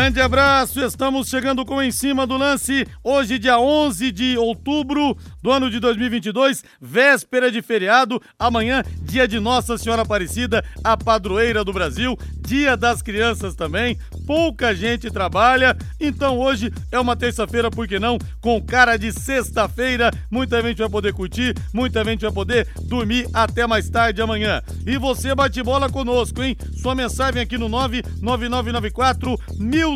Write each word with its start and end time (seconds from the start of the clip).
Grande 0.00 0.18
abraço, 0.22 0.82
estamos 0.82 1.28
chegando 1.28 1.62
com 1.62 1.82
Em 1.82 1.92
Cima 1.92 2.26
do 2.26 2.38
Lance, 2.38 2.86
hoje 3.04 3.38
dia 3.38 3.60
11 3.60 4.10
de 4.10 4.38
outubro 4.38 5.14
do 5.42 5.52
ano 5.52 5.70
de 5.70 5.78
2022, 5.78 6.64
véspera 6.80 7.52
de 7.52 7.60
feriado, 7.60 8.18
amanhã 8.38 8.82
dia 9.02 9.28
de 9.28 9.38
Nossa 9.38 9.76
Senhora 9.76 10.00
Aparecida, 10.00 10.64
a 10.82 10.96
padroeira 10.96 11.62
do 11.62 11.72
Brasil, 11.74 12.16
dia 12.40 12.78
das 12.78 13.02
crianças 13.02 13.54
também, 13.54 13.98
pouca 14.26 14.74
gente 14.74 15.10
trabalha, 15.10 15.76
então 16.00 16.38
hoje 16.38 16.72
é 16.90 16.98
uma 16.98 17.14
terça-feira, 17.14 17.70
por 17.70 17.86
que 17.86 17.98
não, 17.98 18.16
com 18.40 18.58
cara 18.62 18.96
de 18.96 19.12
sexta-feira, 19.12 20.10
muita 20.30 20.62
gente 20.62 20.78
vai 20.78 20.88
poder 20.88 21.12
curtir, 21.12 21.54
muita 21.74 22.02
gente 22.04 22.22
vai 22.22 22.32
poder 22.32 22.66
dormir 22.88 23.28
até 23.34 23.66
mais 23.66 23.90
tarde 23.90 24.22
amanhã. 24.22 24.62
E 24.86 24.96
você 24.96 25.34
bate 25.34 25.62
bola 25.62 25.90
conosco, 25.90 26.42
hein? 26.42 26.56
Sua 26.80 26.94
mensagem 26.94 27.42
aqui 27.42 27.58
no 27.58 27.68
99994 27.68 29.38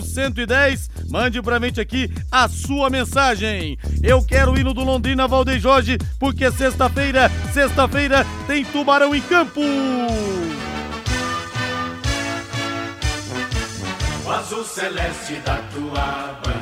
1110, 0.01 0.91
mande 1.09 1.41
pra 1.43 1.59
gente 1.59 1.81
aqui 1.81 2.11
a 2.31 2.49
sua 2.49 2.91
mensagem. 2.91 3.79
Eu 4.03 4.25
quero 4.25 4.53
o 4.53 4.59
hino 4.59 4.75
do 4.75 4.83
Londrina 4.83 5.29
Valdeir 5.29 5.61
Jorge, 5.61 5.99
porque 6.19 6.51
sexta-feira, 6.51 7.31
sexta-feira 7.53 8.27
tem 8.47 8.65
Tubarão 8.65 9.15
em 9.15 9.21
campo. 9.21 9.61
O 14.25 14.31
azul 14.31 14.65
celeste 14.65 15.35
da 15.45 15.57
tua. 15.75 16.54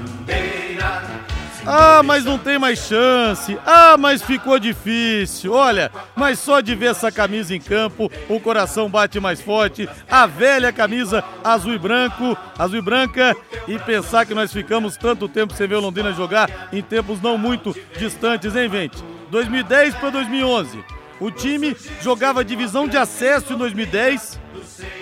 Ah, 1.66 2.02
mas 2.02 2.25
não 2.25 2.39
tem 2.39 2.59
mais 2.59 2.79
chance. 2.80 3.57
Ah, 3.65 3.97
mas 3.98 4.23
ficou 4.23 4.59
difícil. 4.59 5.53
Olha, 5.53 5.91
mas 6.16 6.39
só 6.39 6.61
de 6.61 6.75
ver 6.75 6.91
essa 6.91 7.12
camisa 7.12 7.55
em 7.55 7.61
campo, 7.61 8.11
o 8.28 8.41
coração 8.41 8.91
bate 8.91 9.20
mais 9.20 9.41
forte. 9.41 9.89
A 10.11 10.27
velha 10.27 10.72
camisa 10.72 11.22
azul 11.45 11.75
e 11.75 11.78
branco, 11.78 12.37
azul 12.59 12.78
e 12.78 12.83
branca, 12.83 13.37
e 13.69 13.78
pensar 13.78 14.27
que 14.27 14.34
nós 14.34 14.53
ficamos 14.53 14.97
tanto 14.97 15.28
tempo 15.28 15.55
sem 15.55 15.69
ver 15.69 15.77
o 15.77 15.81
Londrina 15.81 16.12
jogar 16.12 16.69
em 16.72 16.83
tempos 16.83 17.20
não 17.20 17.39
muito 17.39 17.75
distantes, 17.97 18.56
hein, 18.56 18.69
gente? 18.69 19.03
2010 19.31 19.94
para 19.94 20.11
2011. 20.11 20.84
O 21.20 21.31
time 21.31 21.77
jogava 22.00 22.44
divisão 22.44 22.89
de 22.89 22.97
acesso 22.97 23.53
em 23.53 23.56
2010, 23.56 24.41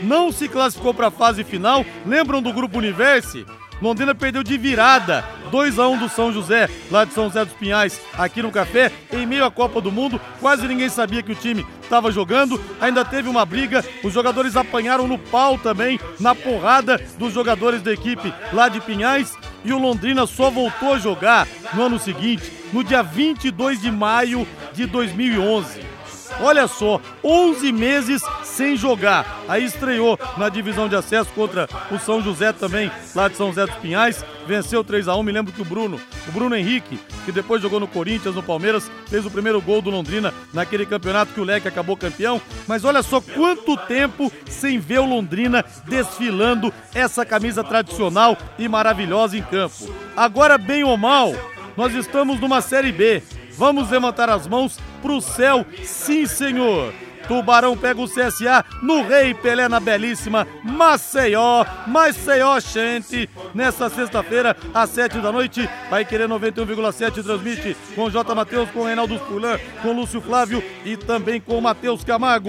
não 0.03 0.31
se 0.31 0.49
classificou 0.49 0.93
para 0.93 1.07
a 1.07 1.11
fase 1.11 1.43
final. 1.43 1.85
Lembram 2.05 2.43
do 2.43 2.53
grupo 2.53 2.77
Universe? 2.77 3.47
Londrina 3.81 4.15
perdeu 4.15 4.43
de 4.43 4.59
virada, 4.59 5.25
2 5.51 5.79
a 5.79 5.89
1 5.89 5.99
do 5.99 6.09
São 6.09 6.33
José, 6.33 6.69
lá 6.91 7.05
de 7.05 7.15
São 7.15 7.25
José 7.25 7.45
dos 7.45 7.55
Pinhais, 7.55 8.01
aqui 8.17 8.43
no 8.43 8.51
Café, 8.51 8.93
em 9.13 9.27
meio 9.27 9.45
à 9.45 9.51
Copa 9.51 9.81
do 9.81 9.91
Mundo. 9.91 10.21
Quase 10.39 10.69
ninguém 10.69 10.89
sabia 10.89 11.23
que 11.23 11.33
o 11.33 11.37
time 11.37 11.67
estava 11.83 12.13
jogando. 12.13 12.61
Ainda 12.81 13.05
teve 13.05 13.29
uma 13.29 13.45
briga, 13.47 13.85
os 14.05 14.13
jogadores 14.13 14.57
apanharam 14.57 15.09
no 15.09 15.19
pau 15.19 15.59
também, 15.59 15.99
na 16.19 16.35
porrada 16.35 17.01
dos 17.19 17.33
jogadores 17.33 17.83
da 17.83 17.93
equipe 17.93 18.33
lá 18.53 18.69
de 18.69 18.81
Pinhais. 18.81 19.37
E 19.65 19.73
o 19.73 19.79
Londrina 19.79 20.27
só 20.27 20.51
voltou 20.51 20.95
a 20.95 20.99
jogar 20.99 21.47
no 21.75 21.83
ano 21.83 21.99
seguinte, 21.99 22.53
no 22.73 22.85
dia 22.85 23.03
22 23.03 23.81
de 23.81 23.91
maio 23.91 24.47
de 24.73 24.87
2011. 24.87 26.00
Olha 26.41 26.67
só, 26.69 27.01
11 27.25 27.73
meses 27.73 28.23
sem 28.43 28.77
jogar. 28.77 29.41
Aí 29.49 29.65
estreou 29.65 30.19
na 30.37 30.49
divisão 30.49 30.89
de 30.89 30.97
acesso 30.97 31.31
contra 31.35 31.69
o 31.91 31.99
São 31.99 32.23
José 32.23 32.53
também, 32.53 32.91
lá 33.15 33.29
de 33.29 33.37
São 33.37 33.49
José 33.49 33.67
dos 33.67 33.77
Pinhais. 33.77 34.25
Venceu 34.47 34.83
3 34.83 35.09
a 35.09 35.15
1 35.17 35.23
Me 35.23 35.33
lembro 35.33 35.53
que 35.53 35.63
o 35.63 35.65
Bruno, 35.65 36.01
o 36.29 36.33
Bruno 36.33 36.57
Henrique, 36.57 36.99
que 37.25 37.33
depois 37.33 37.63
jogou 37.63 37.79
no 37.79 37.87
Corinthians, 37.87 38.35
no 38.35 38.43
Palmeiras, 38.43 38.91
fez 39.07 39.25
o 39.25 39.31
primeiro 39.31 39.61
gol 39.61 39.83
do 39.83 39.91
Londrina 39.91 40.33
naquele 40.53 40.87
campeonato 40.87 41.33
que 41.33 41.41
o 41.41 41.45
Leque 41.45 41.69
acabou 41.69 41.97
campeão. 41.97 42.41
Mas 42.67 42.85
olha 42.85 43.03
só 43.03 43.21
quanto 43.21 43.77
tempo 43.77 44.33
sem 44.49 44.79
ver 44.79 45.01
o 45.01 45.07
Londrina 45.07 45.65
desfilando 45.87 46.73
essa 46.95 47.25
camisa 47.25 47.63
tradicional 47.63 48.37
e 48.59 48.69
maravilhosa 48.69 49.37
em 49.37 49.43
campo. 49.43 49.93
Agora, 50.17 50.59
bem 50.59 50.85
ou 50.85 50.97
mal, 50.97 51.33
nós 51.77 51.95
estamos 51.95 52.41
numa 52.41 52.61
Série 52.61 52.93
B. 52.93 53.23
Vamos 53.61 53.91
levantar 53.91 54.31
as 54.31 54.49
mãos 54.49 54.79
pro 55.03 55.21
céu, 55.21 55.67
sim, 55.85 56.27
senhor. 56.27 56.95
Tubarão 57.29 57.77
pega 57.77 58.01
o 58.01 58.09
CSA 58.09 58.65
no 58.81 59.07
Rei 59.07 59.35
Pelé 59.35 59.69
na 59.69 59.79
belíssima 59.79 60.49
Maceió, 60.65 61.67
Maceió, 61.87 62.59
gente. 62.59 63.29
Nessa 63.55 63.91
sexta-feira, 63.91 64.57
às 64.73 64.89
sete 64.89 65.19
da 65.19 65.31
noite, 65.31 65.69
vai 65.91 66.07
querer 66.07 66.27
91,7 66.27 67.23
transmite 67.23 67.77
com 67.95 68.09
J. 68.09 68.35
Matheus, 68.35 68.71
com 68.71 68.85
Reinaldo 68.85 69.19
Fulan, 69.19 69.59
com 69.83 69.93
Lúcio 69.93 70.23
Flávio 70.23 70.65
e 70.83 70.97
também 70.97 71.39
com 71.39 71.61
Matheus 71.61 72.03
Camargo. 72.03 72.49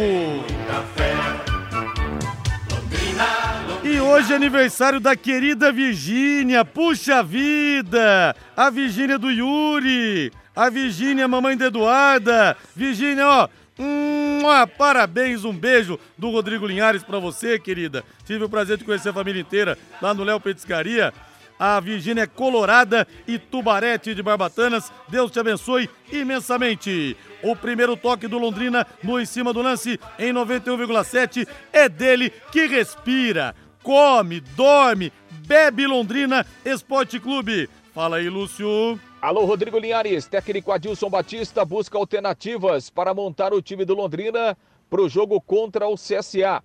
E 3.84 4.00
hoje 4.00 4.32
é 4.32 4.36
aniversário 4.38 5.02
da 5.02 5.14
querida 5.14 5.74
Virgínia, 5.74 6.64
puxa 6.64 7.22
vida! 7.22 8.34
A 8.56 8.70
Virgínia 8.70 9.20
do 9.20 9.30
Yuri, 9.30 10.32
a 10.56 10.70
Virgínia, 10.70 11.28
mamãe 11.28 11.56
da 11.58 11.66
Eduarda. 11.66 12.58
Virgínia, 12.76 13.28
ó, 13.28 13.48
Hum, 13.80 14.42
parabéns, 14.78 15.44
um 15.44 15.54
beijo 15.54 16.00
do 16.16 16.30
Rodrigo 16.30 16.68
Linhares 16.68 17.04
para 17.04 17.18
você, 17.18 17.58
querida. 17.58 18.04
Tive 18.26 18.44
o 18.44 18.50
prazer 18.50 18.78
de 18.78 18.84
conhecer 18.84 19.10
a 19.10 19.14
família 19.14 19.42
inteira 19.42 19.76
lá 20.00 20.14
no 20.14 20.24
Léo 20.24 20.40
Petiscaria. 20.40 21.12
A 21.58 21.80
Virgínia 21.80 22.24
é 22.24 22.28
colorada 22.28 23.08
e 23.28 23.40
tubarete 23.40 24.14
de 24.14 24.22
Barbatanas. 24.22 24.92
Deus 25.08 25.32
te 25.32 25.40
abençoe 25.40 25.90
imensamente. 26.12 27.16
O 27.42 27.56
primeiro 27.56 27.96
toque 27.96 28.28
do 28.28 28.38
Londrina 28.38 28.86
no 29.04 29.20
em 29.20 29.26
cima 29.26 29.52
do 29.54 29.62
lance 29.62 30.00
em 30.20 30.34
91,7 30.34 31.48
é 31.72 31.88
dele 31.88 32.32
que 32.52 32.66
respira, 32.68 33.56
come, 33.82 34.42
dorme, 34.42 35.12
bebe 35.48 35.88
Londrina 35.88 36.46
Esporte 36.66 37.20
Clube. 37.20 37.70
Fala 37.94 38.18
aí, 38.18 38.30
Lúcio. 38.30 39.00
Alô, 39.22 39.46
Rodrigo 39.46 39.78
Linhares, 39.78 40.26
técnico 40.26 40.72
Adilson 40.72 41.08
Batista 41.08 41.64
busca 41.64 41.96
alternativas 41.96 42.90
para 42.90 43.14
montar 43.14 43.54
o 43.54 43.62
time 43.62 43.86
do 43.86 43.94
Londrina 43.94 44.58
para 44.90 45.00
o 45.00 45.08
jogo 45.08 45.40
contra 45.40 45.88
o 45.88 45.94
CSA. 45.94 46.64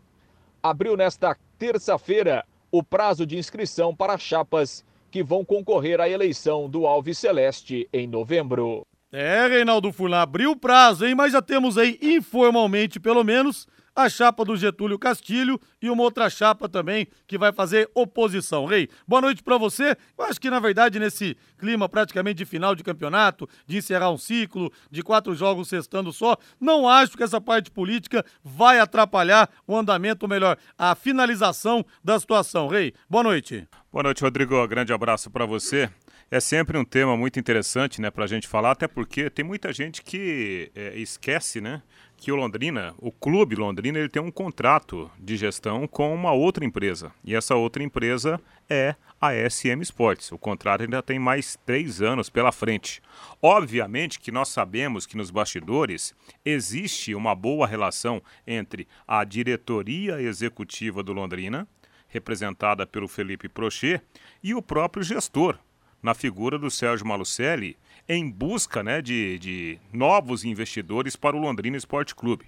Abriu 0.62 0.96
nesta 0.96 1.36
terça-feira 1.58 2.46
o 2.72 2.82
prazo 2.82 3.26
de 3.26 3.36
inscrição 3.36 3.94
para 3.94 4.16
chapas 4.16 4.82
que 5.10 5.22
vão 5.22 5.44
concorrer 5.44 6.00
à 6.00 6.08
eleição 6.08 6.66
do 6.66 6.86
Alves 6.86 7.18
Celeste 7.18 7.86
em 7.92 8.06
novembro. 8.06 8.86
É, 9.12 9.46
Reinaldo 9.46 9.92
Furlan, 9.92 10.22
abriu 10.22 10.52
o 10.52 10.56
prazo, 10.56 11.04
hein? 11.04 11.14
Mas 11.14 11.32
já 11.32 11.42
temos 11.42 11.76
aí, 11.76 11.98
informalmente 12.00 12.98
pelo 12.98 13.22
menos, 13.22 13.68
a 13.96 14.10
chapa 14.10 14.44
do 14.44 14.54
Getúlio 14.54 14.98
Castilho 14.98 15.58
e 15.80 15.88
uma 15.88 16.02
outra 16.02 16.28
chapa 16.28 16.68
também 16.68 17.08
que 17.26 17.38
vai 17.38 17.50
fazer 17.50 17.90
oposição. 17.94 18.66
Rei, 18.66 18.90
boa 19.08 19.22
noite 19.22 19.42
para 19.42 19.56
você. 19.56 19.96
Eu 20.18 20.24
acho 20.26 20.38
que, 20.38 20.50
na 20.50 20.60
verdade, 20.60 20.98
nesse 20.98 21.34
clima 21.56 21.88
praticamente 21.88 22.36
de 22.36 22.44
final 22.44 22.74
de 22.74 22.84
campeonato, 22.84 23.48
de 23.66 23.78
encerrar 23.78 24.10
um 24.10 24.18
ciclo, 24.18 24.70
de 24.90 25.02
quatro 25.02 25.34
jogos 25.34 25.68
sextando 25.68 26.12
só, 26.12 26.36
não 26.60 26.86
acho 26.86 27.16
que 27.16 27.22
essa 27.22 27.40
parte 27.40 27.70
política 27.70 28.22
vai 28.44 28.78
atrapalhar 28.78 29.48
o 29.66 29.74
andamento, 29.74 30.26
ou 30.26 30.28
melhor, 30.28 30.58
a 30.76 30.94
finalização 30.94 31.84
da 32.04 32.20
situação. 32.20 32.68
Rei, 32.68 32.92
boa 33.08 33.24
noite. 33.24 33.66
Boa 33.90 34.02
noite, 34.02 34.22
Rodrigo. 34.22 34.68
Grande 34.68 34.92
abraço 34.92 35.30
para 35.30 35.46
você. 35.46 35.88
É 36.30 36.40
sempre 36.40 36.76
um 36.76 36.84
tema 36.84 37.16
muito 37.16 37.38
interessante, 37.38 38.00
né, 38.00 38.10
para 38.10 38.24
a 38.24 38.26
gente 38.26 38.48
falar, 38.48 38.72
até 38.72 38.88
porque 38.88 39.30
tem 39.30 39.44
muita 39.44 39.72
gente 39.72 40.02
que 40.02 40.72
é, 40.74 40.98
esquece, 40.98 41.60
né, 41.60 41.80
que 42.16 42.32
o 42.32 42.36
Londrina, 42.36 42.94
o 42.98 43.12
clube 43.12 43.54
Londrina, 43.54 43.98
ele 43.98 44.08
tem 44.08 44.22
um 44.22 44.30
contrato 44.30 45.10
de 45.18 45.36
gestão 45.36 45.86
com 45.86 46.14
uma 46.14 46.32
outra 46.32 46.64
empresa. 46.64 47.12
E 47.24 47.34
essa 47.34 47.54
outra 47.54 47.82
empresa 47.82 48.40
é 48.68 48.94
a 49.20 49.32
SM 49.32 49.82
Sports. 49.82 50.32
O 50.32 50.38
contrato 50.38 50.82
ainda 50.82 51.02
tem 51.02 51.18
mais 51.18 51.58
três 51.64 52.00
anos 52.00 52.30
pela 52.30 52.52
frente. 52.52 53.02
Obviamente 53.40 54.18
que 54.18 54.32
nós 54.32 54.48
sabemos 54.48 55.06
que 55.06 55.16
nos 55.16 55.30
bastidores 55.30 56.14
existe 56.44 57.14
uma 57.14 57.34
boa 57.34 57.66
relação 57.66 58.22
entre 58.46 58.88
a 59.06 59.22
diretoria 59.24 60.20
executiva 60.20 61.02
do 61.02 61.12
Londrina, 61.12 61.68
representada 62.08 62.86
pelo 62.86 63.08
Felipe 63.08 63.48
Prochet, 63.48 64.00
e 64.42 64.54
o 64.54 64.62
próprio 64.62 65.02
gestor, 65.02 65.58
na 66.02 66.14
figura 66.14 66.58
do 66.58 66.70
Sérgio 66.70 67.06
Malucelli, 67.06 67.76
em 68.08 68.30
busca 68.30 68.82
né, 68.82 69.02
de, 69.02 69.38
de 69.38 69.78
novos 69.92 70.44
investidores 70.44 71.16
para 71.16 71.36
o 71.36 71.40
Londrina 71.40 71.76
Esporte 71.76 72.14
Clube. 72.14 72.46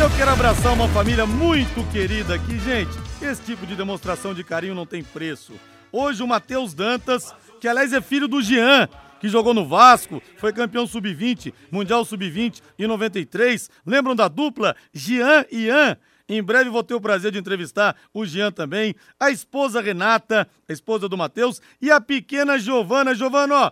Eu 0.00 0.08
quero 0.16 0.30
abraçar 0.30 0.72
uma 0.72 0.88
família 0.88 1.26
muito 1.26 1.84
querida 1.92 2.36
aqui, 2.36 2.58
gente. 2.60 2.90
Esse 3.20 3.42
tipo 3.42 3.66
de 3.66 3.76
demonstração 3.76 4.32
de 4.32 4.42
carinho 4.42 4.74
não 4.74 4.86
tem 4.86 5.02
preço. 5.02 5.52
Hoje 5.92 6.22
o 6.22 6.26
Matheus 6.26 6.72
Dantas, 6.72 7.34
que 7.60 7.68
aliás 7.68 7.92
é 7.92 8.00
filho 8.00 8.26
do 8.26 8.40
Jean, 8.40 8.88
que 9.20 9.28
jogou 9.28 9.52
no 9.52 9.66
Vasco, 9.66 10.22
foi 10.38 10.52
campeão 10.52 10.86
sub-20, 10.86 11.52
Mundial 11.70 12.04
sub-20 12.04 12.62
em 12.78 12.86
93. 12.86 13.70
Lembram 13.86 14.16
da 14.16 14.26
dupla 14.28 14.74
Jean 14.92 15.44
e 15.52 15.66
Ian? 15.66 15.96
Em 16.26 16.40
breve 16.42 16.70
vou 16.70 16.84
ter 16.84 16.94
o 16.94 17.00
prazer 17.00 17.32
de 17.32 17.38
entrevistar 17.38 17.96
o 18.14 18.24
Jean 18.24 18.52
também, 18.52 18.94
a 19.18 19.30
esposa 19.30 19.80
Renata, 19.80 20.48
a 20.68 20.72
esposa 20.72 21.08
do 21.08 21.18
Matheus, 21.18 21.60
e 21.82 21.90
a 21.90 22.00
pequena 22.00 22.56
Giovana. 22.56 23.16
Giovana, 23.16 23.54
ó, 23.56 23.70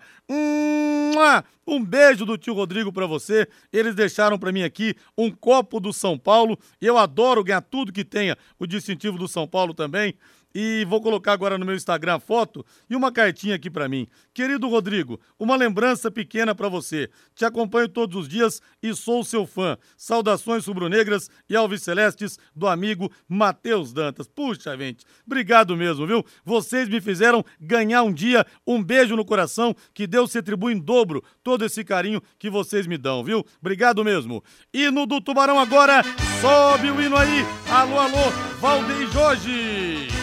um 1.64 1.84
beijo 1.84 2.26
do 2.26 2.37
tio 2.37 2.55
Rodrigo 2.55 2.93
para 2.93 3.06
você. 3.06 3.46
Eles 3.72 3.94
deixaram 3.94 4.39
para 4.39 4.51
mim 4.51 4.65
aqui 4.65 4.96
um 5.17 5.31
copo 5.31 5.79
do 5.79 5.93
São 5.93 6.19
Paulo. 6.19 6.58
Eu 6.81 6.98
adoro 6.98 7.44
ganhar 7.44 7.60
tudo 7.60 7.93
que 7.93 8.05
tenha 8.05 8.36
o 8.58 8.67
distintivo 8.67 9.17
do 9.17 9.29
São 9.29 9.46
Paulo 9.46 9.72
também. 9.72 10.17
E 10.55 10.84
vou 10.88 11.00
colocar 11.00 11.32
agora 11.32 11.58
no 11.58 11.67
meu 11.67 11.74
Instagram 11.74 12.14
a 12.14 12.20
foto 12.20 12.64
e 12.88 12.96
uma 12.96 13.12
cartinha 13.12 13.55
aqui 13.55 13.70
para 13.70 13.88
mim. 13.88 14.06
Querido 14.32 14.69
Rodrigo, 14.69 15.20
uma 15.38 15.56
lembrança 15.56 16.10
pequena 16.10 16.55
para 16.55 16.69
você. 16.69 17.10
Te 17.34 17.44
acompanho 17.44 17.88
todos 17.88 18.17
os 18.17 18.28
dias 18.28 18.60
e 18.82 18.94
sou 18.94 19.22
seu 19.24 19.46
fã. 19.46 19.76
Saudações 19.96 20.67
rubro-negras 20.67 21.31
e 21.48 21.56
alves 21.56 21.82
celestes 21.82 22.38
do 22.55 22.67
amigo 22.67 23.10
Matheus 23.28 23.93
Dantas. 23.93 24.26
Puxa, 24.26 24.76
gente, 24.76 25.05
obrigado 25.26 25.76
mesmo, 25.76 26.06
viu? 26.06 26.24
Vocês 26.44 26.88
me 26.88 27.00
fizeram 27.00 27.44
ganhar 27.60 28.02
um 28.02 28.12
dia. 28.12 28.46
Um 28.67 28.82
beijo 28.82 29.17
no 29.17 29.24
coração. 29.24 29.74
Que 29.93 30.06
Deus 30.06 30.32
se 30.32 30.38
atribua 30.38 30.72
em 30.72 30.78
dobro 30.78 31.22
todo 31.43 31.64
esse 31.64 31.84
carinho 31.84 32.22
que 32.38 32.48
vocês 32.48 32.86
me 32.86 32.96
dão, 32.96 33.22
viu? 33.22 33.44
Obrigado 33.60 34.05
mesmo. 34.05 34.43
Hino 34.72 35.06
do 35.06 35.20
Tubarão 35.20 35.58
agora. 35.58 36.02
Sobe 36.40 36.90
o 36.90 37.00
hino 37.00 37.17
aí. 37.17 37.44
Alô, 37.70 37.98
alô, 37.98 38.31
Valdeir 38.60 39.10
Jorge 39.10 40.18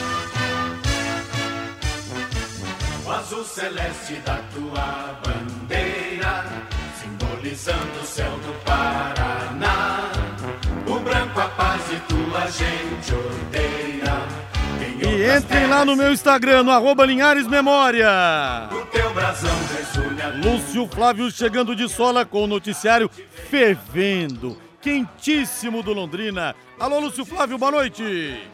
o 3.06 3.12
azul 3.12 3.44
celeste 3.44 4.16
da 4.26 4.40
tua 4.54 5.20
bandeira, 5.24 6.46
simbolizando 7.00 8.00
o 8.02 8.06
céu 8.06 8.32
do 8.32 8.54
Paraná. 8.64 10.12
O 10.88 11.00
branco 11.00 11.40
a 11.40 11.48
paz 11.50 11.82
e 11.92 12.00
tua 12.02 12.48
gente 12.48 13.14
odeia. 13.14 14.46
E 15.02 15.38
entrem 15.38 15.68
lá 15.68 15.86
no 15.86 15.96
meu 15.96 16.12
Instagram, 16.12 16.64
no 16.64 16.72
arroba 16.72 17.06
Linhares 17.06 17.48
Memória. 17.48 18.10
O 18.72 18.86
teu 18.88 19.14
brasão 19.14 19.56
Lúcio 20.44 20.88
Flávio 20.88 21.32
chegando 21.32 21.76
de 21.76 21.88
sola 21.88 22.26
com 22.26 22.44
o 22.44 22.48
noticiário 22.48 23.10
fervendo, 23.50 24.58
quentíssimo 24.82 25.84
do 25.84 25.94
Londrina. 25.94 26.56
Alô, 26.80 27.00
Lúcio 27.00 27.24
Flávio, 27.24 27.58
boa 27.58 27.72
noite. 27.72 28.50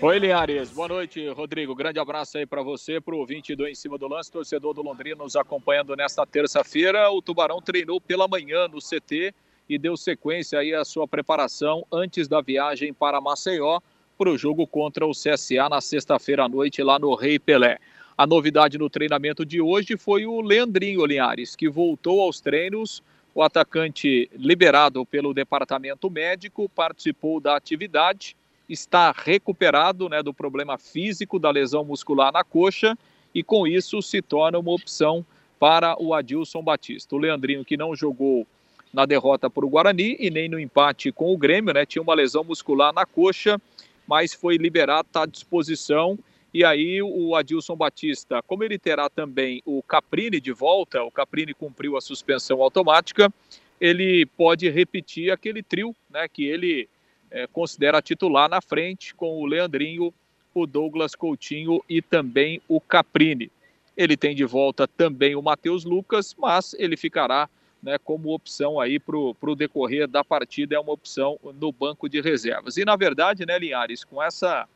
Oi, 0.00 0.16
Linhares. 0.20 0.70
Boa 0.70 0.86
noite, 0.86 1.28
Rodrigo. 1.30 1.74
Grande 1.74 1.98
abraço 1.98 2.38
aí 2.38 2.46
para 2.46 2.62
você, 2.62 3.00
para 3.00 3.16
o 3.16 3.18
ouvinte 3.18 3.56
do 3.56 3.66
Em 3.66 3.74
Cima 3.74 3.98
do 3.98 4.06
Lance, 4.06 4.30
torcedor 4.30 4.72
do 4.72 4.80
Londrina 4.80 5.16
nos 5.16 5.34
acompanhando 5.34 5.96
nesta 5.96 6.24
terça-feira. 6.24 7.10
O 7.10 7.20
Tubarão 7.20 7.60
treinou 7.60 8.00
pela 8.00 8.28
manhã 8.28 8.68
no 8.68 8.78
CT 8.78 9.34
e 9.68 9.76
deu 9.76 9.96
sequência 9.96 10.60
aí 10.60 10.72
à 10.72 10.84
sua 10.84 11.08
preparação 11.08 11.84
antes 11.90 12.28
da 12.28 12.40
viagem 12.40 12.92
para 12.92 13.20
Maceió 13.20 13.80
para 14.16 14.30
o 14.30 14.38
jogo 14.38 14.68
contra 14.68 15.04
o 15.04 15.10
CSA 15.10 15.68
na 15.68 15.80
sexta-feira 15.80 16.44
à 16.44 16.48
noite 16.48 16.80
lá 16.80 16.96
no 16.96 17.12
Rei 17.16 17.36
Pelé. 17.36 17.78
A 18.16 18.24
novidade 18.24 18.78
no 18.78 18.88
treinamento 18.88 19.44
de 19.44 19.60
hoje 19.60 19.96
foi 19.96 20.26
o 20.26 20.40
Leandrinho 20.40 21.04
Linhares, 21.04 21.56
que 21.56 21.68
voltou 21.68 22.20
aos 22.20 22.40
treinos. 22.40 23.02
O 23.34 23.42
atacante 23.42 24.30
liberado 24.32 25.04
pelo 25.04 25.34
departamento 25.34 26.08
médico 26.08 26.68
participou 26.68 27.40
da 27.40 27.56
atividade, 27.56 28.36
está 28.68 29.12
recuperado 29.16 30.08
né, 30.08 30.22
do 30.22 30.34
problema 30.34 30.76
físico 30.76 31.38
da 31.38 31.50
lesão 31.50 31.84
muscular 31.84 32.32
na 32.32 32.44
coxa 32.44 32.96
e 33.34 33.42
com 33.42 33.66
isso 33.66 34.02
se 34.02 34.20
torna 34.20 34.58
uma 34.58 34.72
opção 34.72 35.24
para 35.58 36.00
o 36.00 36.14
Adilson 36.14 36.62
Batista. 36.62 37.14
O 37.14 37.18
Leandrinho, 37.18 37.64
que 37.64 37.76
não 37.76 37.94
jogou 37.94 38.46
na 38.92 39.04
derrota 39.04 39.50
para 39.50 39.64
o 39.64 39.68
Guarani 39.68 40.16
e 40.18 40.30
nem 40.30 40.48
no 40.48 40.58
empate 40.58 41.12
com 41.12 41.32
o 41.32 41.36
Grêmio, 41.36 41.74
né? 41.74 41.84
Tinha 41.84 42.02
uma 42.02 42.14
lesão 42.14 42.44
muscular 42.44 42.92
na 42.92 43.04
coxa, 43.04 43.60
mas 44.06 44.32
foi 44.32 44.56
liberado, 44.56 45.08
está 45.08 45.22
à 45.22 45.26
disposição. 45.26 46.18
E 46.52 46.64
aí 46.64 47.02
o 47.02 47.34
Adilson 47.36 47.76
Batista, 47.76 48.42
como 48.42 48.64
ele 48.64 48.78
terá 48.78 49.10
também 49.10 49.62
o 49.66 49.82
Caprini 49.82 50.40
de 50.40 50.52
volta, 50.52 51.02
o 51.02 51.10
Caprini 51.10 51.52
cumpriu 51.52 51.96
a 51.96 52.00
suspensão 52.00 52.62
automática, 52.62 53.32
ele 53.80 54.24
pode 54.26 54.68
repetir 54.70 55.30
aquele 55.30 55.62
trio, 55.62 55.94
né? 56.10 56.26
Que 56.28 56.44
ele 56.46 56.88
é, 57.30 57.46
considera 57.46 58.02
titular 58.02 58.48
na 58.48 58.60
frente 58.60 59.14
com 59.14 59.40
o 59.40 59.46
Leandrinho, 59.46 60.12
o 60.54 60.66
Douglas 60.66 61.14
Coutinho 61.14 61.82
e 61.88 62.02
também 62.02 62.60
o 62.68 62.80
Caprini. 62.80 63.50
Ele 63.96 64.16
tem 64.16 64.34
de 64.34 64.44
volta 64.44 64.86
também 64.86 65.34
o 65.34 65.42
Matheus 65.42 65.84
Lucas, 65.84 66.34
mas 66.38 66.74
ele 66.78 66.96
ficará 66.96 67.48
né, 67.82 67.98
como 67.98 68.34
opção 68.34 68.80
aí 68.80 68.98
para 68.98 69.16
o 69.16 69.54
decorrer 69.56 70.08
da 70.08 70.24
partida, 70.24 70.74
é 70.74 70.78
uma 70.78 70.92
opção 70.92 71.38
no 71.60 71.70
banco 71.70 72.08
de 72.08 72.20
reservas. 72.20 72.76
E 72.76 72.84
na 72.84 72.96
verdade, 72.96 73.46
né, 73.46 73.58
Linhares, 73.58 74.04
com 74.04 74.22
essa 74.22 74.68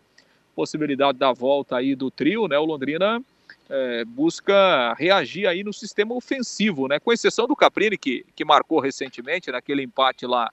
possibilidade 0.55 1.19
da 1.19 1.33
volta 1.33 1.77
aí 1.77 1.95
do 1.95 2.11
trio, 2.11 2.47
né, 2.47 2.59
o 2.59 2.65
Londrina 2.65 3.23
é, 3.69 4.05
busca 4.05 4.95
reagir 4.95 5.47
aí 5.47 5.65
no 5.65 5.73
sistema 5.73 6.15
ofensivo, 6.15 6.87
né, 6.89 7.01
com 7.01 7.13
exceção 7.13 7.47
do 7.47 7.57
Caprini, 7.57 7.97
que, 7.97 8.25
que 8.37 8.45
marcou 8.45 8.81
recentemente 8.81 9.51
naquele 9.51 9.83
empate 9.83 10.27
lá 10.27 10.51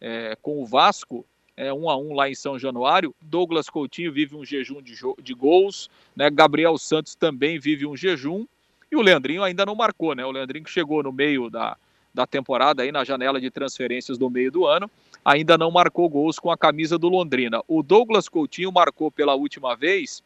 é, 0.00 0.36
com 0.40 0.62
o 0.62 0.66
Vasco, 0.66 1.24
é, 1.58 1.72
um 1.72 1.90
a 1.90 1.96
um 1.96 2.14
lá 2.14 2.30
em 2.30 2.34
São 2.36 2.56
Januário. 2.56 3.12
Douglas 3.20 3.68
Coutinho 3.68 4.12
vive 4.12 4.36
um 4.36 4.44
jejum 4.44 4.80
de, 4.80 4.94
de 5.20 5.34
gols, 5.34 5.90
né? 6.14 6.30
Gabriel 6.30 6.78
Santos 6.78 7.16
também 7.16 7.58
vive 7.58 7.84
um 7.84 7.96
jejum. 7.96 8.46
E 8.90 8.94
o 8.96 9.02
Leandrinho 9.02 9.42
ainda 9.42 9.66
não 9.66 9.74
marcou, 9.74 10.14
né? 10.14 10.24
O 10.24 10.30
Leandrinho 10.30 10.64
que 10.64 10.70
chegou 10.70 11.02
no 11.02 11.12
meio 11.12 11.50
da, 11.50 11.76
da 12.14 12.26
temporada, 12.28 12.84
aí 12.84 12.92
na 12.92 13.02
janela 13.02 13.40
de 13.40 13.50
transferências 13.50 14.16
do 14.16 14.30
meio 14.30 14.52
do 14.52 14.66
ano, 14.66 14.88
ainda 15.24 15.58
não 15.58 15.68
marcou 15.68 16.08
gols 16.08 16.38
com 16.38 16.48
a 16.48 16.56
camisa 16.56 16.96
do 16.96 17.08
Londrina. 17.08 17.60
O 17.66 17.82
Douglas 17.82 18.28
Coutinho 18.28 18.70
marcou 18.70 19.10
pela 19.10 19.34
última 19.34 19.74
vez 19.74 20.22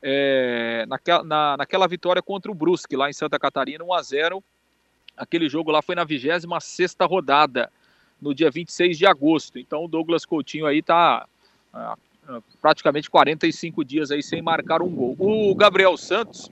é, 0.00 0.86
naquela, 0.88 1.24
na, 1.24 1.56
naquela 1.56 1.88
vitória 1.88 2.22
contra 2.22 2.50
o 2.50 2.54
Brusque, 2.54 2.94
lá 2.94 3.10
em 3.10 3.12
Santa 3.12 3.40
Catarina, 3.40 3.82
1 3.82 3.92
a 3.92 4.02
0 4.02 4.44
Aquele 5.16 5.48
jogo 5.48 5.70
lá 5.70 5.82
foi 5.82 5.94
na 5.94 6.04
26 6.04 6.94
rodada 7.00 7.72
no 8.20 8.34
dia 8.34 8.50
26 8.50 8.98
de 8.98 9.06
agosto. 9.06 9.58
Então 9.58 9.84
o 9.84 9.88
Douglas 9.88 10.24
Coutinho 10.24 10.66
aí 10.66 10.78
está 10.78 11.26
ah, 11.72 11.96
ah, 12.28 12.40
praticamente 12.60 13.10
45 13.10 13.84
dias 13.84 14.10
aí 14.10 14.22
sem 14.22 14.42
marcar 14.42 14.82
um 14.82 14.90
gol. 14.90 15.16
O 15.18 15.54
Gabriel 15.54 15.96
Santos, 15.96 16.50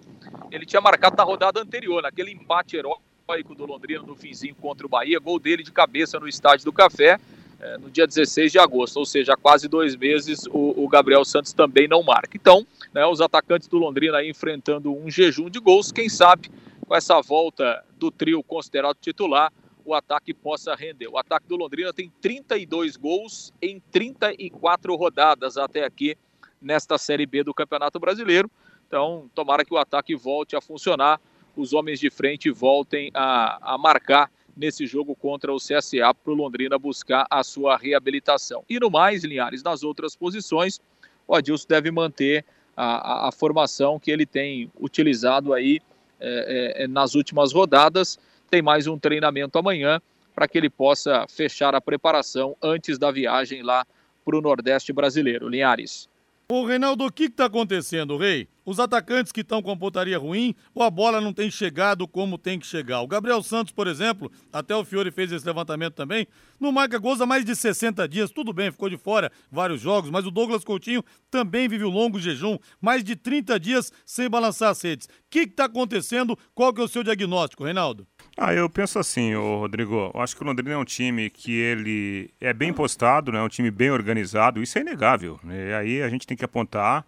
ele 0.50 0.66
tinha 0.66 0.80
marcado 0.80 1.16
na 1.16 1.24
rodada 1.24 1.60
anterior, 1.60 2.02
naquele 2.02 2.30
empate 2.30 2.76
heróico 2.76 3.54
do 3.54 3.66
Londrina 3.66 4.02
no 4.02 4.14
finzinho 4.14 4.54
contra 4.54 4.86
o 4.86 4.88
Bahia, 4.88 5.18
gol 5.18 5.38
dele 5.38 5.62
de 5.62 5.72
cabeça 5.72 6.20
no 6.20 6.28
Estádio 6.28 6.64
do 6.64 6.72
Café, 6.72 7.18
eh, 7.60 7.78
no 7.78 7.90
dia 7.90 8.06
16 8.06 8.52
de 8.52 8.58
agosto, 8.58 8.98
ou 8.98 9.06
seja, 9.06 9.32
há 9.32 9.36
quase 9.36 9.66
dois 9.66 9.96
meses 9.96 10.46
o, 10.50 10.84
o 10.84 10.88
Gabriel 10.88 11.24
Santos 11.24 11.52
também 11.52 11.88
não 11.88 12.02
marca. 12.02 12.36
Então, 12.36 12.66
né, 12.92 13.04
os 13.06 13.20
atacantes 13.20 13.66
do 13.66 13.78
Londrina 13.78 14.18
aí 14.18 14.28
enfrentando 14.28 14.94
um 14.94 15.10
jejum 15.10 15.48
de 15.48 15.58
gols, 15.58 15.90
quem 15.90 16.08
sabe 16.08 16.50
com 16.86 16.94
essa 16.94 17.20
volta 17.22 17.82
do 17.98 18.10
trio 18.10 18.42
considerado 18.42 18.96
titular, 19.00 19.50
o 19.84 19.94
ataque 19.94 20.32
possa 20.32 20.74
render. 20.74 21.08
O 21.08 21.18
ataque 21.18 21.46
do 21.46 21.56
Londrina 21.56 21.92
tem 21.92 22.10
32 22.20 22.96
gols 22.96 23.52
em 23.60 23.80
34 23.90 24.94
rodadas 24.96 25.56
até 25.56 25.84
aqui 25.84 26.16
nesta 26.60 26.96
Série 26.96 27.26
B 27.26 27.44
do 27.44 27.52
Campeonato 27.52 28.00
Brasileiro. 28.00 28.50
Então, 28.86 29.30
tomara 29.34 29.64
que 29.64 29.74
o 29.74 29.78
ataque 29.78 30.14
volte 30.14 30.56
a 30.56 30.60
funcionar, 30.60 31.20
os 31.56 31.72
homens 31.72 32.00
de 32.00 32.10
frente 32.10 32.50
voltem 32.50 33.10
a, 33.14 33.74
a 33.74 33.78
marcar 33.78 34.30
nesse 34.56 34.86
jogo 34.86 35.14
contra 35.14 35.52
o 35.52 35.56
CSA 35.56 36.14
para 36.14 36.32
o 36.32 36.34
Londrina 36.34 36.78
buscar 36.78 37.26
a 37.28 37.42
sua 37.42 37.76
reabilitação. 37.76 38.64
E 38.68 38.78
no 38.78 38.90
mais, 38.90 39.24
Linhares, 39.24 39.62
nas 39.62 39.82
outras 39.82 40.16
posições, 40.16 40.80
o 41.26 41.34
Adilson 41.34 41.66
deve 41.68 41.90
manter 41.90 42.44
a, 42.76 43.26
a, 43.26 43.28
a 43.28 43.32
formação 43.32 43.98
que 43.98 44.10
ele 44.10 44.26
tem 44.26 44.70
utilizado 44.80 45.52
aí 45.52 45.80
é, 46.20 46.84
é, 46.84 46.88
nas 46.88 47.14
últimas 47.14 47.52
rodadas 47.52 48.18
tem 48.54 48.62
mais 48.62 48.86
um 48.86 48.96
treinamento 48.96 49.58
amanhã 49.58 50.00
para 50.32 50.46
que 50.46 50.56
ele 50.56 50.70
possa 50.70 51.26
fechar 51.28 51.74
a 51.74 51.80
preparação 51.80 52.56
antes 52.62 52.96
da 52.96 53.10
viagem 53.10 53.64
lá 53.64 53.84
para 54.24 54.38
o 54.38 54.40
Nordeste 54.40 54.92
brasileiro. 54.92 55.48
Linhares. 55.48 56.08
Ô, 56.48 56.64
Reinaldo, 56.64 57.04
o 57.04 57.10
que 57.10 57.24
está 57.24 57.46
acontecendo, 57.46 58.16
Rei? 58.16 58.46
Os 58.64 58.78
atacantes 58.78 59.32
que 59.32 59.40
estão 59.40 59.60
com 59.60 59.76
pontaria 59.76 60.16
ruim 60.16 60.54
ou 60.72 60.84
a 60.84 60.90
bola 60.90 61.20
não 61.20 61.32
tem 61.32 61.50
chegado 61.50 62.06
como 62.06 62.38
tem 62.38 62.58
que 62.58 62.66
chegar? 62.66 63.00
O 63.00 63.08
Gabriel 63.08 63.42
Santos, 63.42 63.72
por 63.72 63.88
exemplo, 63.88 64.30
até 64.52 64.76
o 64.76 64.84
Fiore 64.84 65.10
fez 65.10 65.32
esse 65.32 65.44
levantamento 65.44 65.94
também, 65.94 66.28
não 66.60 66.70
marca 66.70 66.96
gols 66.98 67.20
há 67.20 67.26
mais 67.26 67.44
de 67.44 67.56
60 67.56 68.06
dias. 68.06 68.30
Tudo 68.30 68.52
bem, 68.52 68.70
ficou 68.70 68.88
de 68.88 68.96
fora 68.96 69.32
vários 69.50 69.80
jogos, 69.80 70.10
mas 70.10 70.26
o 70.26 70.30
Douglas 70.30 70.62
Coutinho 70.62 71.02
também 71.28 71.66
vive 71.66 71.84
um 71.84 71.90
longo 71.90 72.20
jejum, 72.20 72.56
mais 72.80 73.02
de 73.02 73.16
30 73.16 73.58
dias 73.58 73.92
sem 74.06 74.30
balançar 74.30 74.70
as 74.70 74.80
redes. 74.80 75.06
O 75.06 75.10
que 75.28 75.40
está 75.40 75.64
acontecendo? 75.64 76.38
Qual 76.54 76.72
que 76.72 76.80
é 76.80 76.84
o 76.84 76.88
seu 76.88 77.02
diagnóstico, 77.02 77.64
Reinaldo? 77.64 78.06
Ah, 78.36 78.52
eu 78.52 78.68
penso 78.68 78.98
assim, 78.98 79.34
ô 79.36 79.60
Rodrigo, 79.60 80.10
eu 80.12 80.20
acho 80.20 80.34
que 80.34 80.42
o 80.42 80.46
Londrina 80.46 80.72
é 80.72 80.76
um 80.76 80.84
time 80.84 81.30
que 81.30 81.52
ele 81.52 82.30
é 82.40 82.52
bem 82.52 82.72
postado, 82.72 83.30
né? 83.30 83.40
um 83.40 83.48
time 83.48 83.70
bem 83.70 83.92
organizado, 83.92 84.60
isso 84.60 84.76
é 84.76 84.80
inegável. 84.80 85.38
Né? 85.44 85.68
E 85.68 85.74
aí 85.74 86.02
a 86.02 86.08
gente 86.08 86.26
tem 86.26 86.36
que 86.36 86.44
apontar 86.44 87.06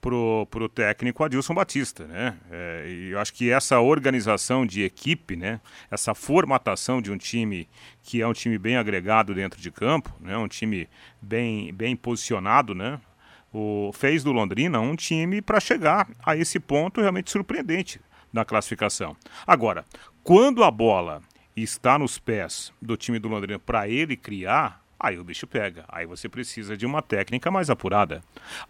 pro, 0.00 0.46
pro 0.48 0.68
técnico 0.68 1.24
Adilson 1.24 1.52
Batista, 1.52 2.06
né? 2.06 2.36
É, 2.48 2.86
e 2.88 3.10
eu 3.10 3.18
acho 3.18 3.34
que 3.34 3.50
essa 3.50 3.80
organização 3.80 4.64
de 4.64 4.84
equipe, 4.84 5.34
né? 5.34 5.60
Essa 5.90 6.14
formatação 6.14 7.02
de 7.02 7.10
um 7.10 7.18
time 7.18 7.68
que 8.04 8.22
é 8.22 8.26
um 8.26 8.32
time 8.32 8.56
bem 8.56 8.76
agregado 8.76 9.34
dentro 9.34 9.60
de 9.60 9.72
campo, 9.72 10.14
né? 10.20 10.36
Um 10.36 10.46
time 10.46 10.88
bem, 11.20 11.72
bem 11.74 11.96
posicionado, 11.96 12.74
né? 12.74 13.00
O, 13.52 13.90
fez 13.92 14.22
do 14.22 14.30
Londrina 14.30 14.78
um 14.78 14.94
time 14.94 15.42
para 15.42 15.58
chegar 15.58 16.08
a 16.24 16.36
esse 16.36 16.60
ponto 16.60 17.00
realmente 17.00 17.32
surpreendente 17.32 18.00
na 18.32 18.44
classificação. 18.44 19.16
Agora, 19.46 19.84
quando 20.22 20.64
a 20.64 20.70
bola 20.70 21.22
está 21.56 21.98
nos 21.98 22.18
pés 22.18 22.72
do 22.80 22.96
time 22.96 23.18
do 23.18 23.28
Londrina 23.28 23.58
para 23.58 23.88
ele 23.88 24.16
criar, 24.16 24.82
aí 24.98 25.18
o 25.18 25.24
bicho 25.24 25.46
pega. 25.46 25.84
Aí 25.88 26.06
você 26.06 26.28
precisa 26.28 26.76
de 26.76 26.86
uma 26.86 27.02
técnica 27.02 27.50
mais 27.50 27.70
apurada. 27.70 28.22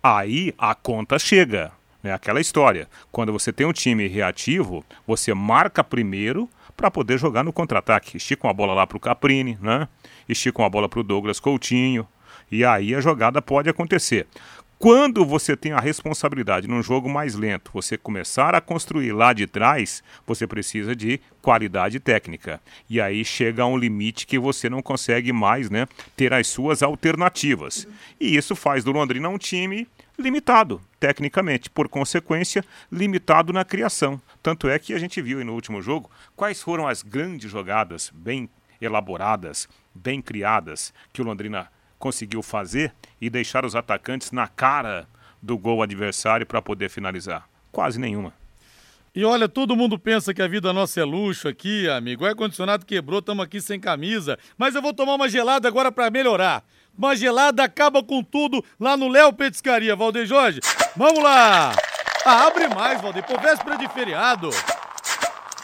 Aí 0.02 0.54
a 0.58 0.74
conta 0.74 1.18
chega. 1.18 1.72
É 2.02 2.12
aquela 2.12 2.40
história. 2.40 2.88
Quando 3.10 3.32
você 3.32 3.52
tem 3.52 3.66
um 3.66 3.72
time 3.72 4.06
reativo, 4.06 4.84
você 5.06 5.34
marca 5.34 5.82
primeiro 5.82 6.48
para 6.76 6.90
poder 6.90 7.18
jogar 7.18 7.42
no 7.42 7.52
contra-ataque. 7.52 8.16
Estica 8.16 8.46
uma 8.46 8.54
bola 8.54 8.72
lá 8.72 8.86
para 8.86 8.96
o 8.96 9.00
Caprini, 9.00 9.58
né? 9.60 9.88
estica 10.28 10.62
uma 10.62 10.70
bola 10.70 10.88
para 10.88 11.00
o 11.00 11.02
Douglas 11.02 11.40
Coutinho. 11.40 12.06
E 12.50 12.64
aí 12.64 12.94
a 12.94 13.00
jogada 13.00 13.42
pode 13.42 13.68
acontecer. 13.68 14.26
Quando 14.78 15.26
você 15.26 15.56
tem 15.56 15.72
a 15.72 15.80
responsabilidade 15.80 16.68
num 16.68 16.80
jogo 16.84 17.08
mais 17.08 17.34
lento, 17.34 17.72
você 17.74 17.98
começar 17.98 18.54
a 18.54 18.60
construir 18.60 19.10
lá 19.10 19.32
de 19.32 19.44
trás, 19.44 20.04
você 20.24 20.46
precisa 20.46 20.94
de 20.94 21.20
qualidade 21.42 21.98
técnica. 21.98 22.60
E 22.88 23.00
aí 23.00 23.24
chega 23.24 23.64
a 23.64 23.66
um 23.66 23.76
limite 23.76 24.24
que 24.24 24.38
você 24.38 24.70
não 24.70 24.80
consegue 24.80 25.32
mais 25.32 25.68
né, 25.68 25.88
ter 26.14 26.32
as 26.32 26.46
suas 26.46 26.80
alternativas. 26.80 27.88
E 28.20 28.36
isso 28.36 28.54
faz 28.54 28.84
do 28.84 28.92
Londrina 28.92 29.28
um 29.28 29.36
time 29.36 29.88
limitado, 30.16 30.80
tecnicamente, 31.00 31.68
por 31.68 31.88
consequência, 31.88 32.64
limitado 32.90 33.52
na 33.52 33.64
criação. 33.64 34.22
Tanto 34.40 34.68
é 34.68 34.78
que 34.78 34.94
a 34.94 34.98
gente 35.00 35.20
viu 35.20 35.44
no 35.44 35.54
último 35.54 35.82
jogo 35.82 36.08
quais 36.36 36.62
foram 36.62 36.86
as 36.86 37.02
grandes 37.02 37.50
jogadas 37.50 38.12
bem 38.14 38.48
elaboradas, 38.80 39.68
bem 39.92 40.22
criadas 40.22 40.94
que 41.12 41.20
o 41.20 41.24
Londrina 41.24 41.68
conseguiu 41.98 42.42
fazer 42.42 42.94
e 43.20 43.28
deixar 43.28 43.64
os 43.64 43.74
atacantes 43.74 44.32
na 44.32 44.46
cara 44.46 45.06
do 45.42 45.56
gol 45.58 45.82
adversário 45.82 46.46
para 46.46 46.62
poder 46.62 46.88
finalizar? 46.88 47.48
Quase 47.72 47.98
nenhuma. 47.98 48.32
E 49.14 49.24
olha, 49.24 49.48
todo 49.48 49.74
mundo 49.74 49.98
pensa 49.98 50.32
que 50.32 50.42
a 50.42 50.46
vida 50.46 50.72
nossa 50.72 51.00
é 51.00 51.04
luxo 51.04 51.48
aqui, 51.48 51.88
amigo. 51.88 52.24
O 52.24 52.26
ar-condicionado 52.26 52.86
quebrou, 52.86 53.18
estamos 53.18 53.44
aqui 53.44 53.60
sem 53.60 53.80
camisa. 53.80 54.38
Mas 54.56 54.74
eu 54.74 54.82
vou 54.82 54.94
tomar 54.94 55.14
uma 55.14 55.28
gelada 55.28 55.66
agora 55.66 55.90
para 55.90 56.10
melhorar. 56.10 56.62
Uma 56.96 57.16
gelada 57.16 57.64
acaba 57.64 58.02
com 58.02 58.22
tudo 58.22 58.64
lá 58.78 58.96
no 58.96 59.08
Léo 59.08 59.32
Petiscaria, 59.32 59.96
Valdeir 59.96 60.26
Jorge. 60.26 60.60
Vamos 60.96 61.22
lá! 61.22 61.74
Ah, 62.24 62.46
abre 62.46 62.68
mais, 62.68 63.00
Valdeir, 63.00 63.24
por 63.24 63.40
véspera 63.40 63.76
de 63.76 63.88
feriado. 63.88 64.50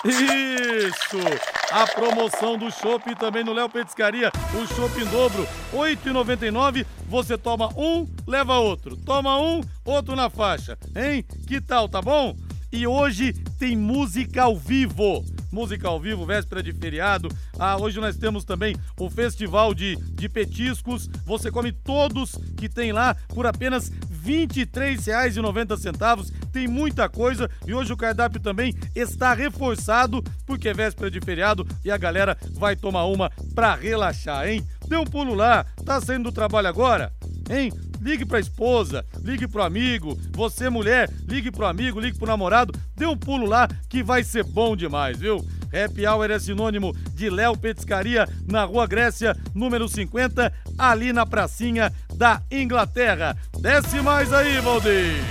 Isso! 0.05 1.54
A 1.75 1.89
promoção 1.89 2.57
do 2.57 2.71
shopping 2.71 3.17
também 3.17 3.43
no 3.43 3.53
Léo 3.53 3.69
Petiscaria. 3.69 4.31
O 4.55 4.65
shopping 4.65 5.07
dobro, 5.07 5.43
R$ 5.73 5.97
8,99. 5.97 6.87
Você 7.09 7.37
toma 7.37 7.69
um, 7.77 8.07
leva 8.29 8.61
outro. 8.61 8.97
Toma 8.97 9.37
um, 9.41 9.61
outro 9.85 10.15
na 10.15 10.31
faixa. 10.31 10.79
Hein? 10.95 11.25
Que 11.49 11.61
tal, 11.61 11.89
tá 11.89 12.01
bom? 12.01 12.37
E 12.71 12.87
hoje 12.87 13.33
tem 13.59 13.77
música 13.77 14.45
ao 14.45 14.57
vivo. 14.57 15.25
Música 15.55 15.87
ao 15.87 16.01
vivo, 16.01 16.27
véspera 16.27 16.61
de 16.61 16.73
feriado. 16.73 17.29
Ah, 17.57 17.77
hoje 17.81 18.01
nós 18.01 18.17
temos 18.17 18.45
também 18.45 18.75
o 18.99 19.09
festival 19.09 19.73
de, 19.73 19.95
de 20.11 20.29
petiscos. 20.29 21.09
Você 21.25 21.49
come 21.49 21.71
todos 21.71 22.33
que 22.57 22.69
tem 22.69 22.91
lá 22.91 23.15
por 23.29 23.47
apenas 23.47 23.89
R$ 23.89 24.47
23,90. 24.49 26.33
Tem 26.51 26.67
muita 26.67 27.09
coisa 27.09 27.49
e 27.65 27.73
hoje 27.73 27.93
o 27.93 27.97
cardápio 27.97 28.41
também 28.41 28.75
está 28.97 29.33
reforçado 29.33 30.25
porque 30.45 30.71
é 30.71 30.75
véspera 30.75 31.09
de 31.09 31.21
feriado 31.21 31.65
e 31.85 31.91
a 31.91 31.97
galera 31.97 32.37
vai 32.55 32.75
tomar 32.75 33.05
uma 33.05 33.31
pra 33.55 33.77
relaxar, 33.77 34.49
hein? 34.49 34.67
Dê 34.89 34.97
um 34.97 35.05
pulo 35.05 35.35
lá. 35.35 35.65
Tá 35.85 36.01
saindo 36.01 36.25
do 36.25 36.33
trabalho 36.33 36.67
agora? 36.67 37.13
Hein? 37.49 37.73
Ligue 38.05 38.27
pra 38.27 38.39
esposa, 38.39 39.03
ligue 39.23 39.49
pro 39.49 39.63
amigo, 39.63 40.15
você 40.31 40.69
mulher, 40.69 41.09
ligue 41.27 41.51
pro 41.51 41.65
amigo, 41.65 41.99
ligue 41.99 42.19
pro 42.19 42.27
namorado, 42.27 42.79
dê 42.95 43.07
um 43.07 43.17
pulo 43.17 43.47
lá 43.47 43.67
que 43.89 44.03
vai 44.03 44.23
ser 44.23 44.45
bom 44.45 44.77
demais, 44.77 45.19
viu? 45.19 45.43
Happy 45.73 46.07
Hour 46.07 46.31
é 46.31 46.39
sinônimo 46.39 46.95
de 47.15 47.31
Léo 47.31 47.57
Petiscaria 47.57 48.29
na 48.47 48.65
Rua 48.65 48.87
Grécia, 48.87 49.35
número 49.55 49.89
50, 49.89 50.53
ali 50.77 51.15
na 51.15 51.25
pracinha 51.25 51.91
da 52.15 52.43
Inglaterra. 52.51 53.37
Desce 53.59 54.01
mais 54.03 54.33
aí, 54.35 54.61
Valdir! 54.61 55.25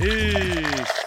Isso! 0.00 1.00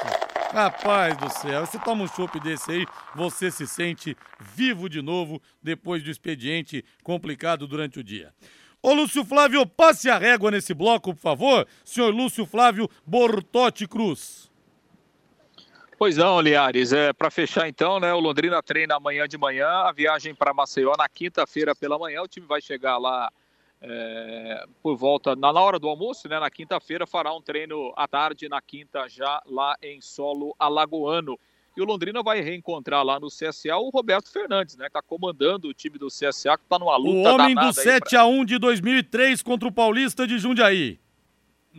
Rapaz 0.54 1.18
do 1.18 1.30
céu, 1.32 1.66
você 1.66 1.80
toma 1.80 2.04
um 2.04 2.08
chopp 2.08 2.40
desse 2.40 2.72
aí, 2.72 2.86
você 3.16 3.50
se 3.50 3.66
sente 3.66 4.16
vivo 4.56 4.88
de 4.88 5.02
novo 5.02 5.42
depois 5.64 6.04
do 6.04 6.12
expediente 6.12 6.86
complicado 7.02 7.66
durante 7.66 8.00
o 8.00 8.04
dia. 8.04 8.32
Ô 8.86 8.94
Lúcio 8.94 9.24
Flávio, 9.24 9.66
passe 9.66 10.10
a 10.10 10.18
régua 10.18 10.52
nesse 10.52 10.74
bloco, 10.74 11.14
por 11.14 11.22
favor. 11.22 11.66
Senhor 11.86 12.14
Lúcio 12.14 12.46
Flávio 12.46 12.90
Bortotti 13.06 13.88
Cruz. 13.88 14.52
Pois 15.98 16.18
não, 16.18 16.42
Liares. 16.42 16.92
É, 16.92 17.14
para 17.14 17.32
fechar 17.32 17.70
então, 17.70 17.98
né? 17.98 18.14
O 18.14 18.20
Londrina 18.20 18.62
treina 18.62 18.98
amanhã 18.98 19.26
de 19.26 19.38
manhã, 19.38 19.70
a 19.70 19.94
viagem 19.94 20.36
para 20.36 20.54
Maceió 20.54 20.96
na 20.98 21.08
quinta-feira 21.08 21.74
pela 21.74 21.98
manhã. 21.98 22.24
O 22.24 22.28
time 22.28 22.46
vai 22.46 22.62
chegar 22.62 22.98
lá 22.98 23.32
é, 23.80 24.66
por 24.82 24.98
volta, 24.98 25.34
na, 25.34 25.54
na 25.54 25.62
hora 25.62 25.80
do 25.80 25.88
almoço, 25.88 26.28
né? 26.28 26.38
Na 26.38 26.52
quinta-feira, 26.52 27.08
fará 27.08 27.34
um 27.34 27.42
treino 27.42 27.94
à 27.96 28.06
tarde, 28.06 28.50
na 28.50 28.62
quinta, 28.62 29.08
já 29.08 29.42
lá 29.46 29.78
em 29.82 30.02
solo 30.02 30.54
alagoano. 30.60 31.40
E 31.76 31.82
o 31.82 31.86
Londrina 31.86 32.22
vai 32.22 32.42
reencontrar 32.42 33.04
lá 33.04 33.20
no 33.20 33.28
CSA 33.28 33.78
o 33.78 33.90
Roberto 33.90 34.32
Fernandes, 34.32 34.78
né? 34.78 34.86
Que 34.86 34.94
tá 34.94 35.02
comandando 35.02 35.68
o 35.68 35.74
time 35.74 35.98
do 35.98 36.08
CSA, 36.08 36.58
que 36.58 36.66
tá 36.70 36.78
numa 36.78 36.96
luta 36.98 37.32
O 37.32 37.34
homem 37.34 37.56
do 37.56 37.62
7x1 37.62 38.36
pra... 38.38 38.46
de 38.46 38.58
2003 38.60 39.42
contra 39.42 39.68
o 39.68 39.72
Paulista 39.72 40.28
de 40.28 40.38
Jundiaí. 40.38 41.00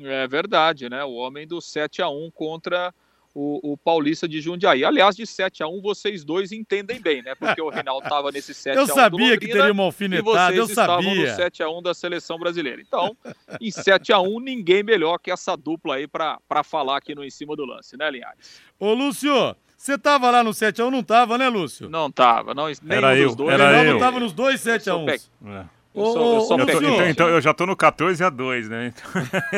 É 0.02 0.26
verdade, 0.26 0.88
né? 0.88 1.04
O 1.04 1.12
homem 1.12 1.46
do 1.46 1.58
7x1 1.58 2.32
contra 2.32 2.92
o, 3.34 3.72
o, 3.72 3.76
Paulista 3.76 4.28
de 4.28 4.40
Jundiaí. 4.40 4.84
Aliás, 4.84 5.16
de 5.16 5.26
7 5.26 5.62
a 5.62 5.66
1 5.66 5.82
vocês 5.82 6.24
dois 6.24 6.52
entendem 6.52 7.00
bem, 7.00 7.20
né? 7.20 7.34
Porque 7.34 7.60
o 7.60 7.68
Reinaldo 7.68 8.04
estava 8.04 8.30
nesse 8.30 8.54
7 8.54 8.76
eu 8.78 8.82
a 8.82 8.84
1 8.84 8.86
sabia 8.86 9.10
Londrina, 9.10 9.38
que 9.38 9.46
teria 9.48 9.72
uma 9.72 9.82
alfinetada, 9.82 10.54
eu 10.54 10.68
sabia. 10.68 11.30
no 11.30 11.36
7 11.36 11.62
a 11.62 11.68
1 11.68 11.82
da 11.82 11.92
seleção 11.92 12.38
brasileira. 12.38 12.80
Então, 12.80 13.16
em 13.60 13.70
7 13.72 14.12
a 14.12 14.20
1 14.20 14.38
ninguém 14.38 14.84
melhor 14.84 15.18
que 15.18 15.32
essa 15.32 15.56
dupla 15.56 15.96
aí 15.96 16.06
para 16.06 16.62
falar 16.62 16.96
aqui 16.96 17.14
no 17.14 17.24
em 17.24 17.30
cima 17.30 17.56
do 17.56 17.64
lance, 17.64 17.96
né, 17.96 18.08
Linhares? 18.08 18.60
Ô, 18.78 18.94
Lúcio, 18.94 19.56
você 19.84 19.98
tava 19.98 20.30
lá 20.30 20.42
no 20.42 20.52
7x1, 20.52 20.88
não 20.88 21.02
tava, 21.02 21.36
né, 21.36 21.46
Lúcio? 21.46 21.90
Não 21.90 22.10
tava, 22.10 22.54
não, 22.54 22.68
nem 22.68 22.96
era 22.96 23.18
eu, 23.18 23.34
dois. 23.34 23.52
Era 23.52 23.84
eu. 23.84 23.92
não 23.92 24.00
tava 24.00 24.18
nos 24.18 24.32
dois 24.32 24.58
7x1. 24.64 25.10
É. 25.10 25.64
Eu, 25.94 26.06
sou, 26.06 26.34
eu, 26.36 26.40
sou 26.40 26.58
eu 26.58 26.66
tô, 26.66 26.78
então, 26.78 27.06
então, 27.06 27.28
eu 27.28 27.38
já 27.38 27.52
tô 27.52 27.66
no 27.66 27.76
14 27.76 28.24
a 28.24 28.30
2, 28.30 28.70
né? 28.70 28.94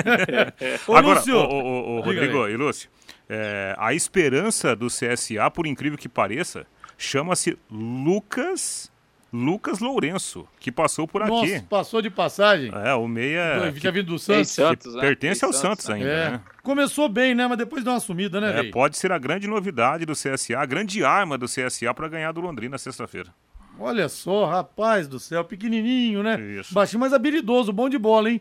Ô, 0.85 0.97
Agora, 0.97 1.14
Lúcio, 1.14 1.37
ô, 1.37 1.45
ô, 1.45 1.97
ô, 1.99 2.00
Rodrigo 2.00 2.49
e 2.49 2.56
Lúcio, 2.56 2.90
é, 3.28 3.76
a 3.78 3.95
esperança 3.95 4.75
do 4.75 4.88
CSA, 4.88 5.49
por 5.49 5.64
incrível 5.64 5.97
que 5.97 6.09
pareça, 6.09 6.66
chama-se 6.99 7.56
Lucas 7.71 8.90
Lucas 9.33 9.80
Lourenço, 9.80 10.47
que 10.61 10.71
passou 10.71 11.06
por 11.06 11.26
Nossa, 11.26 11.56
aqui. 11.56 11.67
passou 11.67 12.00
de 12.00 12.08
passagem. 12.08 12.71
É, 12.73 12.95
o 12.95 13.08
meia. 13.08 13.73
Que, 13.73 13.91
vindo 13.91 14.06
do 14.06 14.19
Santos. 14.19 14.50
Santos 14.50 14.95
né? 14.95 15.00
Pertence 15.00 15.45
ao 15.45 15.52
Santos, 15.52 15.84
Santos 15.84 15.91
ainda, 15.91 16.08
é. 16.08 16.30
né? 16.30 16.41
Começou 16.62 17.08
bem, 17.08 17.34
né? 17.34 17.47
Mas 17.47 17.58
depois 17.58 17.82
deu 17.82 17.93
uma 17.93 18.00
sumida, 18.00 18.41
né, 18.41 18.60
é, 18.60 18.71
Pode 18.71 18.97
ser 18.97 19.12
a 19.12 19.19
grande 19.19 19.47
novidade 19.47 20.06
do 20.06 20.12
CSA, 20.12 20.58
a 20.58 20.67
grande 20.67 21.04
arma 21.04 21.36
do 21.36 21.47
CSA 21.47 21.93
para 21.93 22.08
ganhar 22.08 22.32
do 22.32 22.41
Londrina 22.41 22.78
sexta-feira. 22.78 23.34
Olha 23.78 24.08
só, 24.08 24.47
rapaz 24.47 25.06
do 25.06 25.19
céu, 25.19 25.45
pequenininho, 25.45 26.23
né? 26.23 26.41
Isso. 26.41 26.73
Baixinho, 26.73 27.00
mas 27.00 27.12
habilidoso, 27.12 27.73
bom 27.73 27.89
de 27.89 27.99
bola, 27.99 28.30
hein? 28.30 28.41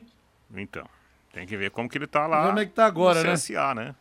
Então, 0.56 0.86
tem 1.34 1.46
que 1.46 1.58
ver 1.58 1.72
como 1.72 1.90
que 1.90 1.98
ele 1.98 2.08
tá 2.08 2.26
lá. 2.26 2.48
Como 2.48 2.60
é 2.60 2.66
que 2.66 2.72
tá 2.72 2.86
agora, 2.86 3.22
no 3.22 3.30
né? 3.30 3.34
CSA, 3.34 3.76
né? 3.76 3.96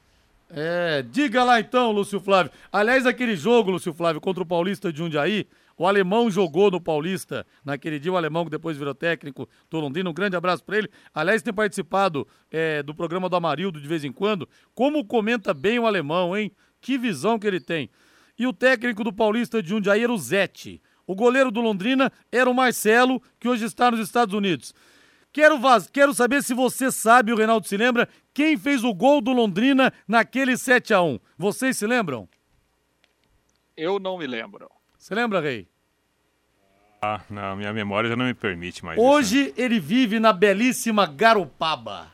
É, 0.50 1.02
diga 1.02 1.42
lá 1.42 1.58
então, 1.58 1.90
Lúcio 1.90 2.20
Flávio. 2.20 2.52
Aliás, 2.72 3.06
aquele 3.06 3.34
jogo, 3.34 3.72
Lúcio 3.72 3.92
Flávio, 3.92 4.20
contra 4.20 4.42
o 4.42 4.46
Paulista 4.46 4.92
de 4.92 4.98
Jundiaí, 4.98 5.48
o 5.76 5.86
alemão 5.86 6.30
jogou 6.30 6.70
no 6.70 6.80
Paulista 6.80 7.46
naquele 7.64 7.98
dia, 7.98 8.12
o 8.12 8.16
alemão 8.16 8.44
que 8.44 8.50
depois 8.50 8.76
virou 8.76 8.94
técnico 8.94 9.48
do 9.70 9.80
Londrina. 9.80 10.08
Um 10.08 10.14
grande 10.14 10.36
abraço 10.36 10.64
para 10.64 10.78
ele. 10.78 10.90
Aliás, 11.12 11.42
tem 11.42 11.52
participado 11.52 12.26
é, 12.50 12.82
do 12.82 12.94
programa 12.94 13.28
do 13.28 13.36
Amarildo 13.36 13.80
de 13.80 13.88
vez 13.88 14.04
em 14.04 14.12
quando. 14.12 14.48
Como 14.74 15.04
comenta 15.04 15.52
bem 15.52 15.78
o 15.78 15.86
alemão, 15.86 16.36
hein? 16.36 16.52
Que 16.80 16.96
visão 16.96 17.38
que 17.38 17.46
ele 17.46 17.60
tem. 17.60 17.90
E 18.38 18.46
o 18.46 18.52
técnico 18.52 19.02
do 19.02 19.12
Paulista 19.12 19.62
de 19.62 19.68
Jundiaí 19.68 20.02
era 20.02 20.12
o 20.12 20.18
Zete. 20.18 20.80
O 21.06 21.14
goleiro 21.14 21.50
do 21.50 21.60
Londrina 21.60 22.12
era 22.32 22.48
o 22.48 22.54
Marcelo, 22.54 23.20
que 23.38 23.48
hoje 23.48 23.64
está 23.64 23.90
nos 23.90 24.00
Estados 24.00 24.34
Unidos. 24.34 24.74
Quero. 25.32 25.58
Quero 25.92 26.14
saber 26.14 26.42
se 26.42 26.54
você 26.54 26.90
sabe, 26.92 27.32
o 27.32 27.36
Reinaldo 27.36 27.66
se 27.66 27.76
lembra, 27.76 28.08
quem 28.32 28.56
fez 28.56 28.84
o 28.84 28.94
gol 28.94 29.20
do 29.20 29.32
Londrina 29.32 29.92
naquele 30.06 30.56
7 30.56 30.94
a 30.94 31.02
1 31.02 31.18
Vocês 31.36 31.76
se 31.76 31.86
lembram? 31.86 32.28
Eu 33.76 33.98
não 33.98 34.16
me 34.16 34.26
lembro. 34.26 34.70
Você 35.04 35.14
lembra, 35.14 35.38
Rei? 35.38 35.68
Ah, 37.02 37.20
não, 37.28 37.56
minha 37.56 37.74
memória 37.74 38.08
já 38.08 38.16
não 38.16 38.24
me 38.24 38.32
permite 38.32 38.82
mais. 38.82 38.98
Hoje 38.98 39.48
isso. 39.48 39.54
ele 39.58 39.78
vive 39.78 40.18
na 40.18 40.32
belíssima 40.32 41.04
Garopaba, 41.04 42.06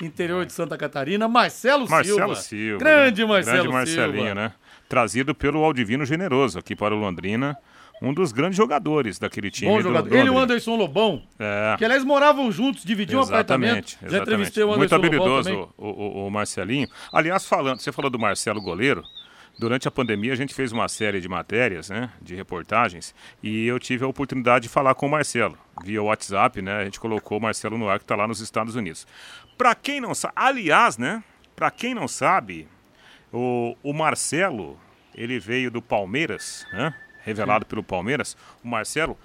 interior 0.00 0.40
é. 0.40 0.46
de 0.46 0.54
Santa 0.54 0.78
Catarina. 0.78 1.28
Marcelo, 1.28 1.86
Marcelo 1.86 2.16
Silva. 2.16 2.34
Silva. 2.36 2.78
Grande 2.78 3.22
Marcelo 3.26 3.56
Grande 3.56 3.68
Marcelinho, 3.68 4.24
Silva. 4.24 4.34
né? 4.34 4.52
Trazido 4.88 5.34
pelo 5.34 5.62
Aldivino 5.62 6.06
Generoso 6.06 6.58
aqui 6.58 6.74
para 6.74 6.94
o 6.94 6.98
Londrina. 6.98 7.54
Um 8.00 8.14
dos 8.14 8.32
grandes 8.32 8.56
jogadores 8.56 9.18
daquele 9.18 9.50
time. 9.50 9.70
Bom 9.70 9.82
jogador. 9.82 10.08
Do, 10.08 10.16
ele 10.16 10.28
e 10.28 10.30
o 10.30 10.38
Anderson 10.38 10.74
Lobão, 10.74 11.22
é. 11.38 11.74
que 11.76 11.84
aliás 11.84 12.02
moravam 12.02 12.50
juntos, 12.50 12.82
dividiam 12.82 13.20
exatamente, 13.20 13.34
um 13.36 13.42
apartamento. 13.42 13.86
Exatamente. 13.88 14.10
Já 14.10 14.22
entrevistei 14.22 14.64
o 14.64 14.72
Anderson 14.72 14.78
Muito 14.78 14.94
habilidoso 14.94 15.50
Lobão 15.50 15.74
o, 15.76 15.86
o, 15.86 16.26
o 16.26 16.30
Marcelinho. 16.30 16.88
Aliás, 17.12 17.44
falando, 17.46 17.80
você 17.80 17.92
falou 17.92 18.10
do 18.10 18.18
Marcelo 18.18 18.62
Goleiro. 18.62 19.04
Durante 19.58 19.88
a 19.88 19.90
pandemia, 19.90 20.32
a 20.32 20.36
gente 20.36 20.54
fez 20.54 20.70
uma 20.70 20.88
série 20.88 21.20
de 21.20 21.28
matérias, 21.28 21.90
né, 21.90 22.10
de 22.22 22.32
reportagens, 22.32 23.12
e 23.42 23.66
eu 23.66 23.76
tive 23.80 24.04
a 24.04 24.06
oportunidade 24.06 24.62
de 24.64 24.68
falar 24.68 24.94
com 24.94 25.06
o 25.06 25.10
Marcelo, 25.10 25.58
via 25.82 26.00
WhatsApp, 26.00 26.62
né, 26.62 26.76
a 26.76 26.84
gente 26.84 27.00
colocou 27.00 27.38
o 27.38 27.40
Marcelo 27.42 27.76
no 27.76 27.88
ar, 27.88 27.98
que 27.98 28.04
está 28.04 28.14
lá 28.14 28.28
nos 28.28 28.40
Estados 28.40 28.76
Unidos. 28.76 29.04
Para 29.56 29.74
quem 29.74 30.00
não 30.00 30.14
sabe, 30.14 30.34
aliás, 30.36 30.96
né, 30.96 31.24
para 31.56 31.72
quem 31.72 31.92
não 31.92 32.06
sabe, 32.06 32.68
o, 33.32 33.76
o 33.82 33.92
Marcelo, 33.92 34.78
ele 35.12 35.40
veio 35.40 35.72
do 35.72 35.82
Palmeiras, 35.82 36.64
né, 36.72 36.94
revelado 37.24 37.64
Sim. 37.64 37.70
pelo 37.70 37.82
Palmeiras, 37.82 38.36
o 38.62 38.68
Marcelo, 38.68 39.18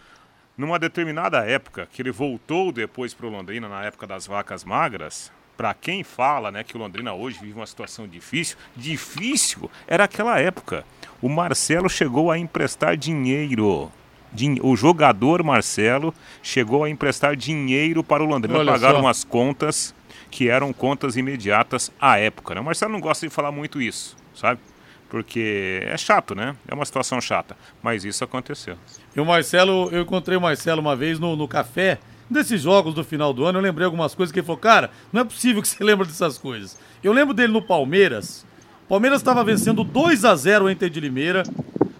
numa 0.58 0.80
determinada 0.80 1.46
época, 1.46 1.88
que 1.92 2.02
ele 2.02 2.12
voltou 2.12 2.72
depois 2.72 3.14
para 3.14 3.28
o 3.28 3.30
Londrina, 3.30 3.70
na 3.70 3.84
época 3.84 4.08
das 4.08 4.26
vacas 4.26 4.64
magras, 4.64 5.32
para 5.56 5.74
quem 5.74 6.04
fala 6.04 6.52
né, 6.52 6.64
que 6.64 6.76
o 6.76 6.80
Londrina 6.80 7.14
hoje 7.14 7.40
vive 7.40 7.54
uma 7.54 7.66
situação 7.66 8.08
difícil, 8.08 8.58
difícil 8.76 9.70
era 9.88 10.06
aquela 10.06 10.40
época. 10.40 10.86
O 11.22 11.30
Marcelo 11.30 11.90
chegou 11.90 12.32
a 12.32 12.38
emprestar 12.38 12.98
dinheiro. 12.98 13.92
O 14.62 14.76
jogador 14.76 15.44
Marcelo 15.44 16.14
chegou 16.42 16.84
a 16.84 16.90
emprestar 16.90 17.36
dinheiro 17.36 18.04
para 18.04 18.24
o 18.24 18.26
Londrina 18.26 18.60
Olha 18.60 18.72
pagar 18.72 18.94
só. 18.94 19.00
umas 19.00 19.24
contas 19.24 19.94
que 20.32 20.50
eram 20.50 20.74
contas 20.74 21.16
imediatas 21.16 21.92
à 22.02 22.18
época. 22.18 22.56
Né? 22.56 22.62
O 22.62 22.64
Marcelo 22.64 22.92
não 22.92 23.00
gosta 23.00 23.28
de 23.28 23.34
falar 23.34 23.52
muito 23.52 23.80
isso, 23.80 24.18
sabe? 24.34 24.60
Porque 25.08 25.84
é 25.84 25.96
chato, 25.96 26.34
né? 26.34 26.56
É 26.68 26.74
uma 26.74 26.84
situação 26.86 27.22
chata. 27.22 27.56
Mas 27.84 28.04
isso 28.04 28.24
aconteceu. 28.24 28.76
E 29.16 29.22
o 29.22 29.26
Marcelo, 29.26 29.88
eu 29.92 30.02
encontrei 30.02 30.36
o 30.36 30.42
Marcelo 30.42 30.82
uma 30.82 30.96
vez 30.96 31.20
no, 31.20 31.36
no 31.36 31.48
café 31.48 32.00
desses 32.34 32.62
jogos 32.62 32.94
do 32.94 33.04
final 33.04 33.34
do 33.34 33.46
ano, 33.46 33.60
eu 33.60 33.64
lembrei 33.64 33.86
algumas 33.86 34.14
coisas 34.14 34.32
que 34.32 34.40
ele 34.40 34.46
falou, 34.46 34.60
cara, 34.60 34.92
não 35.12 35.22
é 35.22 35.24
possível 35.24 35.62
que 35.62 35.68
você 35.68 35.82
lembre 35.84 36.08
dessas 36.08 36.38
coisas. 36.38 36.78
Eu 37.04 37.14
lembro 37.14 37.34
dele 37.34 37.54
no 37.54 37.62
Palmeiras. 37.62 38.46
Palmeiras 38.90 39.22
estava 39.22 39.44
vencendo 39.44 39.84
2 39.84 40.26
a 40.26 40.36
0 40.36 40.66
o 40.66 40.70
Inter 40.70 40.90
de 40.90 41.00
Limeira. 41.00 41.44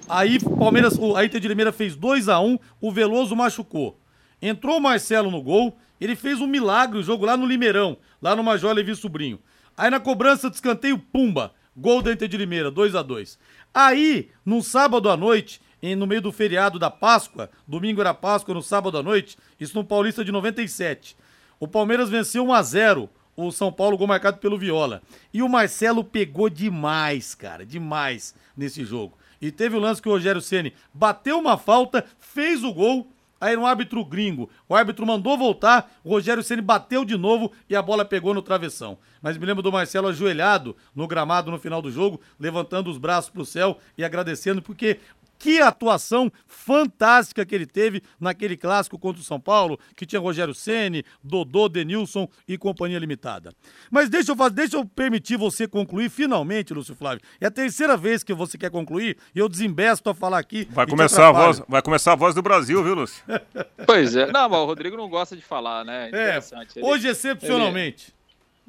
Aí 0.10 0.38
Palmeiras, 0.40 1.00
a 1.16 1.24
Inter 1.24 1.40
de 1.40 1.48
Limeira 1.48 1.72
fez 1.72 1.96
2 1.96 2.28
a 2.28 2.40
1, 2.40 2.60
o 2.82 2.92
Veloso 2.92 3.36
machucou. 3.36 3.98
Entrou 4.42 4.78
o 4.78 4.82
Marcelo 4.82 5.32
no 5.32 5.42
gol, 5.42 5.78
ele 6.00 6.16
fez 6.16 6.42
um 6.42 6.48
milagre 6.48 7.00
o 7.00 7.04
jogo 7.04 7.26
lá 7.26 7.38
no 7.38 7.46
Limeirão, 7.46 7.98
lá 8.22 8.36
no 8.36 8.44
Major 8.44 8.74
Levi 8.74 8.96
Sobrinho. 8.96 9.40
Aí 9.78 9.90
na 9.90 10.00
cobrança 10.00 10.50
de 10.50 10.56
escanteio, 10.56 11.00
pumba, 11.00 11.54
gol 11.76 12.02
da 12.02 12.12
Inter 12.12 12.28
de 12.28 12.38
Limeira, 12.38 12.70
2 12.70 12.96
a 12.96 13.02
2. 13.02 13.40
Aí, 13.74 14.30
num 14.46 14.62
sábado 14.62 15.10
à 15.10 15.18
noite, 15.18 15.62
no 15.96 16.08
meio 16.08 16.22
do 16.22 16.32
feriado 16.32 16.80
da 16.80 16.90
Páscoa, 16.90 17.50
domingo 17.68 18.00
era 18.00 18.14
Páscoa, 18.14 18.54
no 18.54 18.62
sábado 18.62 18.98
à 18.98 19.04
noite, 19.04 19.38
isso 19.60 19.76
no 19.76 19.84
Paulista 19.84 20.24
de 20.24 20.32
97. 20.32 21.18
O 21.60 21.68
Palmeiras 21.68 22.10
venceu 22.10 22.46
1 22.46 22.54
a 22.54 22.62
0 22.64 23.10
o 23.36 23.52
São 23.52 23.72
Paulo, 23.72 23.98
gol 23.98 24.08
marcado 24.08 24.38
pelo 24.38 24.58
Viola. 24.58 25.02
E 25.34 25.42
o 25.42 25.50
Marcelo 25.50 26.04
pegou 26.04 26.50
demais, 26.50 27.36
cara, 27.36 27.66
demais 27.66 28.36
nesse 28.56 28.86
jogo. 28.86 29.18
E 29.42 29.52
teve 29.52 29.76
o 29.76 29.80
lance 29.80 30.02
que 30.02 30.08
o 30.08 30.12
Rogério 30.12 30.42
Ceni 30.42 30.74
bateu 30.94 31.38
uma 31.38 31.58
falta, 31.58 32.06
fez 32.18 32.64
o 32.64 32.72
gol, 32.72 33.12
aí 33.42 33.58
um 33.58 33.66
árbitro 33.66 34.06
gringo. 34.06 34.50
O 34.70 34.76
árbitro 34.76 35.06
mandou 35.06 35.38
voltar, 35.38 35.92
o 36.04 36.10
Rogério 36.10 36.44
Ceni 36.44 36.62
bateu 36.62 37.04
de 37.04 37.18
novo 37.18 37.52
e 37.70 37.76
a 37.76 37.82
bola 37.82 38.06
pegou 38.06 38.34
no 38.34 38.42
travessão. 38.42 38.98
Mas 39.22 39.38
me 39.38 39.46
lembro 39.46 39.62
do 39.62 39.72
Marcelo 39.72 40.08
ajoelhado 40.08 40.78
no 40.96 41.08
gramado 41.08 41.52
no 41.52 41.60
final 41.60 41.82
do 41.82 41.92
jogo, 41.92 42.22
levantando 42.40 42.90
os 42.90 42.98
braços 42.98 43.30
pro 43.30 43.46
céu 43.46 43.78
e 43.98 44.04
agradecendo 44.06 44.62
porque 44.62 45.00
que 45.44 45.60
atuação 45.60 46.32
fantástica 46.48 47.46
que 47.46 47.54
ele 47.54 47.66
teve 47.66 48.02
naquele 48.18 48.56
clássico 48.56 48.98
contra 48.98 49.22
o 49.22 49.26
São 49.26 49.42
Paulo, 49.42 49.78
que 49.94 50.06
tinha 50.06 50.22
Rogério 50.22 50.54
Ceni, 50.54 51.04
Dodô, 51.22 51.68
Denilson 51.68 52.30
e 52.48 52.58
companhia 52.58 52.98
limitada. 52.98 53.52
Mas 53.92 54.10
deixa 54.10 54.32
eu 54.32 54.38
fazer, 54.38 54.56
deixa 54.56 54.78
eu 54.78 54.86
permitir 54.86 55.36
você 55.36 55.68
concluir 55.68 56.10
finalmente, 56.10 56.74
Lúcio 56.74 56.96
Flávio. 56.96 57.20
É 57.42 57.48
a 57.48 57.52
terceira 57.52 57.98
vez 57.98 58.24
que 58.24 58.34
você 58.34 58.58
quer 58.58 58.72
concluir 58.72 59.18
e 59.36 59.40
eu 59.40 59.50
desembesto 59.50 60.10
a 60.10 60.14
falar 60.14 60.40
aqui. 60.40 60.66
Vai 60.72 60.88
começar 60.88 61.28
a 61.28 61.32
voz, 61.34 61.62
vai 61.68 61.82
começar 61.82 62.14
a 62.14 62.16
voz 62.16 62.34
do 62.34 62.42
Brasil, 62.42 62.82
viu, 62.82 62.94
Lúcio? 62.94 63.22
pois 63.86 64.16
é. 64.16 64.32
Não, 64.32 64.48
mas 64.48 64.60
o 64.60 64.66
Rodrigo 64.66 64.96
não 64.96 65.10
gosta 65.10 65.36
de 65.36 65.42
falar, 65.42 65.84
né? 65.84 66.06
É, 66.06 66.08
Interessante. 66.08 66.80
É, 66.80 66.86
hoje 66.86 67.10
excepcionalmente. 67.10 68.14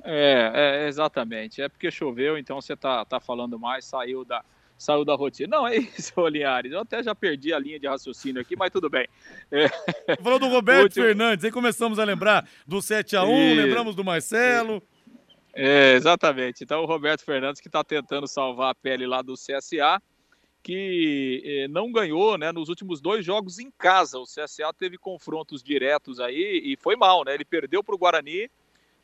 Ele... 0.02 0.12
É, 0.12 0.52
é, 0.54 0.88
exatamente. 0.88 1.62
É 1.62 1.68
porque 1.68 1.88
choveu, 1.88 2.36
então 2.36 2.60
você 2.60 2.74
tá, 2.74 3.04
tá 3.04 3.20
falando 3.20 3.60
mais, 3.60 3.84
saiu 3.84 4.24
da 4.24 4.44
saiu 4.84 5.04
da 5.04 5.14
rotina. 5.14 5.56
Não, 5.56 5.66
é 5.66 5.76
isso, 5.76 6.12
Linhares. 6.28 6.72
Eu 6.72 6.80
até 6.80 7.02
já 7.02 7.14
perdi 7.14 7.52
a 7.52 7.58
linha 7.58 7.80
de 7.80 7.86
raciocínio 7.86 8.40
aqui, 8.40 8.54
mas 8.54 8.70
tudo 8.70 8.90
bem. 8.90 9.08
É. 9.50 9.68
Falou 10.22 10.38
do 10.38 10.48
Roberto 10.48 10.84
último... 10.84 11.06
Fernandes, 11.06 11.44
aí 11.44 11.50
começamos 11.50 11.98
a 11.98 12.04
lembrar 12.04 12.48
do 12.66 12.78
7x1, 12.78 13.56
lembramos 13.56 13.96
do 13.96 14.04
Marcelo. 14.04 14.82
É, 15.54 15.94
exatamente. 15.94 16.64
Então 16.64 16.82
o 16.82 16.86
Roberto 16.86 17.24
Fernandes 17.24 17.60
que 17.60 17.68
está 17.68 17.82
tentando 17.82 18.26
salvar 18.26 18.70
a 18.70 18.74
pele 18.74 19.06
lá 19.06 19.22
do 19.22 19.34
CSA, 19.34 20.02
que 20.62 21.42
eh, 21.44 21.68
não 21.68 21.92
ganhou 21.92 22.38
né, 22.38 22.50
nos 22.50 22.68
últimos 22.68 23.00
dois 23.00 23.24
jogos 23.24 23.58
em 23.58 23.70
casa. 23.70 24.18
O 24.18 24.24
CSA 24.24 24.72
teve 24.76 24.98
confrontos 24.98 25.62
diretos 25.62 26.18
aí 26.18 26.60
e 26.64 26.76
foi 26.76 26.96
mal, 26.96 27.22
né? 27.24 27.34
Ele 27.34 27.44
perdeu 27.44 27.84
para 27.84 27.94
o 27.94 27.98
Guarani 27.98 28.50